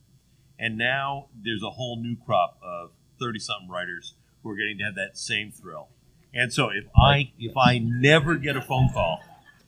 And 0.60 0.78
now 0.78 1.28
there's 1.44 1.64
a 1.64 1.72
whole 1.72 1.98
new 2.02 2.16
crop 2.16 2.60
of 2.62 2.92
30 3.20 3.40
something 3.40 3.70
writers 3.70 4.14
who 4.44 4.52
are 4.52 4.56
getting 4.56 4.78
to 4.80 4.84
have 4.84 4.96
that 4.96 5.18
same 5.18 5.52
thrill. 5.52 5.90
And 6.34 6.54
so 6.54 6.70
if 6.70 6.86
I 6.96 7.32
if 7.40 7.56
I 7.58 7.80
never 7.80 8.36
get 8.36 8.56
a 8.58 8.62
phone 8.62 8.90
call, 8.94 9.22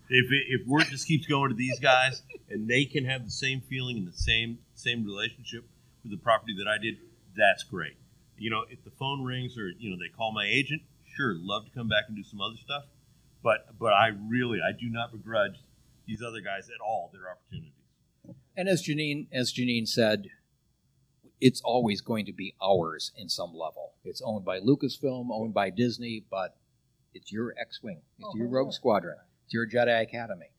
if 0.10 0.32
it, 0.32 0.44
if 0.50 0.68
word 0.68 0.86
just 0.90 1.08
keeps 1.08 1.28
going 1.28 1.50
to 1.50 1.56
these 1.56 1.80
guys 1.80 2.24
and 2.50 2.68
they 2.68 2.86
can 2.86 3.06
have 3.06 3.26
the 3.26 3.32
same 3.32 3.62
feeling 3.62 3.98
and 3.98 4.08
the 4.08 4.18
same 4.18 4.60
same 4.74 5.06
relationship 5.06 5.66
with 6.04 6.12
the 6.12 6.18
property 6.18 6.56
that 6.58 6.68
I 6.68 6.78
did, 6.82 6.98
that's 7.36 7.64
great. 7.64 7.98
You 8.38 8.50
know, 8.50 8.64
if 8.70 8.84
the 8.84 8.92
phone 8.92 9.24
rings 9.24 9.58
or 9.58 9.70
you 9.70 9.90
know 9.90 9.98
they 9.98 10.10
call 10.10 10.34
my 10.34 10.46
agent, 10.46 10.82
sure, 11.16 11.36
love 11.38 11.66
to 11.66 11.72
come 11.72 11.88
back 11.88 12.06
and 12.08 12.18
do 12.18 12.24
some 12.24 12.42
other 12.42 12.58
stuff. 12.58 12.86
But 13.44 13.78
but 13.80 13.94
I 13.94 14.12
really 14.28 14.60
I 14.62 14.72
do 14.72 14.90
not 14.90 15.12
begrudge 15.12 15.64
these 16.08 16.22
other 16.22 16.42
guys 16.42 16.70
at 16.70 16.82
all 16.84 17.12
their 17.14 17.30
opportunities. 17.30 17.74
And 18.58 18.68
as 18.68 18.84
Janine 18.84 19.28
as 19.32 19.54
Janine 19.54 19.88
said, 19.88 20.28
it's 21.40 21.62
always 21.62 22.02
going 22.02 22.26
to 22.26 22.34
be 22.34 22.56
ours 22.62 23.12
in 23.16 23.30
some 23.30 23.54
level. 23.54 23.94
It's 24.04 24.22
owned 24.22 24.44
by 24.44 24.60
Lucasfilm, 24.60 25.30
owned 25.32 25.54
by 25.54 25.70
Disney, 25.70 26.26
but 26.30 26.58
it's 27.14 27.32
your 27.32 27.54
X-wing, 27.60 28.02
it's 28.18 28.28
oh, 28.28 28.38
your 28.38 28.48
Rogue 28.48 28.74
Squadron, 28.74 29.18
it's 29.24 29.29
your 29.54 29.68
Jedi 29.68 30.02
Academy, 30.02 30.52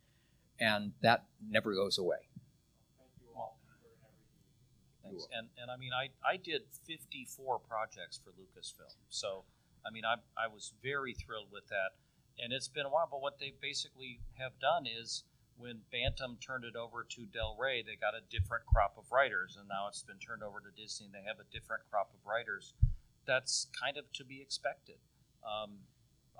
and 0.59 0.93
that 1.03 1.25
never 1.49 1.75
goes 1.75 1.99
away. 1.99 2.31
Thanks. 5.11 5.29
And 5.37 5.49
and 5.61 5.71
I 5.71 5.77
mean, 5.77 5.93
I 5.93 6.11
I 6.27 6.37
did 6.37 6.63
54 6.87 7.59
projects 7.61 8.21
for 8.23 8.31
Lucasfilm, 8.31 8.95
so 9.09 9.45
I 9.87 9.91
mean, 9.91 10.05
I 10.05 10.17
I 10.37 10.47
was 10.47 10.73
very 10.83 11.15
thrilled 11.15 11.49
with 11.53 11.67
that, 11.69 11.97
and 12.39 12.53
it's 12.53 12.69
been 12.69 12.87
a 12.87 12.91
while. 12.91 13.09
But 13.11 13.21
what 13.21 13.39
they 13.39 13.53
basically 13.61 14.21
have 14.39 14.53
done 14.61 14.87
is 14.87 15.25
when 15.59 15.81
Bantam 15.93 16.39
turned 16.41 16.65
it 16.65 16.77
over 16.77 17.05
to 17.05 17.27
Del 17.27 17.57
Rey, 17.59 17.83
they 17.83 17.97
got 17.97 18.15
a 18.15 18.25
different 18.31 18.65
crop 18.67 18.97
of 18.97 19.05
writers, 19.13 19.57
and 19.59 19.69
now 19.69 19.89
it's 19.89 20.03
been 20.03 20.19
turned 20.19 20.43
over 20.43 20.61
to 20.61 20.71
Disney, 20.81 21.07
and 21.07 21.15
they 21.15 21.27
have 21.27 21.39
a 21.39 21.49
different 21.53 21.83
crop 21.91 22.11
of 22.15 22.21
writers. 22.27 22.75
That's 23.27 23.67
kind 23.79 23.97
of 23.97 24.11
to 24.15 24.25
be 24.25 24.41
expected. 24.41 24.97
Um, 25.45 25.85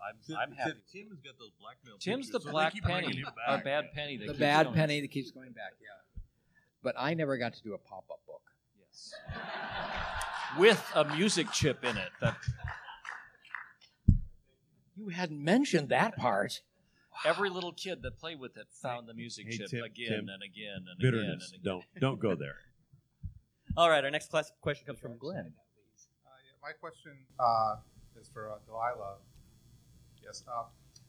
I'm 0.03 0.37
I'm 0.37 0.53
happy. 0.53 0.73
Tim 0.93 1.09
has 1.11 1.21
got 1.21 1.39
those 1.39 1.53
blackmail. 1.61 1.97
Tim's 1.99 2.27
pictures, 2.27 2.43
the 2.43 2.49
so 2.49 2.51
black 2.51 2.73
penny, 2.83 3.23
a 3.47 3.55
back. 3.57 3.65
bad 3.65 3.85
penny. 3.95 4.17
That 4.17 4.27
the 4.27 4.33
keeps 4.33 4.39
bad 4.41 4.65
going. 4.65 4.75
penny 4.77 5.01
that 5.03 5.11
keeps 5.11 5.31
going 5.31 5.53
back, 5.53 5.73
yeah. 5.81 6.23
But 6.83 6.95
I 6.99 7.15
never 7.15 7.37
got 7.37 7.53
to 7.55 7.63
do 7.63 7.75
a 7.75 7.79
pop-up 7.79 8.21
book. 8.27 8.41
Yes. 8.79 9.13
with 10.59 10.83
a 10.95 11.05
music 11.05 11.53
chip 11.53 11.85
in 11.85 11.97
it. 11.97 12.09
That 12.21 12.37
You 14.97 15.09
hadn't 15.09 15.43
mentioned 15.43 15.89
that 15.91 16.17
part. 16.17 16.63
every 17.25 17.51
little 17.51 17.73
kid 17.73 18.03
that 18.03 18.19
played 18.19 18.41
with 18.41 18.57
it 18.57 18.67
found 18.83 19.07
the 19.09 19.15
music 19.15 19.47
Hey, 19.49 19.59
chip 19.59 19.69
Tim, 19.71 19.85
again 19.85 20.09
Tim, 20.09 20.29
and 20.29 20.43
again 20.43 20.85
and 20.91 20.99
bitterness. 20.99 21.53
again 21.53 21.61
and 21.65 21.67
again. 21.67 21.83
Don't 22.01 22.01
don't 22.01 22.21
go 22.21 22.35
there. 22.35 22.57
All 23.77 23.89
right, 23.91 24.03
our 24.03 24.11
next 24.11 24.31
class 24.31 24.51
question 24.63 24.87
comes 24.87 24.99
from 24.99 25.17
Glenn. 25.19 25.53
Uh, 26.27 26.31
yeah, 26.45 26.57
my 26.63 26.73
question 26.73 27.13
uh, 27.39 27.77
is 28.21 28.29
for 28.33 28.51
uh, 28.51 28.57
Delilah. 28.67 29.17
Yes, 30.25 30.45
uh, 30.49 30.65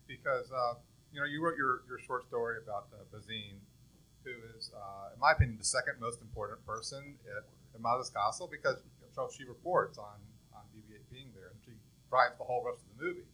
because 0.07 0.51
uh, 0.51 0.75
you 1.13 1.19
know 1.19 1.25
you 1.25 1.43
wrote 1.43 1.57
your, 1.57 1.83
your 1.87 1.99
short 1.99 2.27
story 2.27 2.57
about 2.63 2.87
uh, 2.93 3.03
Bazine, 3.15 3.59
who 4.23 4.31
is, 4.57 4.71
uh, 4.75 5.13
in 5.13 5.19
my 5.19 5.31
opinion, 5.31 5.57
the 5.57 5.65
second 5.65 5.99
most 5.99 6.21
important 6.21 6.65
person 6.65 7.15
at, 7.25 7.43
at 7.75 8.13
Castle 8.13 8.49
because 8.51 8.77
know, 9.17 9.29
she 9.35 9.43
reports 9.43 9.97
on 9.97 10.17
on 10.53 10.61
BB-8 10.75 10.99
being 11.11 11.27
there 11.35 11.49
and 11.51 11.59
she 11.65 11.71
drives 12.09 12.37
the 12.37 12.43
whole 12.43 12.63
rest 12.65 12.79
of 12.81 12.97
the 12.97 13.05
movie. 13.05 13.27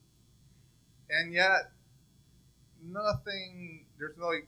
And 1.09 1.33
yet, 1.33 1.71
nothing. 2.83 3.85
There's 3.97 4.17
like, 4.17 4.47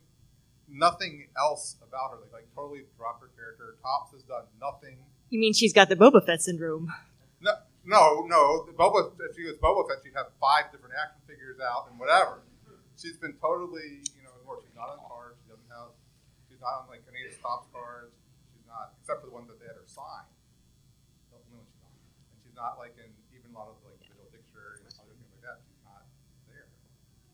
nothing 0.68 1.28
else 1.38 1.78
about 1.88 2.12
her. 2.12 2.18
Like, 2.22 2.44
like 2.44 2.56
totally 2.56 2.84
dropped 2.98 3.22
her 3.22 3.30
character. 3.36 3.76
Topps 3.82 4.12
has 4.14 4.24
done 4.24 4.44
nothing. 4.60 4.98
You 5.30 5.40
mean 5.40 5.54
she's 5.54 5.74
got 5.74 5.90
the 5.90 5.96
Boba 5.96 6.26
Fett 6.26 6.42
syndrome? 6.42 6.94
No, 7.90 8.22
no, 8.30 8.30
no. 8.30 8.70
The 8.70 8.78
Boba, 8.78 9.10
if 9.18 9.34
she 9.34 9.50
was 9.50 9.58
Boba 9.58 9.90
Fett, 9.90 10.06
she'd 10.06 10.14
have 10.14 10.30
five 10.38 10.70
different 10.70 10.94
action 10.94 11.26
figures 11.26 11.58
out 11.58 11.90
and 11.90 11.98
whatever. 11.98 12.46
She's 12.94 13.18
been 13.18 13.34
totally, 13.42 14.06
you 14.14 14.22
know, 14.22 14.30
ignored. 14.38 14.62
She's 14.62 14.78
not 14.78 14.94
on 14.94 15.02
cards. 15.10 15.42
She 15.42 15.50
doesn't 15.50 15.66
have. 15.74 15.98
She's 16.46 16.62
not 16.62 16.86
on 16.86 16.94
like 16.94 17.02
any 17.10 17.26
of 17.26 17.34
the 17.34 17.42
Topps 17.42 17.66
cards. 17.74 18.14
She's 18.54 18.62
not, 18.70 18.94
except 19.02 19.26
for 19.26 19.34
the 19.34 19.34
one 19.34 19.50
that 19.50 19.58
they 19.58 19.66
had 19.66 19.74
her 19.74 19.90
sign. 19.90 20.30
The 21.34 21.42
only 21.42 21.50
one 21.50 21.66
she's 21.66 21.82
not. 21.82 21.90
And 22.30 22.38
she's 22.46 22.54
not 22.54 22.78
like 22.78 22.94
in 23.02 23.10
even 23.34 23.50
a 23.50 23.58
lot 23.58 23.74
of 23.74 23.82
like 23.82 23.98
digital 24.06 24.30
dictionary 24.30 24.86
and 24.86 24.94
other 25.02 25.18
things 25.18 25.34
like 25.34 25.44
that. 25.50 25.58
She's 25.66 25.82
not 25.82 26.06
there. 26.46 26.70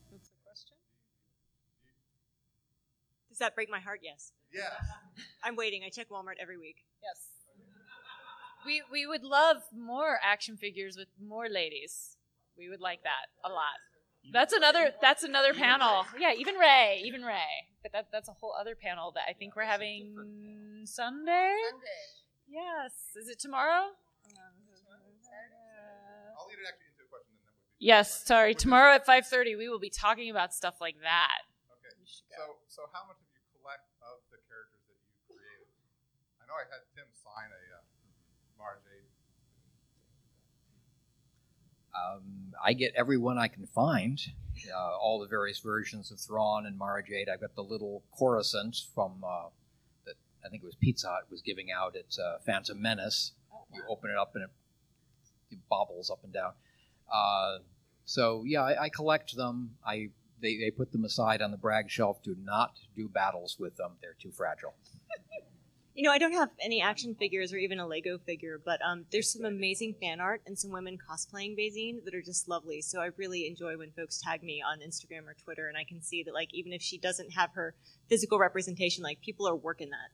What's 0.08 0.32
the 0.32 0.40
question? 0.40 0.80
Does 3.28 3.44
that 3.44 3.52
break 3.52 3.68
my 3.68 3.84
heart? 3.84 4.00
Yes. 4.00 4.32
Yes. 4.48 4.72
I'm 5.44 5.52
waiting. 5.52 5.84
I 5.84 5.92
check 5.92 6.08
Walmart 6.08 6.40
every 6.40 6.56
week. 6.56 6.80
Yes. 7.04 7.35
We 8.66 8.82
we 8.90 9.06
would 9.06 9.22
love 9.22 9.58
more 9.72 10.18
action 10.22 10.56
figures 10.56 10.96
with 10.96 11.08
more 11.22 11.48
ladies. 11.48 12.16
We 12.58 12.68
would 12.68 12.80
like 12.80 13.02
that 13.04 13.30
a 13.44 13.48
lot. 13.48 13.78
That's 14.32 14.52
another 14.52 14.90
that's 15.00 15.22
another 15.22 15.54
panel. 15.54 16.04
Yeah, 16.18 16.32
even 16.34 16.56
Rey, 16.56 17.00
even 17.04 17.22
Rey. 17.22 17.70
But 17.82 17.92
that 17.92 18.08
that's 18.10 18.28
a 18.28 18.32
whole 18.32 18.54
other 18.58 18.74
panel 18.74 19.12
that 19.14 19.24
I 19.28 19.32
think 19.32 19.54
we're 19.54 19.64
having 19.64 20.14
Sunday. 20.84 21.54
Sunday. 21.70 21.96
Yes. 22.48 22.92
Is 23.14 23.28
it 23.28 23.38
tomorrow? 23.38 23.94
I'll 26.34 26.46
lead 26.50 26.58
it 26.58 26.66
actually 26.66 26.90
into 26.94 27.06
a 27.06 27.10
question 27.10 27.38
then. 27.38 27.46
That 27.46 27.54
would 27.54 27.78
be 27.78 27.86
Yes, 27.86 28.26
sorry. 28.26 28.54
Tomorrow 28.54 28.94
at 28.98 29.06
5:30 29.06 29.56
we 29.56 29.68
will 29.68 29.78
be 29.82 29.90
talking 29.90 30.30
about 30.30 30.54
stuff 30.54 30.80
like 30.80 30.98
that. 31.02 31.46
Okay. 31.78 31.94
So, 32.06 32.58
so 32.66 32.80
how 32.90 33.06
much 33.06 33.18
did 33.22 33.30
you 33.30 33.42
collect 33.54 33.86
of 34.02 34.22
the 34.34 34.38
characters 34.50 34.82
that 34.90 34.98
you 34.98 35.06
created? 35.30 35.70
I 36.42 36.50
know 36.50 36.58
I 36.58 36.66
had 36.66 36.82
Tim 36.94 37.06
sign 37.14 37.50
a 37.50 37.62
uh, 37.78 37.82
Mara 38.58 38.78
Jade. 38.82 39.10
Um, 41.96 42.52
I 42.62 42.72
get 42.72 42.92
everyone 42.96 43.38
I 43.38 43.48
can 43.48 43.66
find, 43.66 44.20
uh, 44.72 44.96
all 44.96 45.20
the 45.20 45.26
various 45.26 45.58
versions 45.60 46.10
of 46.10 46.18
Thrawn 46.18 46.66
and 46.66 46.76
Mara 46.76 47.02
Jade. 47.02 47.28
I've 47.28 47.40
got 47.40 47.54
the 47.54 47.62
little 47.62 48.02
Coruscant 48.18 48.76
from 48.94 49.22
uh, 49.24 49.48
that 50.04 50.14
I 50.44 50.48
think 50.48 50.62
it 50.62 50.66
was 50.66 50.76
Pizza 50.76 51.08
Hut 51.08 51.26
was 51.30 51.42
giving 51.42 51.70
out 51.70 51.94
at 51.96 52.16
uh, 52.22 52.38
Phantom 52.44 52.80
Menace. 52.80 53.32
You 53.72 53.82
open 53.88 54.10
it 54.10 54.16
up 54.16 54.32
and 54.34 54.44
it, 54.44 54.50
it 55.50 55.58
bobbles 55.68 56.10
up 56.10 56.20
and 56.24 56.32
down. 56.32 56.52
Uh, 57.12 57.58
so 58.04 58.44
yeah, 58.46 58.62
I, 58.62 58.84
I 58.84 58.88
collect 58.88 59.36
them. 59.36 59.76
I 59.86 60.10
they, 60.40 60.56
they 60.58 60.70
put 60.70 60.92
them 60.92 61.04
aside 61.04 61.40
on 61.40 61.50
the 61.50 61.56
brag 61.56 61.90
shelf. 61.90 62.22
Do 62.22 62.36
not 62.38 62.78
do 62.94 63.08
battles 63.08 63.56
with 63.58 63.76
them; 63.76 63.92
they're 64.00 64.16
too 64.20 64.32
fragile. 64.32 64.74
You 65.96 66.02
know, 66.02 66.12
I 66.12 66.18
don't 66.18 66.34
have 66.34 66.50
any 66.60 66.82
action 66.82 67.14
figures 67.14 67.54
or 67.54 67.56
even 67.56 67.80
a 67.80 67.86
Lego 67.86 68.18
figure, 68.18 68.60
but 68.62 68.80
um, 68.84 69.06
there's 69.10 69.32
some 69.32 69.46
amazing 69.46 69.94
fan 69.98 70.20
art 70.20 70.42
and 70.44 70.52
some 70.58 70.70
women 70.70 70.98
cosplaying 71.00 71.56
Bazine 71.56 72.04
that 72.04 72.14
are 72.14 72.20
just 72.20 72.50
lovely. 72.50 72.82
So 72.82 73.00
I 73.00 73.08
really 73.16 73.46
enjoy 73.46 73.78
when 73.78 73.92
folks 73.96 74.20
tag 74.20 74.42
me 74.42 74.60
on 74.60 74.80
Instagram 74.84 75.24
or 75.24 75.32
Twitter, 75.42 75.68
and 75.68 75.76
I 75.78 75.84
can 75.88 76.02
see 76.02 76.22
that 76.24 76.34
like 76.34 76.52
even 76.52 76.74
if 76.74 76.82
she 76.82 76.98
doesn't 76.98 77.32
have 77.32 77.48
her 77.54 77.74
physical 78.10 78.38
representation, 78.38 79.02
like 79.02 79.22
people 79.22 79.48
are 79.48 79.56
working 79.56 79.88
that. 79.88 80.12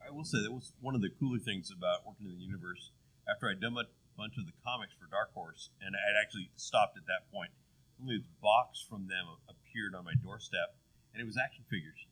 I 0.00 0.10
will 0.10 0.24
say 0.24 0.40
that 0.40 0.50
was 0.50 0.72
one 0.80 0.94
of 0.94 1.02
the 1.02 1.10
cooler 1.20 1.38
things 1.38 1.70
about 1.70 2.06
working 2.06 2.24
in 2.24 2.38
the 2.38 2.42
universe. 2.42 2.92
After 3.28 3.50
I'd 3.50 3.60
done 3.60 3.76
a 3.76 3.84
bunch 4.16 4.40
of 4.40 4.46
the 4.46 4.56
comics 4.64 4.96
for 4.96 5.04
Dark 5.12 5.34
Horse, 5.34 5.68
and 5.84 5.92
I'd 5.92 6.16
actually 6.16 6.48
stopped 6.56 6.96
at 6.96 7.04
that 7.04 7.28
point, 7.30 7.50
only 8.00 8.16
this 8.16 8.32
box 8.40 8.80
from 8.88 9.04
them 9.04 9.36
appeared 9.52 9.94
on 9.94 10.08
my 10.08 10.16
doorstep, 10.16 10.80
and 11.12 11.20
it 11.20 11.26
was 11.26 11.36
action 11.36 11.64
figures. 11.68 12.08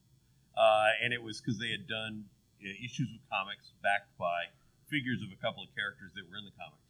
Uh, 0.56 0.94
and 1.02 1.12
it 1.12 1.22
was 1.22 1.40
because 1.40 1.58
they 1.58 1.70
had 1.70 1.86
done 1.86 2.24
uh, 2.62 2.68
issues 2.78 3.10
with 3.10 3.22
comics 3.30 3.74
backed 3.82 4.16
by 4.18 4.50
figures 4.88 5.22
of 5.22 5.30
a 5.34 5.38
couple 5.42 5.62
of 5.62 5.70
characters 5.74 6.14
that 6.14 6.22
were 6.30 6.38
in 6.38 6.46
the 6.46 6.54
comics. 6.54 6.82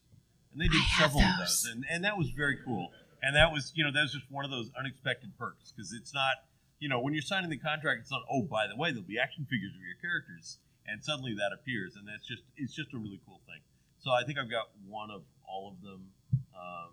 And 0.52 0.60
they 0.60 0.68
did 0.68 0.84
several 0.98 1.24
of 1.24 1.34
those, 1.40 1.66
and, 1.66 1.84
and 1.90 2.04
that 2.04 2.16
was 2.16 2.30
very 2.30 2.58
cool. 2.62 2.92
And 3.22 3.34
that 3.34 3.50
was, 3.50 3.72
you 3.74 3.82
know, 3.82 3.90
that 3.90 4.02
was 4.02 4.12
just 4.12 4.30
one 4.30 4.44
of 4.44 4.52
those 4.52 4.70
unexpected 4.78 5.32
perks 5.38 5.72
because 5.72 5.92
it's 5.92 6.12
not, 6.14 6.44
you 6.78 6.88
know, 6.88 7.00
when 7.00 7.14
you're 7.14 7.26
signing 7.26 7.50
the 7.50 7.58
contract, 7.58 8.04
it's 8.04 8.12
not, 8.12 8.22
oh, 8.30 8.42
by 8.42 8.68
the 8.68 8.76
way, 8.76 8.92
there'll 8.92 9.08
be 9.08 9.18
action 9.18 9.48
figures 9.48 9.72
of 9.74 9.82
your 9.82 9.96
characters, 9.98 10.58
and 10.86 11.02
suddenly 11.02 11.34
that 11.34 11.50
appears, 11.50 11.96
and 11.96 12.06
that's 12.06 12.28
just, 12.28 12.44
it's 12.56 12.74
just 12.74 12.92
a 12.92 12.98
really 12.98 13.18
cool 13.26 13.40
thing. 13.48 13.64
So 13.98 14.12
I 14.12 14.22
think 14.22 14.38
I've 14.38 14.52
got 14.52 14.68
one 14.86 15.10
of 15.10 15.24
all 15.48 15.72
of 15.72 15.80
them. 15.80 16.12
Um, 16.52 16.92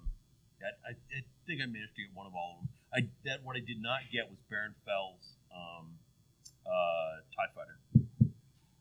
I, 0.63 0.71
I, 0.87 0.91
I 0.95 1.19
think 1.45 1.59
I 1.59 1.67
managed 1.67 1.99
to 1.99 2.07
get 2.07 2.15
one 2.15 2.25
of 2.25 2.33
all 2.33 2.55
of 2.55 2.57
them. 2.63 2.69
I 2.93 2.99
that 3.27 3.43
what 3.43 3.55
I 3.55 3.63
did 3.63 3.81
not 3.81 4.07
get 4.11 4.29
was 4.29 4.39
Baron 4.49 4.75
Fell's 4.85 5.35
um, 5.51 5.99
uh, 6.65 7.21
Tie 7.35 7.51
Fighter. 7.55 7.77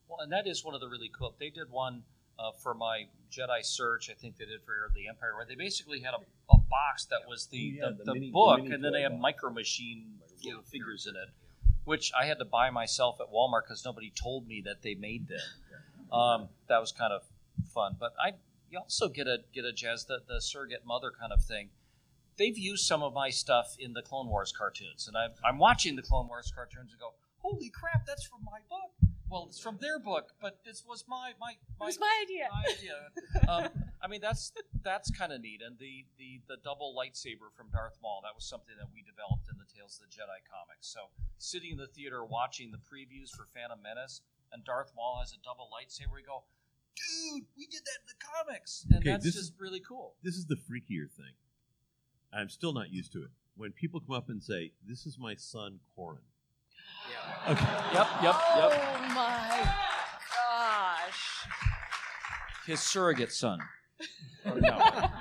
Well, 0.08 0.20
and 0.20 0.32
that 0.32 0.46
is 0.46 0.64
one 0.64 0.74
of 0.74 0.80
the 0.80 0.88
really 0.88 1.10
cool. 1.16 1.34
They 1.38 1.50
did 1.50 1.70
one 1.70 2.02
uh, 2.38 2.52
for 2.62 2.74
my 2.74 3.04
Jedi 3.30 3.62
Search. 3.64 4.10
I 4.10 4.14
think 4.14 4.36
they 4.38 4.44
did 4.44 4.62
for 4.64 4.72
Heir 4.74 4.86
of 4.86 4.94
the 4.94 5.08
Empire, 5.08 5.34
where 5.36 5.46
they 5.46 5.54
basically 5.54 6.00
had 6.00 6.14
a, 6.14 6.52
a 6.52 6.58
box 6.58 7.04
that 7.06 7.20
was 7.28 7.46
the 7.46 7.80
Oh, 7.82 7.86
yeah, 7.86 7.90
the, 7.90 7.96
the 7.98 8.04
the 8.04 8.14
mini- 8.14 8.30
book, 8.30 8.62
mini 8.62 8.74
and 8.74 8.84
then 8.84 8.92
toy 8.92 8.96
they 8.98 9.02
had 9.02 9.12
box. 9.12 9.22
micro 9.22 9.50
machine 9.50 10.06
little 10.44 10.62
figures 10.62 11.06
in 11.08 11.14
it, 11.16 11.28
which 11.84 12.10
I 12.18 12.24
had 12.26 12.38
to 12.38 12.44
buy 12.44 12.70
myself 12.70 13.20
at 13.20 13.32
Walmart 13.32 13.62
because 13.64 13.84
nobody 13.84 14.10
told 14.10 14.46
me 14.48 14.62
that 14.64 14.82
they 14.82 14.94
made 14.94 15.28
them. 15.28 15.38
Um, 16.12 16.48
that 16.68 16.80
was 16.80 16.90
kind 16.92 17.12
of 17.12 17.22
fun, 17.72 17.96
but 18.00 18.14
I 18.18 18.32
you 18.70 18.78
also 18.78 19.08
get 19.08 19.26
a 19.28 19.38
get 19.54 19.64
a 19.64 19.72
jazz 19.72 20.06
the 20.06 20.20
the 20.26 20.40
surrogate 20.40 20.84
mother 20.84 21.12
kind 21.18 21.32
of 21.32 21.44
thing. 21.44 21.68
They've 22.36 22.56
used 22.58 22.84
some 22.86 23.02
of 23.02 23.12
my 23.12 23.28
stuff 23.30 23.76
in 23.78 23.92
the 23.92 24.00
Clone 24.02 24.26
Wars 24.28 24.50
cartoons, 24.56 25.06
and 25.06 25.16
I'm, 25.16 25.32
I'm 25.44 25.58
watching 25.58 25.94
the 25.94 26.02
Clone 26.02 26.26
Wars 26.26 26.50
cartoons 26.54 26.90
and 26.90 26.98
go, 26.98 27.12
"Holy 27.42 27.70
crap, 27.70 28.06
that's 28.06 28.24
from 28.24 28.44
my 28.44 28.60
book!" 28.68 28.92
Well, 29.30 29.46
it's 29.46 29.60
from 29.60 29.78
their 29.80 30.00
book, 30.00 30.34
but 30.42 30.58
this 30.64 30.82
was 30.84 31.04
my 31.06 31.32
my 31.38 31.54
my, 31.78 31.86
was 31.86 32.00
my 32.00 32.10
idea. 32.26 32.48
My 32.50 32.66
idea. 32.66 32.98
um, 33.48 33.84
I 34.02 34.08
mean, 34.08 34.20
that's 34.20 34.52
that's 34.82 35.10
kind 35.12 35.32
of 35.32 35.40
neat. 35.40 35.62
And 35.64 35.78
the, 35.78 36.04
the 36.18 36.42
the 36.48 36.56
double 36.64 36.98
lightsaber 36.98 37.54
from 37.56 37.70
Darth 37.70 37.96
Maul 38.02 38.20
that 38.24 38.34
was 38.34 38.44
something 38.44 38.74
that 38.76 38.88
we 38.92 39.02
developed 39.06 39.46
in 39.46 39.54
the 39.56 39.70
Tales 39.70 40.02
of 40.02 40.10
the 40.10 40.12
Jedi 40.12 40.42
comics. 40.50 40.90
So 40.90 41.14
sitting 41.38 41.72
in 41.72 41.78
the 41.78 41.86
theater 41.86 42.24
watching 42.24 42.72
the 42.72 42.82
previews 42.82 43.30
for 43.30 43.46
Phantom 43.54 43.78
Menace, 43.80 44.22
and 44.50 44.64
Darth 44.64 44.90
Maul 44.96 45.22
has 45.22 45.30
a 45.32 45.38
double 45.46 45.70
lightsaber, 45.70 46.10
we 46.12 46.26
go, 46.26 46.42
"Dude, 46.98 47.46
we 47.56 47.66
did 47.70 47.86
that 47.86 47.98
in 48.02 48.08
the 48.10 48.18
comics," 48.18 48.84
and 48.90 48.98
Okay, 48.98 49.10
that's 49.14 49.24
this 49.24 49.38
just 49.38 49.54
really 49.60 49.80
cool. 49.80 50.16
This 50.24 50.34
is 50.34 50.46
the 50.46 50.58
freakier 50.58 51.06
thing. 51.06 51.38
I'm 52.32 52.48
still 52.48 52.72
not 52.72 52.90
used 52.90 53.12
to 53.12 53.22
it. 53.22 53.30
When 53.54 53.70
people 53.70 54.00
come 54.00 54.16
up 54.16 54.28
and 54.28 54.42
say, 54.42 54.72
"This 54.82 55.06
is 55.06 55.18
my 55.18 55.36
son, 55.36 55.78
Corran," 55.94 56.26
Okay. 57.48 57.66
Yep, 57.94 58.06
yep, 58.22 58.34
yep. 58.56 58.72
Oh 58.72 59.14
my 59.14 59.74
gosh. 60.36 61.46
His 62.66 62.80
surrogate 62.80 63.32
son. 63.32 63.60
Oh, 64.46 64.56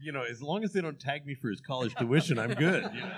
you 0.00 0.12
know, 0.12 0.22
as 0.22 0.42
long 0.42 0.64
as 0.64 0.72
they 0.72 0.80
don't 0.80 0.98
tag 0.98 1.26
me 1.26 1.34
for 1.34 1.48
his 1.48 1.60
college 1.60 1.94
tuition, 1.96 2.38
I'm 2.38 2.54
good. 2.54 2.90
you 2.94 3.00
know? 3.00 3.12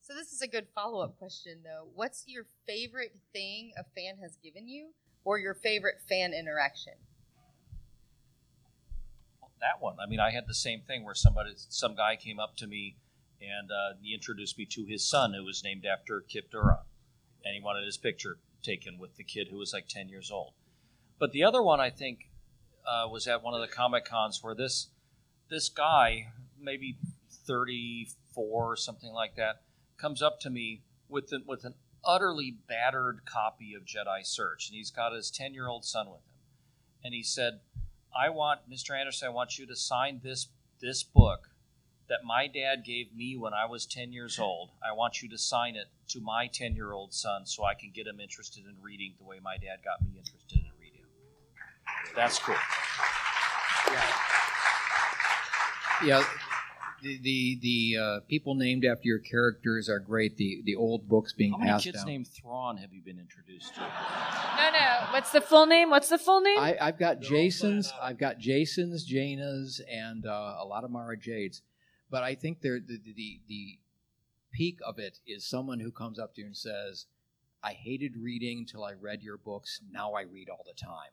So 0.00 0.14
this 0.14 0.32
is 0.32 0.40
a 0.42 0.46
good 0.46 0.66
follow-up 0.74 1.18
question 1.18 1.58
though. 1.64 1.88
What's 1.94 2.24
your 2.26 2.44
favorite 2.66 3.16
thing 3.32 3.72
a 3.76 3.84
fan 3.98 4.18
has 4.22 4.36
given 4.42 4.68
you 4.68 4.90
or 5.24 5.38
your 5.38 5.54
favorite 5.54 5.96
fan 6.08 6.32
interaction? 6.32 6.94
that 9.60 9.82
one. 9.82 9.96
I 10.00 10.06
mean, 10.06 10.20
I 10.20 10.30
had 10.30 10.46
the 10.46 10.54
same 10.54 10.82
thing 10.86 11.04
where 11.04 11.14
somebody, 11.14 11.52
some 11.56 11.96
guy 11.96 12.16
came 12.16 12.38
up 12.38 12.56
to 12.56 12.66
me 12.66 12.96
and 13.40 13.70
uh, 13.70 13.94
he 14.00 14.14
introduced 14.14 14.58
me 14.58 14.66
to 14.66 14.84
his 14.84 15.04
son, 15.08 15.34
who 15.34 15.44
was 15.44 15.62
named 15.62 15.84
after 15.84 16.22
Kyp 16.22 16.50
Durron, 16.52 16.84
and 17.44 17.54
he 17.54 17.62
wanted 17.62 17.84
his 17.84 17.96
picture 17.96 18.38
taken 18.62 18.98
with 18.98 19.16
the 19.16 19.24
kid 19.24 19.48
who 19.50 19.58
was 19.58 19.72
like 19.72 19.88
ten 19.88 20.08
years 20.08 20.30
old. 20.30 20.52
But 21.18 21.32
the 21.32 21.44
other 21.44 21.62
one, 21.62 21.80
I 21.80 21.90
think, 21.90 22.30
uh, 22.86 23.08
was 23.08 23.26
at 23.26 23.42
one 23.42 23.54
of 23.54 23.60
the 23.60 23.74
comic 23.74 24.04
cons 24.04 24.40
where 24.42 24.54
this 24.54 24.88
this 25.48 25.68
guy, 25.68 26.28
maybe 26.60 26.98
thirty 27.46 28.08
four 28.34 28.72
or 28.72 28.76
something 28.76 29.12
like 29.12 29.36
that, 29.36 29.62
comes 29.96 30.22
up 30.22 30.40
to 30.40 30.50
me 30.50 30.82
with 31.08 31.32
an, 31.32 31.44
with 31.46 31.64
an 31.64 31.74
utterly 32.04 32.56
battered 32.68 33.24
copy 33.24 33.74
of 33.74 33.84
Jedi 33.84 34.24
Search, 34.24 34.68
and 34.68 34.76
he's 34.76 34.90
got 34.90 35.12
his 35.12 35.30
ten 35.30 35.54
year 35.54 35.68
old 35.68 35.84
son 35.84 36.06
with 36.06 36.20
him, 36.20 37.04
and 37.04 37.14
he 37.14 37.22
said. 37.22 37.60
I 38.18 38.30
want 38.30 38.60
Mr. 38.70 38.98
Anderson. 38.98 39.28
I 39.28 39.30
want 39.30 39.58
you 39.58 39.66
to 39.66 39.76
sign 39.76 40.22
this 40.24 40.48
this 40.80 41.02
book 41.02 41.50
that 42.08 42.20
my 42.24 42.46
dad 42.46 42.84
gave 42.84 43.14
me 43.14 43.36
when 43.36 43.52
I 43.54 43.66
was 43.66 43.84
ten 43.86 44.12
years 44.12 44.38
old. 44.38 44.70
I 44.86 44.92
want 44.92 45.22
you 45.22 45.28
to 45.30 45.38
sign 45.38 45.76
it 45.76 45.86
to 46.08 46.20
my 46.20 46.46
ten 46.46 46.74
year 46.74 46.92
old 46.92 47.12
son 47.14 47.46
so 47.46 47.64
I 47.64 47.74
can 47.74 47.90
get 47.94 48.06
him 48.06 48.20
interested 48.20 48.64
in 48.64 48.74
reading 48.80 49.14
the 49.18 49.24
way 49.24 49.38
my 49.42 49.56
dad 49.56 49.78
got 49.84 50.02
me 50.02 50.16
interested 50.18 50.58
in 50.58 50.70
reading. 50.80 51.02
That's 52.14 52.38
cool. 52.38 52.54
Yeah, 53.92 54.02
Yeah. 56.04 56.24
the 57.02 57.18
the, 57.22 57.58
the 57.62 57.96
uh, 58.02 58.20
people 58.28 58.54
named 58.54 58.84
after 58.84 59.06
your 59.06 59.18
characters 59.18 59.88
are 59.88 59.98
great. 60.00 60.36
The 60.36 60.62
the 60.64 60.74
old 60.76 61.08
books 61.08 61.32
being 61.32 61.52
How 61.52 61.58
many 61.58 61.70
passed 61.70 61.84
kids 61.84 61.98
down. 61.98 62.06
named 62.06 62.28
Thrawn 62.28 62.76
have 62.78 62.92
you 62.92 63.00
been 63.02 63.18
introduced 63.18 63.74
to? 63.74 63.80
No, 63.80 64.70
no. 64.72 65.06
What's 65.12 65.30
the 65.32 65.40
full 65.40 65.66
name? 65.66 65.90
What's 65.90 66.08
the 66.08 66.18
full 66.18 66.40
name? 66.40 66.58
I, 66.58 66.76
I've 66.80 66.98
got 66.98 67.20
Jacen's, 67.20 67.92
I've 68.00 68.18
got 68.18 68.38
Jacen's, 68.38 69.08
Jaina's, 69.10 69.80
and 69.90 70.26
uh, 70.26 70.56
a 70.60 70.64
lot 70.64 70.84
of 70.84 70.90
Mara 70.90 71.16
Jades. 71.16 71.62
But 72.10 72.22
I 72.22 72.34
think 72.34 72.60
they're, 72.60 72.80
the, 72.80 72.98
the 73.04 73.12
the 73.14 73.40
the 73.48 73.78
peak 74.52 74.78
of 74.84 74.98
it 74.98 75.18
is 75.26 75.44
someone 75.44 75.80
who 75.80 75.90
comes 75.90 76.18
up 76.18 76.34
to 76.34 76.40
you 76.40 76.46
and 76.46 76.56
says, 76.56 77.06
"I 77.62 77.72
hated 77.72 78.16
reading 78.16 78.58
until 78.60 78.84
I 78.84 78.92
read 78.92 79.22
your 79.22 79.38
books. 79.38 79.80
Now 79.90 80.12
I 80.12 80.22
read 80.22 80.48
all 80.48 80.64
the 80.66 80.80
time." 80.80 81.12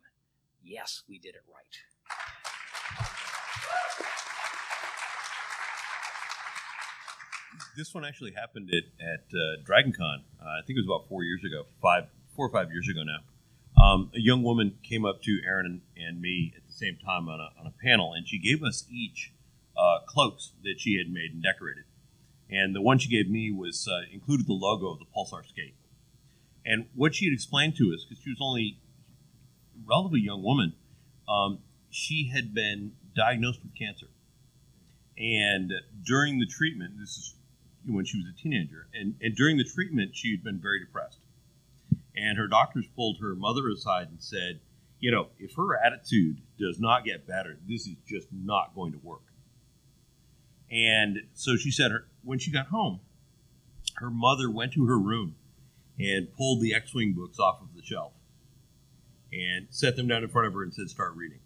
Yes, 0.64 1.04
we 1.10 1.20
did 1.20 1.36
it 1.36 1.44
right. 1.48 1.78
this 7.76 7.94
one 7.94 8.06
actually 8.06 8.32
happened 8.34 8.70
at, 8.72 8.84
at 9.04 9.26
uh, 9.34 9.62
DragonCon. 9.64 10.24
Uh, 10.42 10.46
I 10.46 10.62
think 10.66 10.78
it 10.78 10.82
was 10.82 10.86
about 10.86 11.08
four 11.10 11.24
years 11.24 11.44
ago, 11.44 11.66
five, 11.82 12.06
four 12.36 12.48
or 12.48 12.50
five 12.50 12.72
years 12.72 12.88
ago 12.90 13.04
now. 13.04 13.20
Um, 13.84 14.12
a 14.16 14.20
young 14.20 14.44
woman 14.44 14.78
came 14.84 15.06
up 15.06 15.22
to 15.24 15.40
Aaron 15.46 15.66
and, 15.66 16.08
and 16.08 16.22
me 16.22 16.54
at 16.56 16.66
the 16.68 16.74
same 16.74 16.98
time 17.04 17.28
on 17.28 17.40
a, 17.40 17.50
on 17.60 17.68
a 17.68 17.74
panel, 17.84 18.14
and 18.14 18.28
she 18.28 18.38
gave 18.38 18.64
us 18.64 18.86
each 18.92 19.34
uh, 19.78 20.00
cloaks 20.08 20.52
that 20.64 20.76
she 20.80 20.98
had 20.98 21.12
made 21.12 21.32
and 21.34 21.44
decorated. 21.44 21.84
And 22.50 22.76
the 22.76 22.82
one 22.82 23.00
she 23.00 23.10
gave 23.10 23.30
me 23.30 23.52
was 23.52 23.88
uh, 23.88 24.02
included 24.12 24.48
the 24.48 24.54
logo 24.54 24.88
of 24.88 25.00
the 25.00 25.06
Pulsar 25.06 25.48
skate. 25.48 25.76
And 26.66 26.86
what 26.96 27.16
she 27.16 27.26
had 27.26 27.34
explained 27.34 27.76
to 27.78 27.94
us, 27.94 28.06
because 28.08 28.24
she 28.24 28.30
was 28.30 28.40
only 28.42 28.80
a 29.76 29.90
relatively 29.90 30.22
young 30.22 30.44
woman, 30.44 30.74
um, 31.28 31.60
she 31.90 32.32
had 32.34 32.54
been 32.54 32.94
diagnosed 33.16 33.62
with 33.64 33.76
cancer. 33.76 34.08
And 35.18 35.72
during 36.06 36.40
the 36.40 36.46
treatment, 36.46 36.94
this 37.00 37.18
is 37.18 37.36
when 37.86 38.06
she 38.06 38.18
was 38.18 38.28
a 38.28 38.42
teenager, 38.42 38.88
and, 38.94 39.16
and 39.22 39.36
during 39.36 39.58
the 39.58 39.64
treatment, 39.64 40.16
she 40.16 40.32
had 40.32 40.44
been 40.44 40.60
very 40.60 40.80
depressed. 40.80 41.20
And 42.16 42.38
her 42.38 42.48
doctors 42.48 42.86
pulled 42.96 43.18
her 43.20 43.36
mother 43.36 43.68
aside 43.70 44.08
and 44.10 44.22
said, 44.22 44.62
you 45.00 45.12
know, 45.12 45.28
if 45.38 45.56
her 45.56 45.76
attitude 45.84 46.38
does 46.58 46.80
not 46.80 47.04
get 47.04 47.28
better, 47.28 47.58
this 47.68 47.88
is 47.88 47.96
just 48.08 48.28
not 48.32 48.74
going 48.74 48.94
to 48.94 49.00
work. 49.00 49.24
And 50.74 51.20
so 51.36 51.56
she 51.56 51.70
said, 51.70 51.92
her, 51.92 52.08
when 52.24 52.40
she 52.40 52.52
got 52.52 52.68
home, 52.68 53.00
her 53.98 54.10
mother 54.10 54.50
went 54.50 54.74
to 54.74 54.88
her 54.88 54.98
room 54.98 55.36
and 56.00 56.34
pulled 56.36 56.62
the 56.62 56.74
X 56.74 56.96
Wing 56.96 57.14
books 57.14 57.38
off 57.38 57.62
of 57.62 57.76
the 57.76 57.84
shelf 57.84 58.14
and 59.32 59.68
set 59.70 59.96
them 59.96 60.08
down 60.08 60.24
in 60.24 60.30
front 60.30 60.48
of 60.48 60.54
her 60.54 60.64
and 60.64 60.74
said, 60.74 60.90
start 60.90 61.14
reading. 61.16 61.40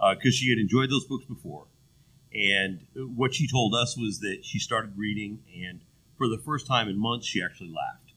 Uh, 0.00 0.14
because 0.14 0.34
she 0.34 0.50
had 0.50 0.58
enjoyed 0.58 0.90
those 0.90 1.06
books 1.06 1.24
before. 1.26 1.66
And 2.34 2.86
what 2.94 3.34
she 3.34 3.48
told 3.48 3.72
us 3.74 3.96
was 3.96 4.18
that 4.18 4.40
she 4.42 4.58
started 4.58 4.92
reading, 4.96 5.38
and 5.56 5.80
for 6.18 6.28
the 6.28 6.38
first 6.44 6.66
time 6.66 6.88
in 6.88 6.98
months, 6.98 7.26
she 7.26 7.42
actually 7.42 7.70
laughed. 7.70 8.12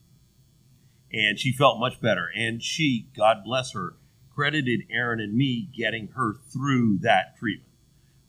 And 1.14 1.40
she 1.40 1.54
felt 1.54 1.80
much 1.80 2.02
better. 2.02 2.28
And 2.36 2.62
she, 2.62 3.08
God 3.16 3.44
bless 3.46 3.74
her, 3.74 3.96
credited 4.34 4.82
Aaron 4.92 5.20
and 5.20 5.36
me 5.36 5.70
getting 5.76 6.10
her 6.16 6.34
through 6.52 7.00
that 7.00 7.38
treatment. 7.38 7.69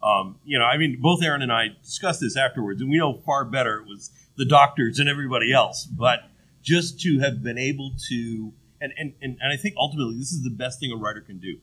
Um, 0.02 0.38
you 0.44 0.58
know, 0.58 0.64
I 0.64 0.78
mean, 0.78 0.98
both 1.00 1.22
Aaron 1.22 1.42
and 1.42 1.52
I 1.52 1.68
discussed 1.82 2.20
this 2.20 2.36
afterwards, 2.36 2.80
and 2.80 2.90
we 2.90 2.98
know 2.98 3.20
far 3.24 3.44
better 3.44 3.78
it 3.78 3.86
was 3.86 4.10
the 4.36 4.44
doctors 4.46 4.98
and 4.98 5.08
everybody 5.08 5.52
else. 5.52 5.84
But 5.84 6.20
just 6.62 7.00
to 7.00 7.18
have 7.20 7.42
been 7.42 7.58
able 7.58 7.92
to, 8.08 8.52
and, 8.80 8.92
and, 8.96 9.14
and, 9.20 9.36
and 9.40 9.52
I 9.52 9.56
think 9.56 9.74
ultimately 9.76 10.16
this 10.18 10.32
is 10.32 10.42
the 10.42 10.50
best 10.50 10.80
thing 10.80 10.90
a 10.92 10.96
writer 10.96 11.20
can 11.20 11.38
do. 11.38 11.58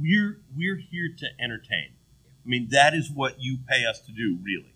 We're, 0.00 0.40
we're 0.54 0.76
here 0.76 1.08
to 1.18 1.26
entertain. 1.42 1.94
I 2.44 2.48
mean, 2.48 2.68
that 2.70 2.94
is 2.94 3.10
what 3.10 3.36
you 3.40 3.58
pay 3.68 3.86
us 3.86 4.00
to 4.00 4.12
do, 4.12 4.38
really. 4.42 4.74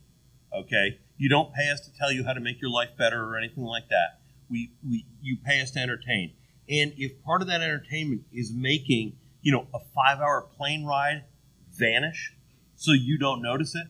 Okay? 0.54 0.98
You 1.18 1.28
don't 1.28 1.52
pay 1.52 1.70
us 1.70 1.80
to 1.80 1.92
tell 1.92 2.12
you 2.12 2.24
how 2.24 2.32
to 2.32 2.40
make 2.40 2.60
your 2.60 2.70
life 2.70 2.90
better 2.96 3.22
or 3.22 3.36
anything 3.36 3.64
like 3.64 3.88
that. 3.88 4.20
We, 4.48 4.72
we, 4.88 5.06
you 5.20 5.36
pay 5.44 5.60
us 5.60 5.72
to 5.72 5.80
entertain. 5.80 6.32
And 6.68 6.92
if 6.96 7.22
part 7.24 7.42
of 7.42 7.48
that 7.48 7.60
entertainment 7.60 8.22
is 8.32 8.52
making, 8.52 9.16
you 9.42 9.52
know, 9.52 9.66
a 9.74 9.80
five 9.94 10.20
hour 10.20 10.46
plane 10.56 10.84
ride 10.84 11.24
vanish 11.72 12.32
so 12.76 12.92
you 12.92 13.18
don't 13.18 13.42
notice 13.42 13.74
it, 13.74 13.88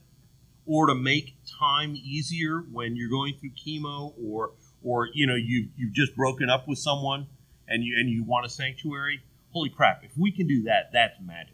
or 0.65 0.87
to 0.87 0.95
make 0.95 1.37
time 1.61 1.95
easier 1.95 2.61
when 2.73 2.97
you're 2.97 3.11
going 3.11 3.35
through 3.39 3.51
chemo 3.51 4.15
or, 4.23 4.53
or 4.83 5.09
you 5.13 5.27
know, 5.27 5.35
you've, 5.35 5.69
you've 5.77 5.93
just 5.93 6.17
broken 6.17 6.49
up 6.49 6.67
with 6.67 6.79
someone 6.79 7.27
and 7.69 7.85
you, 7.85 7.97
and 7.99 8.09
you 8.09 8.25
want 8.25 8.47
a 8.47 8.49
sanctuary, 8.49 9.21
holy 9.51 9.71
crap, 9.71 10.03
if 10.05 10.13
we 10.17 10.31
can 10.31 10.47
do 10.47 10.63
that, 10.63 10.91
that's 10.93 11.15
magic. 11.23 11.53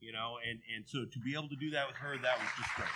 You 0.00 0.12
know, 0.12 0.36
and, 0.48 0.60
and 0.74 0.84
so 0.86 1.04
to 1.04 1.18
be 1.18 1.34
able 1.34 1.48
to 1.48 1.56
do 1.56 1.70
that 1.70 1.86
with 1.86 1.96
her, 1.96 2.16
that 2.16 2.38
was 2.38 2.48
just 2.56 2.74
great. 2.76 2.88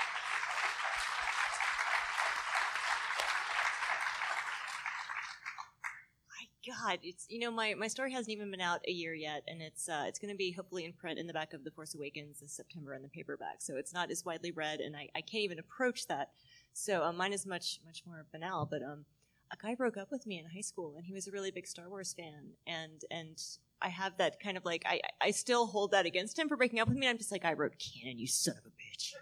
God, 6.83 6.99
it's 7.03 7.27
you 7.29 7.39
know 7.39 7.51
my, 7.51 7.75
my 7.75 7.89
story 7.89 8.13
hasn't 8.13 8.31
even 8.31 8.51
been 8.51 8.61
out 8.61 8.81
a 8.87 8.91
year 8.91 9.15
yet, 9.15 9.43
and 9.47 9.63
it's 9.63 9.89
uh, 9.89 10.05
it's 10.07 10.19
going 10.19 10.33
to 10.33 10.37
be 10.37 10.53
hopefully 10.53 10.85
in 10.85 10.93
print 10.93 11.19
in 11.19 11.27
the 11.27 11.33
back 11.33 11.53
of 11.53 11.65
the 11.65 11.71
Force 11.71 11.95
Awakens 11.95 12.41
this 12.41 12.53
September 12.53 12.95
in 12.95 13.03
the 13.03 13.09
paperback. 13.09 13.57
So 13.61 13.77
it's 13.77 13.93
not 13.93 14.11
as 14.11 14.25
widely 14.25 14.51
read, 14.51 14.81
and 14.81 14.97
I, 14.97 15.09
I 15.15 15.21
can't 15.21 15.45
even 15.45 15.59
approach 15.59 16.07
that. 16.09 16.31
So 16.73 17.05
uh, 17.05 17.13
mine 17.13 17.33
is 17.33 17.47
much 17.47 17.81
much 17.87 18.03
more 18.07 18.27
banal. 18.33 18.67
But 18.71 18.83
um, 18.83 19.05
a 19.53 19.57
guy 19.57 19.75
broke 19.75 19.97
up 19.97 20.11
with 20.11 20.27
me 20.27 20.39
in 20.39 20.47
high 20.47 20.63
school, 20.63 20.95
and 20.97 21.05
he 21.05 21.13
was 21.13 21.29
a 21.29 21.31
really 21.31 21.51
big 21.51 21.67
Star 21.67 21.89
Wars 21.89 22.15
fan, 22.15 22.55
and 22.67 23.03
and 23.11 23.41
I 23.81 23.89
have 23.89 24.17
that 24.19 24.41
kind 24.41 24.57
of 24.57 24.65
like 24.65 24.83
I 24.87 25.01
I 25.21 25.31
still 25.31 25.67
hold 25.67 25.93
that 25.93 26.07
against 26.07 26.39
him 26.39 26.49
for 26.49 26.57
breaking 26.57 26.81
up 26.81 26.89
with 26.89 26.97
me. 26.97 27.09
I'm 27.09 27.19
just 27.19 27.31
like 27.31 27.45
I 27.45 27.53
wrote 27.53 27.75
canon, 27.79 28.19
you 28.19 28.27
son 28.27 28.55
of 28.59 28.65
a 28.65 28.71
bitch. 28.71 29.13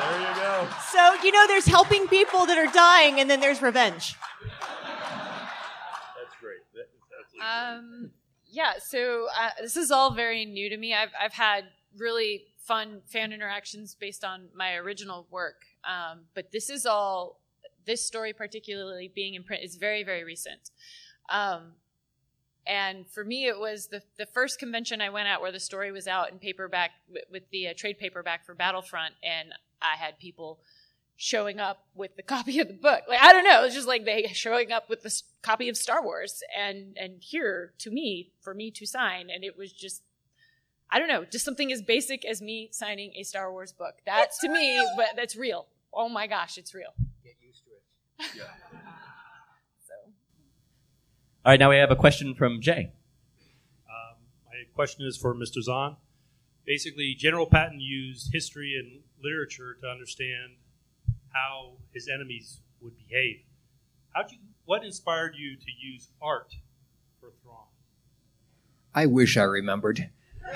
There 0.00 0.20
you 0.20 0.34
go. 0.34 0.68
So 0.92 1.14
you 1.22 1.32
know, 1.32 1.46
there's 1.46 1.66
helping 1.66 2.08
people 2.08 2.46
that 2.46 2.58
are 2.58 2.72
dying, 2.72 3.20
and 3.20 3.30
then 3.30 3.40
there's 3.40 3.62
revenge. 3.62 4.16
That's 6.20 6.36
great. 6.40 6.64
That 6.74 6.88
is 6.92 7.02
absolutely 7.10 7.29
Um, 7.40 8.10
yeah, 8.46 8.74
so 8.78 9.26
uh, 9.38 9.50
this 9.60 9.76
is 9.76 9.90
all 9.90 10.12
very 10.12 10.44
new 10.44 10.68
to 10.68 10.76
me. 10.76 10.94
I've, 10.94 11.12
I've 11.20 11.32
had 11.32 11.64
really 11.96 12.44
fun 12.58 13.02
fan 13.06 13.32
interactions 13.32 13.94
based 13.94 14.24
on 14.24 14.48
my 14.54 14.74
original 14.74 15.26
work, 15.30 15.62
um, 15.84 16.20
but 16.34 16.52
this 16.52 16.70
is 16.70 16.86
all, 16.86 17.40
this 17.86 18.04
story 18.04 18.32
particularly 18.32 19.10
being 19.14 19.34
in 19.34 19.44
print 19.44 19.64
is 19.64 19.76
very, 19.76 20.04
very 20.04 20.24
recent. 20.24 20.70
Um, 21.30 21.72
and 22.66 23.08
for 23.08 23.24
me, 23.24 23.46
it 23.46 23.58
was 23.58 23.88
the, 23.88 24.02
the 24.18 24.26
first 24.26 24.58
convention 24.58 25.00
I 25.00 25.10
went 25.10 25.28
at 25.28 25.40
where 25.40 25.52
the 25.52 25.60
story 25.60 25.90
was 25.90 26.06
out 26.06 26.30
in 26.30 26.38
paperback 26.38 26.90
with, 27.30 27.44
the 27.50 27.68
uh, 27.68 27.74
trade 27.76 27.98
paperback 27.98 28.44
for 28.44 28.54
Battlefront, 28.54 29.14
and 29.24 29.52
I 29.80 29.96
had 29.96 30.18
people 30.18 30.60
showing 31.22 31.60
up 31.60 31.84
with 31.94 32.16
the 32.16 32.22
copy 32.34 32.60
of 32.60 32.68
the 32.68 32.74
book. 32.74 33.02
Like 33.06 33.20
I 33.20 33.32
don't 33.32 33.44
know, 33.44 33.64
it's 33.64 33.74
just 33.74 33.86
like 33.86 34.04
they 34.04 34.26
showing 34.32 34.72
up 34.72 34.88
with 34.88 35.02
this 35.02 35.22
copy 35.42 35.68
of 35.68 35.76
Star 35.76 36.02
Wars 36.02 36.42
and 36.58 36.96
and 36.98 37.22
here 37.22 37.74
to 37.78 37.90
me 37.90 38.32
for 38.40 38.54
me 38.54 38.70
to 38.72 38.86
sign, 38.86 39.28
and 39.32 39.44
it 39.44 39.56
was 39.56 39.70
just 39.70 40.02
I 40.90 40.98
don't 40.98 41.08
know, 41.08 41.24
just 41.24 41.44
something 41.44 41.70
as 41.70 41.82
basic 41.82 42.24
as 42.24 42.42
me 42.42 42.70
signing 42.72 43.12
a 43.16 43.22
Star 43.22 43.52
Wars 43.52 43.72
book. 43.72 43.96
That 44.06 44.30
to 44.40 44.48
me, 44.48 44.82
but 44.96 45.10
that's 45.14 45.36
real. 45.36 45.66
Oh 45.92 46.08
my 46.08 46.26
gosh, 46.26 46.56
it's 46.56 46.74
real. 46.74 46.94
Get 47.22 47.34
used 47.46 47.64
to 47.64 47.70
it. 47.70 48.32
so. 49.86 49.94
All 51.44 51.52
right, 51.52 51.60
now 51.60 51.68
we 51.68 51.76
have 51.76 51.90
a 51.90 51.96
question 51.96 52.34
from 52.34 52.60
Jay. 52.60 52.92
Um, 53.86 54.16
my 54.46 54.74
question 54.74 55.06
is 55.06 55.16
for 55.16 55.34
Mr. 55.34 55.60
Zahn. 55.62 55.96
Basically, 56.64 57.14
General 57.14 57.46
Patton 57.46 57.80
used 57.80 58.32
history 58.32 58.74
and 58.74 59.02
literature 59.22 59.76
to 59.82 59.86
understand 59.86 60.56
how 61.32 61.72
his 61.92 62.08
enemies 62.08 62.60
would 62.80 62.94
behave. 62.96 63.40
How 64.14 64.22
you? 64.30 64.38
What 64.64 64.84
inspired 64.84 65.34
you 65.36 65.56
to 65.56 65.70
use 65.80 66.08
art 66.22 66.54
for 67.20 67.30
Thrawn? 67.42 67.64
I 68.94 69.06
wish 69.06 69.36
I 69.36 69.42
remembered. 69.42 69.98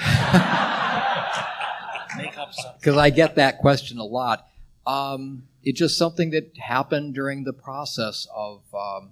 Make 2.17 2.39
up 2.39 2.55
something. 2.55 2.79
because 2.79 2.97
I 2.97 3.11
get 3.11 3.35
that 3.37 3.59
question 3.59 3.99
a 3.99 4.05
lot. 4.05 4.47
Um, 4.87 5.45
it's 5.63 5.79
just 5.79 5.99
something 5.99 6.31
that 6.31 6.57
happened 6.57 7.15
during 7.15 7.45
the 7.45 7.53
process 7.53 8.27
of, 8.35 8.63
um, 8.75 9.11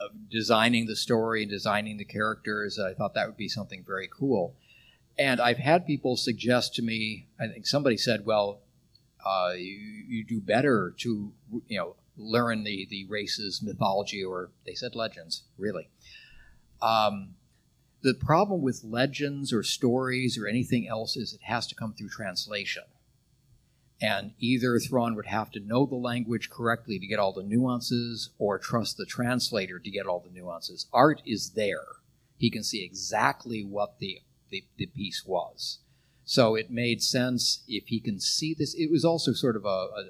of 0.00 0.10
designing 0.30 0.86
the 0.86 0.96
story 0.96 1.42
and 1.42 1.50
designing 1.50 1.96
the 1.96 2.04
characters. 2.04 2.78
I 2.78 2.92
thought 2.94 3.14
that 3.14 3.26
would 3.26 3.36
be 3.36 3.48
something 3.48 3.82
very 3.86 4.08
cool. 4.12 4.54
And 5.18 5.40
I've 5.40 5.58
had 5.58 5.86
people 5.86 6.16
suggest 6.16 6.74
to 6.74 6.82
me, 6.82 7.26
I 7.40 7.48
think 7.48 7.66
somebody 7.66 7.96
said, 7.96 8.26
well, 8.26 8.60
uh, 9.24 9.52
you, 9.56 10.04
you 10.08 10.24
do 10.24 10.40
better 10.40 10.94
to, 10.98 11.32
you 11.66 11.78
know, 11.78 11.96
learn 12.16 12.64
the, 12.64 12.86
the 12.90 13.06
race's 13.06 13.62
mythology, 13.62 14.24
or 14.24 14.50
they 14.66 14.74
said 14.74 14.94
legends, 14.94 15.44
really. 15.56 15.88
Um, 16.82 17.34
the 18.02 18.14
problem 18.14 18.62
with 18.62 18.84
legends 18.84 19.52
or 19.52 19.62
stories 19.62 20.38
or 20.38 20.46
anything 20.46 20.86
else 20.88 21.16
is 21.16 21.32
it 21.32 21.42
has 21.42 21.66
to 21.68 21.74
come 21.74 21.94
through 21.94 22.10
translation. 22.10 22.84
And 24.00 24.32
either 24.38 24.78
Thrawn 24.78 25.16
would 25.16 25.26
have 25.26 25.50
to 25.52 25.60
know 25.60 25.84
the 25.84 25.96
language 25.96 26.50
correctly 26.50 27.00
to 27.00 27.06
get 27.06 27.18
all 27.18 27.32
the 27.32 27.42
nuances 27.42 28.30
or 28.38 28.58
trust 28.58 28.96
the 28.96 29.04
translator 29.04 29.80
to 29.80 29.90
get 29.90 30.06
all 30.06 30.20
the 30.20 30.30
nuances. 30.30 30.86
Art 30.92 31.20
is 31.26 31.50
there. 31.50 31.84
He 32.36 32.50
can 32.50 32.62
see 32.62 32.84
exactly 32.84 33.64
what 33.64 33.98
the, 33.98 34.22
the, 34.50 34.64
the 34.76 34.86
piece 34.86 35.24
was. 35.26 35.80
So 36.28 36.54
it 36.54 36.70
made 36.70 37.02
sense 37.02 37.62
if 37.66 37.86
he 37.86 38.00
can 38.00 38.20
see 38.20 38.54
this. 38.54 38.74
It 38.74 38.90
was 38.90 39.04
also 39.04 39.32
sort 39.32 39.56
of 39.56 39.64
a, 39.64 39.68
a 39.68 40.04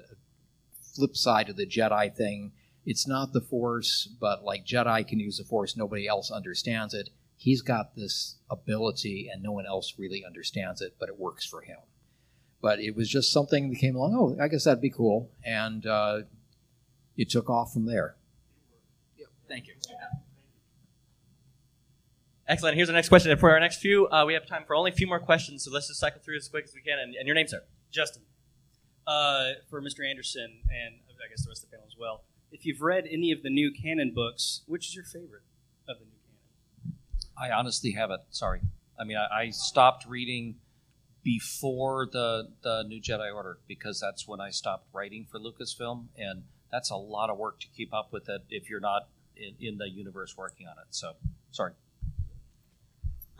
flip 0.95 1.15
side 1.15 1.49
of 1.49 1.55
the 1.55 1.65
Jedi 1.65 2.13
thing. 2.13 2.51
It's 2.85 3.07
not 3.07 3.31
the 3.31 3.41
Force, 3.41 4.09
but 4.19 4.43
like 4.43 4.65
Jedi 4.65 5.07
can 5.07 5.19
use 5.19 5.37
the 5.37 5.45
Force, 5.45 5.77
nobody 5.77 6.07
else 6.07 6.29
understands 6.29 6.93
it 6.93 7.09
he's 7.39 7.61
got 7.61 7.95
this 7.95 8.35
ability 8.49 9.29
and 9.31 9.41
no 9.41 9.51
one 9.51 9.65
else 9.65 9.95
really 9.97 10.23
understands 10.25 10.81
it, 10.81 10.95
but 10.99 11.09
it 11.09 11.17
works 11.17 11.45
for 11.45 11.61
him. 11.61 11.77
But 12.61 12.79
it 12.79 12.95
was 12.95 13.09
just 13.09 13.31
something 13.31 13.69
that 13.69 13.77
came 13.77 13.95
along. 13.95 14.13
Oh, 14.13 14.43
I 14.43 14.49
guess 14.49 14.65
that'd 14.65 14.81
be 14.81 14.89
cool, 14.89 15.31
and 15.45 15.85
uh, 15.85 16.19
it 17.15 17.29
took 17.29 17.49
off 17.49 17.71
from 17.71 17.85
there. 17.85 18.17
Thank 19.47 19.67
you. 19.67 19.73
Excellent. 22.49 22.75
Here's 22.75 22.89
our 22.89 22.95
next 22.95 23.09
question. 23.09 23.29
And 23.29 23.39
for 23.39 23.51
our 23.51 23.59
next 23.59 23.77
few, 23.77 24.07
uh, 24.07 24.25
we 24.25 24.33
have 24.33 24.47
time 24.47 24.63
for 24.65 24.75
only 24.75 24.89
a 24.89 24.93
few 24.93 25.05
more 25.05 25.19
questions, 25.19 25.63
so 25.63 25.71
let's 25.71 25.87
just 25.87 25.99
cycle 25.99 26.19
through 26.19 26.37
as 26.37 26.49
quick 26.49 26.63
as 26.63 26.73
we 26.73 26.81
can. 26.81 26.97
And, 26.97 27.13
and 27.13 27.27
your 27.27 27.35
name, 27.35 27.47
sir? 27.47 27.61
Justin. 27.91 28.23
Uh, 29.05 29.51
for 29.69 29.81
Mr. 29.81 30.07
Anderson 30.07 30.59
and 30.69 30.95
I 31.09 31.29
guess 31.29 31.43
the 31.43 31.49
rest 31.49 31.63
of 31.63 31.69
the 31.69 31.75
panel 31.75 31.87
as 31.87 31.95
well. 31.97 32.23
If 32.51 32.65
you've 32.65 32.81
read 32.81 33.05
any 33.09 33.31
of 33.31 33.43
the 33.43 33.51
new 33.51 33.71
canon 33.71 34.13
books, 34.15 34.61
which 34.65 34.87
is 34.87 34.95
your 34.95 35.03
favorite 35.03 35.43
of 35.87 35.99
the 35.99 36.05
new 36.05 36.11
canon? 36.83 36.97
I 37.37 37.51
honestly 37.55 37.91
haven't. 37.91 38.21
Sorry. 38.31 38.61
I 38.99 39.03
mean, 39.03 39.17
I, 39.17 39.41
I 39.41 39.49
stopped 39.51 40.07
reading 40.07 40.55
before 41.23 42.07
the 42.11 42.49
the 42.63 42.83
New 42.87 43.01
Jedi 43.01 43.33
Order 43.33 43.59
because 43.67 43.99
that's 43.99 44.27
when 44.27 44.41
I 44.41 44.49
stopped 44.49 44.87
writing 44.91 45.27
for 45.29 45.39
Lucasfilm, 45.39 46.07
and 46.17 46.43
that's 46.71 46.89
a 46.89 46.95
lot 46.95 47.29
of 47.29 47.37
work 47.37 47.59
to 47.59 47.67
keep 47.75 47.93
up 47.93 48.11
with 48.11 48.27
it 48.29 48.41
if 48.49 48.69
you're 48.69 48.79
not 48.79 49.07
in, 49.35 49.55
in 49.59 49.77
the 49.77 49.89
universe 49.89 50.35
working 50.37 50.67
on 50.67 50.73
it. 50.79 50.87
So, 50.89 51.13
sorry. 51.51 51.73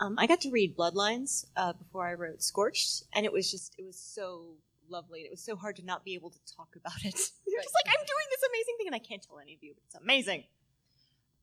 Um, 0.00 0.14
I 0.18 0.26
got 0.26 0.40
to 0.40 0.50
read 0.50 0.76
Bloodlines 0.76 1.44
uh, 1.56 1.74
before 1.74 2.08
I 2.08 2.14
wrote 2.14 2.42
Scorched, 2.42 3.04
and 3.14 3.26
it 3.26 3.32
was 3.32 3.50
just 3.50 3.74
it 3.78 3.84
was 3.84 3.98
so 3.98 4.56
lovely. 4.88 5.20
and 5.20 5.26
It 5.26 5.30
was 5.30 5.42
so 5.44 5.56
hard 5.56 5.76
to 5.76 5.84
not 5.84 6.04
be 6.04 6.14
able 6.14 6.30
to 6.30 6.38
talk 6.56 6.68
about 6.74 7.04
it. 7.04 7.04
You're 7.46 7.62
just 7.62 7.74
like, 7.74 7.86
I'm 7.86 8.04
doing 8.06 8.26
this 8.30 8.42
amazing 8.48 8.74
thing, 8.78 8.86
and 8.86 8.94
I 8.94 8.98
can't 8.98 9.22
tell 9.22 9.38
any 9.38 9.54
of 9.54 9.62
you, 9.62 9.74
but 9.74 9.82
it's 9.84 9.94
amazing. 9.94 10.44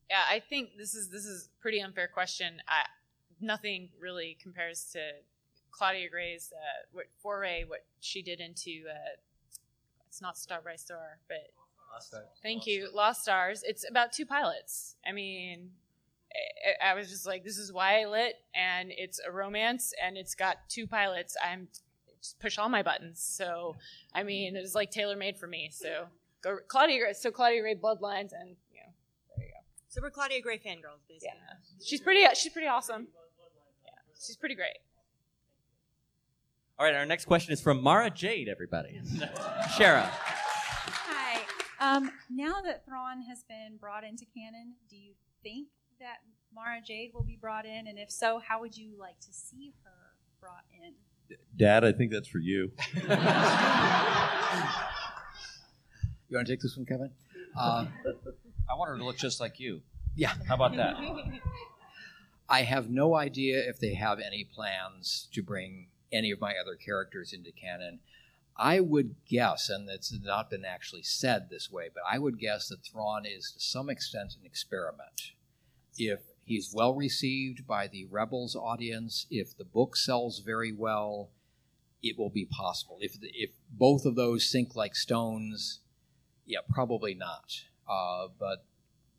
Yeah, 0.10 0.24
I 0.28 0.40
think 0.40 0.70
this 0.78 0.96
is 0.96 1.10
this 1.10 1.26
is 1.26 1.46
a 1.46 1.62
pretty 1.62 1.80
unfair 1.80 2.08
question. 2.08 2.62
I, 2.68 2.88
nothing 3.40 3.90
really 4.00 4.38
compares 4.42 4.86
to 4.94 5.00
Claudia 5.70 6.10
Gray's 6.10 6.52
uh, 6.56 6.88
what, 6.92 7.06
foray, 7.22 7.64
what 7.64 7.86
she 8.00 8.24
did 8.24 8.40
into. 8.40 8.86
Uh, 8.90 9.18
it's 10.08 10.22
not 10.22 10.36
Star 10.36 10.62
by 10.66 10.78
Star, 10.78 11.20
but 11.28 11.52
Lost 11.94 12.16
thank 12.42 12.66
you, 12.66 12.90
Lost 12.92 13.22
Stars. 13.22 13.64
It's 13.64 13.88
about 13.88 14.12
two 14.12 14.26
pilots. 14.26 14.96
I 15.08 15.12
mean, 15.12 15.72
I- 16.34 16.92
I 16.92 16.94
was 16.94 17.10
just 17.10 17.26
like, 17.26 17.44
this 17.44 17.58
is 17.58 17.72
why 17.74 18.02
I 18.02 18.06
lit, 18.06 18.36
and 18.54 18.92
it's 18.92 19.20
a 19.26 19.32
romance, 19.32 19.94
and 20.04 20.18
it's 20.18 20.36
got 20.36 20.58
two 20.70 20.86
pilots. 20.88 21.36
I'm 21.44 21.68
just 22.22 22.40
push 22.40 22.58
all 22.58 22.70
my 22.70 22.84
buttons. 22.84 23.22
So, 23.22 23.76
I 24.14 24.24
mean, 24.24 24.56
it 24.56 24.62
was 24.62 24.76
like 24.76 24.92
tailor 24.92 25.16
made 25.16 25.38
for 25.38 25.48
me. 25.48 25.70
So, 25.72 26.08
go 26.42 26.58
Claudia. 26.68 27.00
Gray- 27.00 27.14
So 27.14 27.32
Claudia 27.32 27.62
Gray 27.62 27.76
Bloodlines, 27.76 28.32
and 28.34 28.56
you 28.72 28.82
know, 28.82 28.92
there 29.38 29.46
you 29.46 29.52
go. 29.54 29.60
So 29.88 30.02
we're 30.02 30.12
Claudia 30.12 30.42
Gray 30.42 30.58
fangirls, 30.58 31.02
basically. 31.08 31.30
Yeah, 31.34 31.56
she's 31.86 32.02
pretty. 32.02 32.24
She's 32.36 32.52
pretty 32.52 32.68
awesome. 32.68 33.08
Yeah, 33.86 33.92
she's 34.20 34.36
pretty 34.38 34.56
great. 34.56 34.78
All 36.80 36.86
right, 36.86 36.94
our 36.96 37.06
next 37.08 37.26
question 37.26 37.54
is 37.54 37.62
from 37.62 37.82
Mara 37.82 38.10
Jade, 38.12 38.48
everybody. 38.50 39.02
Shara. 39.78 40.08
Hi. 40.12 41.42
Um, 41.80 42.12
now 42.30 42.62
that 42.64 42.86
Thrawn 42.86 43.24
has 43.24 43.44
been 43.44 43.78
brought 43.80 44.04
into 44.04 44.26
canon, 44.36 44.74
do 44.88 44.96
you 44.96 45.14
think 45.42 45.70
that 46.00 46.18
Mara 46.54 46.80
Jade 46.86 47.12
will 47.14 47.24
be 47.24 47.38
brought 47.40 47.66
in? 47.66 47.88
And 47.88 47.98
if 47.98 48.12
so, 48.12 48.40
how 48.40 48.62
would 48.62 48.78
you 48.78 48.92
like 49.00 49.20
to 49.22 49.34
see 49.34 49.74
her 49.84 49.92
brought 50.40 50.66
in? 50.84 50.94
Dad, 51.56 51.84
I 51.84 51.92
think 51.92 52.12
that's 52.12 52.28
for 52.28 52.40
you. 52.40 52.72
You 56.30 56.36
want 56.36 56.48
to 56.48 56.54
take 56.54 56.62
this 56.62 56.76
one, 56.76 56.86
Kevin? 56.86 57.12
Uh, 57.58 57.86
I 58.70 58.76
want 58.76 58.90
her 58.90 58.98
to 58.98 59.04
look 59.04 59.18
just 59.18 59.40
like 59.40 59.60
you. 59.60 59.82
Yeah. 60.16 60.34
How 60.48 60.56
about 60.56 60.76
that? 60.76 60.96
I 62.50 62.64
have 62.64 62.90
no 62.90 63.16
idea 63.16 63.60
if 63.68 63.80
they 63.80 63.94
have 63.94 64.20
any 64.20 64.44
plans 64.44 65.28
to 65.34 65.42
bring 65.42 65.88
any 66.12 66.32
of 66.32 66.42
my 66.42 66.54
other 66.62 66.76
characters 66.76 67.34
into 67.34 67.52
canon. 67.52 68.00
I 68.58 68.80
would 68.80 69.16
guess, 69.30 69.70
and 69.70 69.88
it's 69.90 70.14
not 70.24 70.50
been 70.50 70.66
actually 70.66 71.04
said 71.04 71.50
this 71.50 71.72
way, 71.72 71.90
but 71.94 72.04
I 72.10 72.20
would 72.20 72.40
guess 72.40 72.70
that 72.70 72.84
Thrawn 72.84 73.26
is 73.26 73.52
to 73.52 73.60
some 73.60 73.90
extent 73.90 74.34
an 74.40 74.46
experiment. 74.46 75.34
If 75.98 76.20
he's 76.46 76.72
well 76.74 76.96
received 76.96 77.68
by 77.68 77.88
the 77.88 78.06
Rebels 78.06 78.56
audience, 78.56 79.28
if 79.30 79.56
the 79.56 79.66
book 79.66 79.96
sells 79.96 80.40
very 80.40 80.72
well, 80.72 81.30
it 82.02 82.18
will 82.18 82.30
be 82.30 82.46
possible. 82.46 82.98
If 83.02 83.20
the, 83.20 83.30
if 83.34 83.52
both 83.70 84.06
of 84.06 84.16
those 84.16 84.50
sink 84.50 84.76
like 84.76 84.96
stones, 84.96 85.82
yeah, 86.46 86.60
probably 86.70 87.14
not. 87.14 87.64
Uh, 87.90 88.28
but 88.40 88.66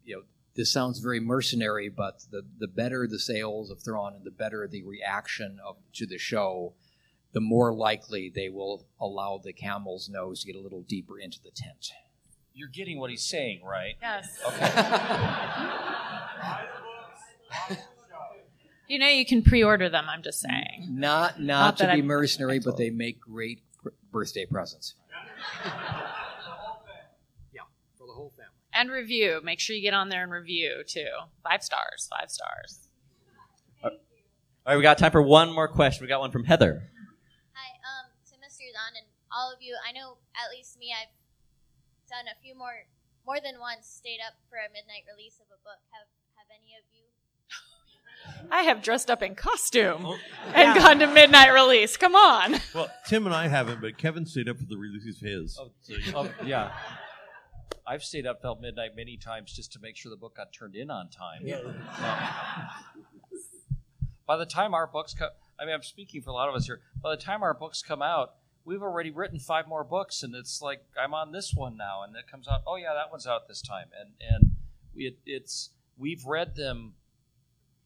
you 0.05 0.17
know, 0.17 0.23
this 0.55 0.73
sounds 0.73 0.99
very 0.99 1.21
mercenary, 1.21 1.89
but 1.89 2.25
the 2.31 2.43
the 2.59 2.69
better 2.69 3.07
the 3.07 3.19
sales 3.19 3.71
of 3.71 3.83
Thrawn 3.83 4.15
and 4.15 4.25
the 4.25 4.31
better 4.31 4.67
the 4.67 4.83
reaction 4.83 5.59
of 5.65 5.77
to 5.95 6.07
the 6.07 6.19
show, 6.19 6.75
the 7.33 7.41
more 7.41 7.73
likely 7.73 8.33
they 8.35 8.49
will 8.49 8.87
allow 9.01 9.41
the 9.43 9.53
camel's 9.53 10.09
nose 10.09 10.41
to 10.41 10.47
get 10.47 10.57
a 10.57 10.61
little 10.61 10.83
deeper 10.83 11.19
into 11.19 11.39
the 11.43 11.51
tent. 11.51 11.91
You're 12.55 12.69
getting 12.69 12.99
what 12.99 13.11
he's 13.11 13.23
saying, 13.23 13.63
right? 13.65 13.95
Yes. 14.01 14.41
Okay. 14.45 15.95
You 18.89 18.99
know, 18.99 19.07
you 19.09 19.27
can 19.27 19.43
pre-order 19.43 19.91
them. 19.91 20.07
I'm 20.09 20.23
just 20.23 20.41
saying. 20.41 20.87
Not 20.89 21.39
not, 21.41 21.61
Not 21.61 21.77
to 21.79 21.85
be 21.95 21.99
I- 22.01 22.03
mercenary, 22.03 22.59
but 22.59 22.79
they 22.79 22.89
make 22.89 23.21
great 23.21 23.61
pr- 23.83 23.91
birthday 24.11 24.47
presents. 24.47 24.95
yeah, 27.53 27.63
for 27.99 28.07
the 28.07 28.15
whole 28.15 28.33
family. 28.37 28.53
And 28.73 28.91
review. 28.91 29.41
Make 29.45 29.61
sure 29.61 29.77
you 29.77 29.83
get 29.83 29.93
on 29.93 30.09
there 30.09 30.23
and 30.23 30.33
review 30.33 30.85
too. 30.87 31.09
Five 31.45 31.63
stars. 31.63 32.09
Five 32.11 32.31
stars. 32.31 32.79
All 33.85 33.91
right, 34.67 34.77
we 34.77 34.83
got 34.83 34.97
time 34.99 35.13
for 35.13 35.23
one 35.23 35.53
more 35.53 35.69
question. 35.69 36.05
We 36.05 36.09
got 36.09 36.21
one 36.21 36.31
from 36.31 36.45
Heather. 36.45 36.85
Hi, 37.57 37.69
um, 37.89 38.13
to 38.29 38.35
Mr. 38.37 38.69
Zahn 38.69 38.97
and 39.01 39.07
all 39.33 39.49
of 39.53 39.61
you. 39.65 39.77
I 39.81 39.93
know 39.93 40.17
at 40.37 40.49
least 40.53 40.77
me, 40.79 40.93
I've 40.93 41.09
done 42.09 42.29
a 42.29 42.37
few 42.45 42.53
more, 42.57 42.85
more 43.25 43.41
than 43.41 43.57
once, 43.61 43.89
stayed 43.89 44.21
up 44.21 44.37
for 44.53 44.57
a 44.61 44.69
midnight 44.69 45.09
release 45.09 45.41
of 45.41 45.49
a 45.49 45.57
book. 45.65 45.81
Have 45.93 46.05
Have 46.05 46.18
any 46.63 46.75
of 46.77 46.85
you? 46.93 48.49
I 48.51 48.63
have 48.63 48.83
dressed 48.83 49.11
up 49.11 49.23
in 49.23 49.35
costume 49.35 50.05
Oh. 50.07 50.19
and 50.55 50.79
gone 50.79 50.99
to 51.01 51.07
midnight 51.07 51.53
release. 51.53 51.97
Come 51.97 52.15
on. 52.15 52.57
Well, 52.75 52.91
Tim 53.07 53.27
and 53.27 53.35
I 53.35 53.49
haven't, 53.49 53.81
but 53.81 53.99
Kevin 53.99 54.27
stayed 54.27 54.49
up 54.49 54.59
for 54.59 54.67
the 54.67 54.77
release 54.77 55.07
of 55.17 55.21
his. 55.27 55.55
So. 55.55 55.71
Oh, 56.15 56.31
yeah. 56.45 56.73
I've 57.87 58.03
stayed 58.05 58.27
up 58.27 58.43
till 58.43 58.57
midnight 58.57 58.91
many 58.95 59.17
times 59.17 59.53
just 59.53 59.73
to 59.73 59.79
make 59.81 59.97
sure 59.97 60.11
the 60.11 60.17
book 60.17 60.37
got 60.37 60.53
turned 60.53 60.77
in 60.77 60.91
on 60.91 61.09
time. 61.09 61.41
Yeah. 61.43 61.57
Um, 61.57 62.69
by 64.27 64.37
the 64.37 64.45
time 64.47 64.75
our 64.75 64.87
books 64.87 65.15
come, 65.15 65.31
I 65.59 65.65
mean, 65.65 65.75
I'm 65.75 65.83
speaking 65.83 66.21
for 66.21 66.31
a 66.31 66.35
lot 66.35 66.49
of 66.49 66.55
us 66.55 66.67
here. 66.67 66.81
By 67.03 67.11
the 67.17 67.23
time 67.23 67.43
our 67.43 67.55
books 67.55 67.83
come 67.83 68.03
out, 68.03 68.35
we've 68.65 68.83
already 68.83 69.11
written 69.11 69.39
five 69.39 69.67
more 69.67 69.85
books, 69.85 70.23
and 70.23 70.35
it's 70.35 70.61
like 70.61 70.83
I'm 71.03 71.15
on 71.15 71.33
this 71.33 71.55
one 71.55 71.77
now, 71.79 72.03
and 72.03 72.15
it 72.15 72.31
comes 72.31 72.47
out. 72.47 72.61
Oh 72.67 72.77
yeah, 72.77 72.93
that 72.93 73.11
one's 73.11 73.27
out 73.27 73.49
this 73.49 73.63
time, 73.63 73.87
and 73.99 74.11
and 74.21 74.57
it, 74.95 75.17
it's 75.25 75.71
we've 75.99 76.25
read 76.25 76.55
them 76.55 76.95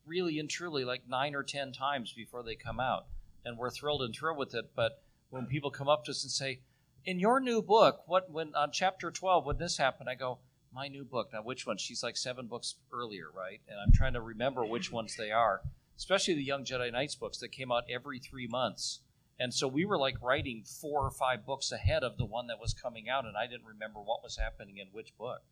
really 0.05 0.39
and 0.39 0.51
truly 0.51 0.85
like 0.85 1.09
nine 1.09 1.35
or 1.35 1.43
ten 1.43 1.73
times 1.73 2.13
before 2.13 2.43
they 2.43 2.55
come 2.55 2.81
out, 2.81 3.07
and 3.45 3.57
we're 3.57 3.71
thrilled 3.71 4.03
and 4.03 4.15
thrilled 4.15 4.39
with 4.39 4.55
it. 4.55 4.71
But 4.75 5.03
when 5.31 5.47
people 5.47 5.71
come 5.71 5.89
up 5.89 6.05
to 6.05 6.11
us 6.11 6.23
and 6.23 6.31
say, 6.31 6.61
"In 7.05 7.19
your 7.19 7.41
new 7.41 7.63
book, 7.63 8.03
what 8.07 8.31
when 8.31 8.55
on 8.55 8.71
chapter 8.73 9.11
twelve 9.11 9.47
when 9.47 9.59
this 9.59 9.77
happened?" 9.79 10.09
I 10.09 10.15
go, 10.15 10.39
"My 10.73 10.89
new 10.89 11.05
book." 11.05 11.33
Now, 11.33 11.43
which 11.43 11.67
one? 11.67 11.79
She's 11.79 12.03
like 12.03 12.17
seven 12.17 12.47
books 12.47 12.77
earlier, 12.93 13.31
right? 13.31 13.61
And 13.69 13.79
I'm 13.81 13.93
trying 13.93 14.15
to 14.15 14.21
remember 14.21 14.65
which 14.65 14.93
ones 14.93 15.17
they 15.17 15.31
are, 15.31 15.63
especially 15.97 16.35
the 16.35 16.45
Young 16.45 16.65
Jedi 16.65 16.93
Knights 16.93 17.15
books 17.15 17.39
that 17.39 17.51
came 17.51 17.73
out 17.73 17.91
every 17.91 18.19
three 18.19 18.47
months. 18.47 19.01
And 19.39 19.53
so 19.53 19.67
we 19.67 19.85
were 19.85 19.99
like 19.99 20.23
writing 20.23 20.63
four 20.63 21.05
or 21.05 21.11
five 21.11 21.45
books 21.45 21.73
ahead 21.73 22.05
of 22.05 22.17
the 22.17 22.25
one 22.25 22.47
that 22.49 22.61
was 22.61 22.75
coming 22.75 23.09
out, 23.09 23.25
and 23.25 23.37
I 23.37 23.47
didn't 23.47 23.67
remember 23.67 24.01
what 24.01 24.23
was 24.23 24.37
happening 24.37 24.79
in 24.79 24.89
which 24.93 25.17
book. 25.17 25.43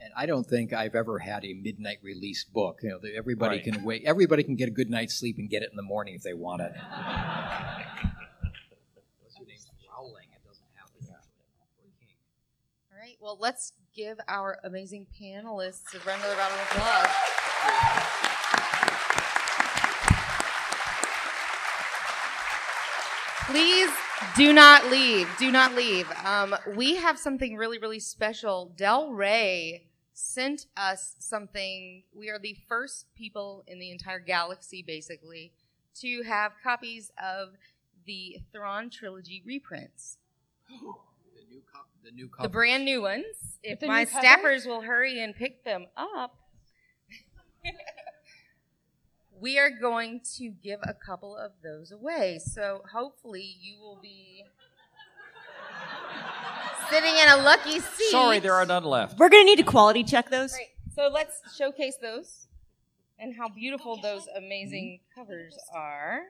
And 0.00 0.12
I 0.16 0.26
don't 0.26 0.46
think 0.46 0.72
I've 0.72 0.94
ever 0.94 1.18
had 1.18 1.44
a 1.44 1.54
midnight 1.54 1.98
release 2.02 2.44
book. 2.44 2.80
You 2.82 2.90
know, 2.90 2.98
that 3.00 3.14
everybody 3.14 3.56
Right. 3.56 3.64
can 3.64 3.82
wait. 3.84 4.04
Everybody 4.04 4.44
can 4.44 4.54
get 4.54 4.68
a 4.68 4.70
good 4.70 4.90
night's 4.90 5.14
sleep 5.14 5.38
and 5.38 5.50
get 5.50 5.62
it 5.62 5.70
in 5.70 5.76
the 5.76 5.82
morning 5.82 6.14
if 6.14 6.22
they 6.22 6.34
want 6.34 6.62
it. 6.62 6.72
All 12.92 12.98
right. 12.98 13.16
Well, 13.20 13.36
let's 13.40 13.72
give 13.94 14.18
our 14.28 14.58
amazing 14.64 15.06
panelists 15.20 15.94
a 15.94 15.98
round 16.06 16.22
of 16.22 16.36
round 16.38 16.52
of 16.54 16.60
applause. 16.70 18.18
Please 23.46 23.90
do 24.36 24.52
not 24.52 24.90
leave. 24.90 25.28
Do 25.38 25.50
not 25.50 25.74
leave. 25.74 26.06
Um, 26.24 26.54
we 26.76 26.96
have 26.96 27.18
something 27.18 27.56
really, 27.56 27.78
really 27.78 28.00
special. 28.00 28.72
Del 28.76 29.10
Rey 29.12 29.84
sent 30.18 30.66
us 30.76 31.14
something. 31.20 32.02
We 32.12 32.28
are 32.28 32.38
the 32.38 32.56
first 32.68 33.06
people 33.14 33.62
in 33.68 33.78
the 33.78 33.90
entire 33.90 34.18
galaxy, 34.18 34.82
basically, 34.82 35.52
to 36.00 36.22
have 36.24 36.52
copies 36.62 37.12
of 37.22 37.50
the 38.04 38.38
Thrawn 38.52 38.90
trilogy 38.90 39.42
reprints. 39.46 40.18
The 40.68 41.44
new, 41.48 41.62
cop- 41.72 41.90
the 42.02 42.10
new 42.10 42.28
The 42.42 42.48
brand 42.48 42.84
new 42.84 43.02
ones. 43.02 43.58
If 43.62 43.78
the 43.78 43.86
my 43.86 44.04
new 44.04 44.10
staffers 44.10 44.66
will 44.66 44.80
hurry 44.80 45.22
and 45.22 45.36
pick 45.36 45.64
them 45.64 45.86
up, 45.96 46.36
we 49.40 49.58
are 49.58 49.70
going 49.70 50.20
to 50.36 50.48
give 50.48 50.80
a 50.82 50.94
couple 50.94 51.36
of 51.36 51.52
those 51.62 51.92
away. 51.92 52.40
So 52.42 52.82
hopefully 52.92 53.56
you 53.60 53.78
will 53.78 54.00
be 54.02 54.42
sitting 56.90 57.16
in 57.16 57.28
a 57.28 57.36
lucky 57.42 57.80
seat. 57.80 58.10
Sorry, 58.10 58.38
there 58.38 58.54
are 58.54 58.66
none 58.66 58.84
left. 58.84 59.18
We're 59.18 59.28
going 59.28 59.42
to 59.42 59.46
need 59.46 59.56
to 59.56 59.62
quality 59.62 60.04
check 60.04 60.30
those. 60.30 60.52
Right. 60.52 60.68
So 60.94 61.08
let's 61.12 61.40
showcase 61.56 61.96
those 62.00 62.48
and 63.18 63.34
how 63.36 63.48
beautiful 63.48 64.00
those 64.00 64.28
amazing 64.36 65.00
covers 65.14 65.56
are. 65.74 66.20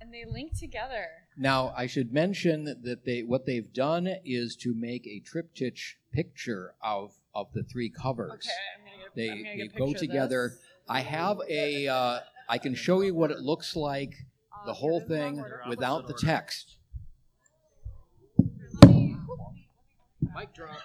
And 0.00 0.12
they 0.12 0.24
link 0.24 0.58
together. 0.58 1.06
Now, 1.36 1.72
I 1.76 1.86
should 1.86 2.12
mention 2.12 2.64
that 2.64 3.04
they 3.04 3.22
what 3.22 3.46
they've 3.46 3.72
done 3.72 4.08
is 4.24 4.56
to 4.56 4.74
make 4.74 5.06
a 5.06 5.20
triptych 5.20 5.98
picture 6.12 6.74
of 6.82 7.12
of 7.34 7.52
the 7.54 7.62
three 7.62 7.88
covers. 7.88 8.32
Okay, 8.32 8.50
I'm 8.76 8.84
gonna 8.84 9.02
get. 9.04 9.14
They 9.14 9.30
I'm 9.30 9.36
gonna 9.38 9.56
they 9.56 9.68
get 9.68 9.74
a 9.74 9.78
go 9.78 9.92
together. 9.98 10.48
this. 10.50 10.58
I 10.88 11.00
have 11.00 11.38
a. 11.48 11.88
Uh, 11.88 12.18
I 12.48 12.58
can 12.58 12.74
show 12.74 13.00
you 13.00 13.14
what 13.14 13.30
it 13.30 13.38
looks 13.38 13.76
like, 13.76 14.14
the 14.66 14.74
whole 14.74 15.00
thing 15.00 15.42
without 15.68 16.06
the 16.08 16.14
text. 16.14 16.76
Mic 20.34 20.52
drop. 20.54 20.78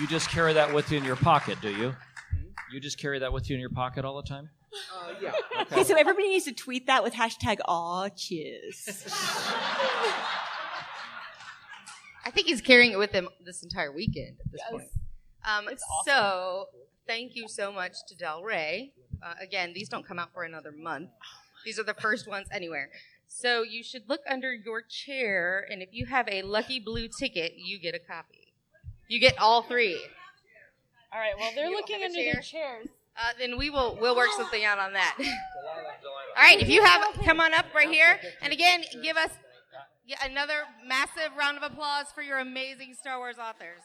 You 0.00 0.06
just 0.06 0.28
carry 0.28 0.52
that 0.52 0.72
with 0.74 0.90
you 0.92 0.98
in 0.98 1.04
your 1.04 1.16
pocket, 1.16 1.58
do 1.62 1.70
you? 1.70 1.94
You 2.70 2.80
just 2.80 2.98
carry 2.98 3.18
that 3.20 3.32
with 3.32 3.48
you 3.48 3.54
in 3.54 3.60
your 3.60 3.70
pocket 3.70 4.04
all 4.04 4.20
the 4.20 4.28
time? 4.28 4.50
Uh, 4.94 5.14
yeah. 5.22 5.32
Okay, 5.62 5.84
so 5.84 5.96
everybody 5.96 6.28
needs 6.28 6.44
to 6.44 6.52
tweet 6.52 6.86
that 6.88 7.02
with 7.02 7.14
hashtag 7.14 7.58
aw 7.66 8.08
cheers. 8.10 8.86
I 12.26 12.30
think 12.30 12.46
he's 12.48 12.60
carrying 12.60 12.92
it 12.92 12.98
with 12.98 13.12
him 13.12 13.28
this 13.44 13.62
entire 13.62 13.90
weekend 13.90 14.36
at 14.44 14.52
this 14.52 14.60
Yes. 14.64 14.70
point. 14.70 14.88
Um, 15.46 15.68
It's 15.68 15.82
awesome. 15.82 16.12
So 16.12 16.66
thank 17.06 17.34
you 17.36 17.48
so 17.48 17.72
much 17.72 17.92
to 18.08 18.14
Del 18.16 18.42
Rey. 18.42 18.92
Uh, 19.22 19.34
again, 19.40 19.72
these 19.74 19.88
don't 19.88 20.06
come 20.06 20.18
out 20.18 20.32
for 20.32 20.42
another 20.44 20.72
month. 20.72 21.10
These 21.64 21.78
are 21.78 21.84
the 21.84 21.94
first 21.94 22.28
ones 22.28 22.48
anywhere. 22.52 22.90
So 23.28 23.62
you 23.62 23.82
should 23.82 24.08
look 24.08 24.20
under 24.30 24.52
your 24.52 24.82
chair, 24.82 25.66
and 25.70 25.82
if 25.82 25.88
you 25.92 26.06
have 26.06 26.28
a 26.30 26.42
lucky 26.42 26.78
blue 26.78 27.08
ticket, 27.18 27.54
you 27.56 27.78
get 27.80 27.94
a 27.94 27.98
copy. 27.98 28.52
You 29.08 29.18
get 29.20 29.38
all 29.38 29.62
three. 29.62 30.00
All 31.12 31.20
right. 31.20 31.32
Well, 31.38 31.50
they're 31.54 31.68
You 31.68 31.76
looking 31.76 32.00
have 32.00 32.02
a 32.02 32.04
under 32.06 32.16
chair? 32.18 32.32
their 32.34 32.42
chairs. 32.42 32.86
Uh, 33.18 33.32
then 33.38 33.56
we 33.56 33.70
will 33.70 33.96
we'll 34.00 34.14
work 34.14 34.28
something 34.36 34.64
out 34.64 34.78
on 34.78 34.92
that. 34.92 35.16
All 35.18 36.42
right, 36.42 36.60
if 36.60 36.68
you 36.68 36.84
have, 36.84 37.14
come 37.24 37.40
on 37.40 37.54
up 37.54 37.64
right 37.74 37.88
here, 37.88 38.20
and 38.42 38.52
again, 38.52 38.84
give 39.02 39.16
us 39.16 39.30
yeah, 40.06 40.18
another 40.22 40.64
massive 40.86 41.34
round 41.38 41.56
of 41.56 41.62
applause 41.62 42.06
for 42.14 42.20
your 42.20 42.38
amazing 42.38 42.92
Star 42.94 43.18
Wars 43.18 43.36
authors. 43.38 43.80